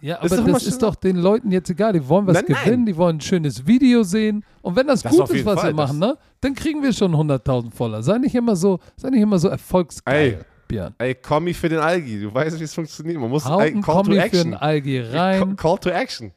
[0.02, 1.94] Ja, Ist aber mal das ist doch den Leuten jetzt egal.
[1.94, 2.64] Die wollen was Nein, nein.
[2.64, 4.44] gewinnen, die wollen ein schönes Video sehen.
[4.62, 7.14] Und wenn das, Das gut ist, was Fall, wir machen, ne, dann kriegen wir schon
[7.16, 8.04] 100.000 voller.
[8.04, 10.38] Sei nicht immer so, sei nicht immer so erfolgsgeil, Ey.
[10.68, 10.96] Björn.
[10.98, 12.22] Ey, Kommi für den Algi.
[12.22, 13.20] Du weißt, wie es funktioniert.
[13.20, 14.44] Man muss ey, ein Call to Kommi für Action.
[14.52, 15.56] den Algi rein.
[15.56, 16.32] call to Action.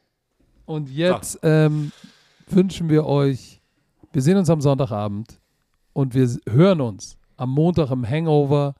[0.65, 1.91] Und jetzt ähm,
[2.47, 3.59] wünschen wir euch,
[4.13, 5.39] wir sehen uns am Sonntagabend
[5.93, 8.75] und wir hören uns am Montag im Hangover.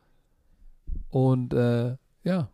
[1.10, 2.50] Und äh, ja,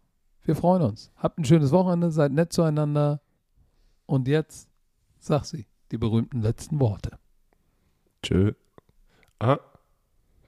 [0.46, 1.12] wir freuen uns.
[1.18, 3.22] Habt ein schönes Wochenende, seid nett zueinander.
[4.06, 4.70] Und jetzt,
[5.20, 7.18] sag sie, die berühmten letzten Worte.
[8.22, 8.54] Tschö.
[9.40, 9.60] Ah,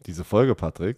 [0.06, 0.98] diese Folge, Patrick.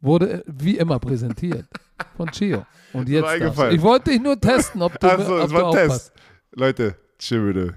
[0.00, 1.66] Wurde äh, wie immer präsentiert
[2.16, 2.64] von Chio.
[2.92, 5.88] Und jetzt, ich wollte dich nur testen, ob du, Achso, du war ein.
[5.88, 6.12] Test.
[6.52, 7.74] Leute, tschö bitte.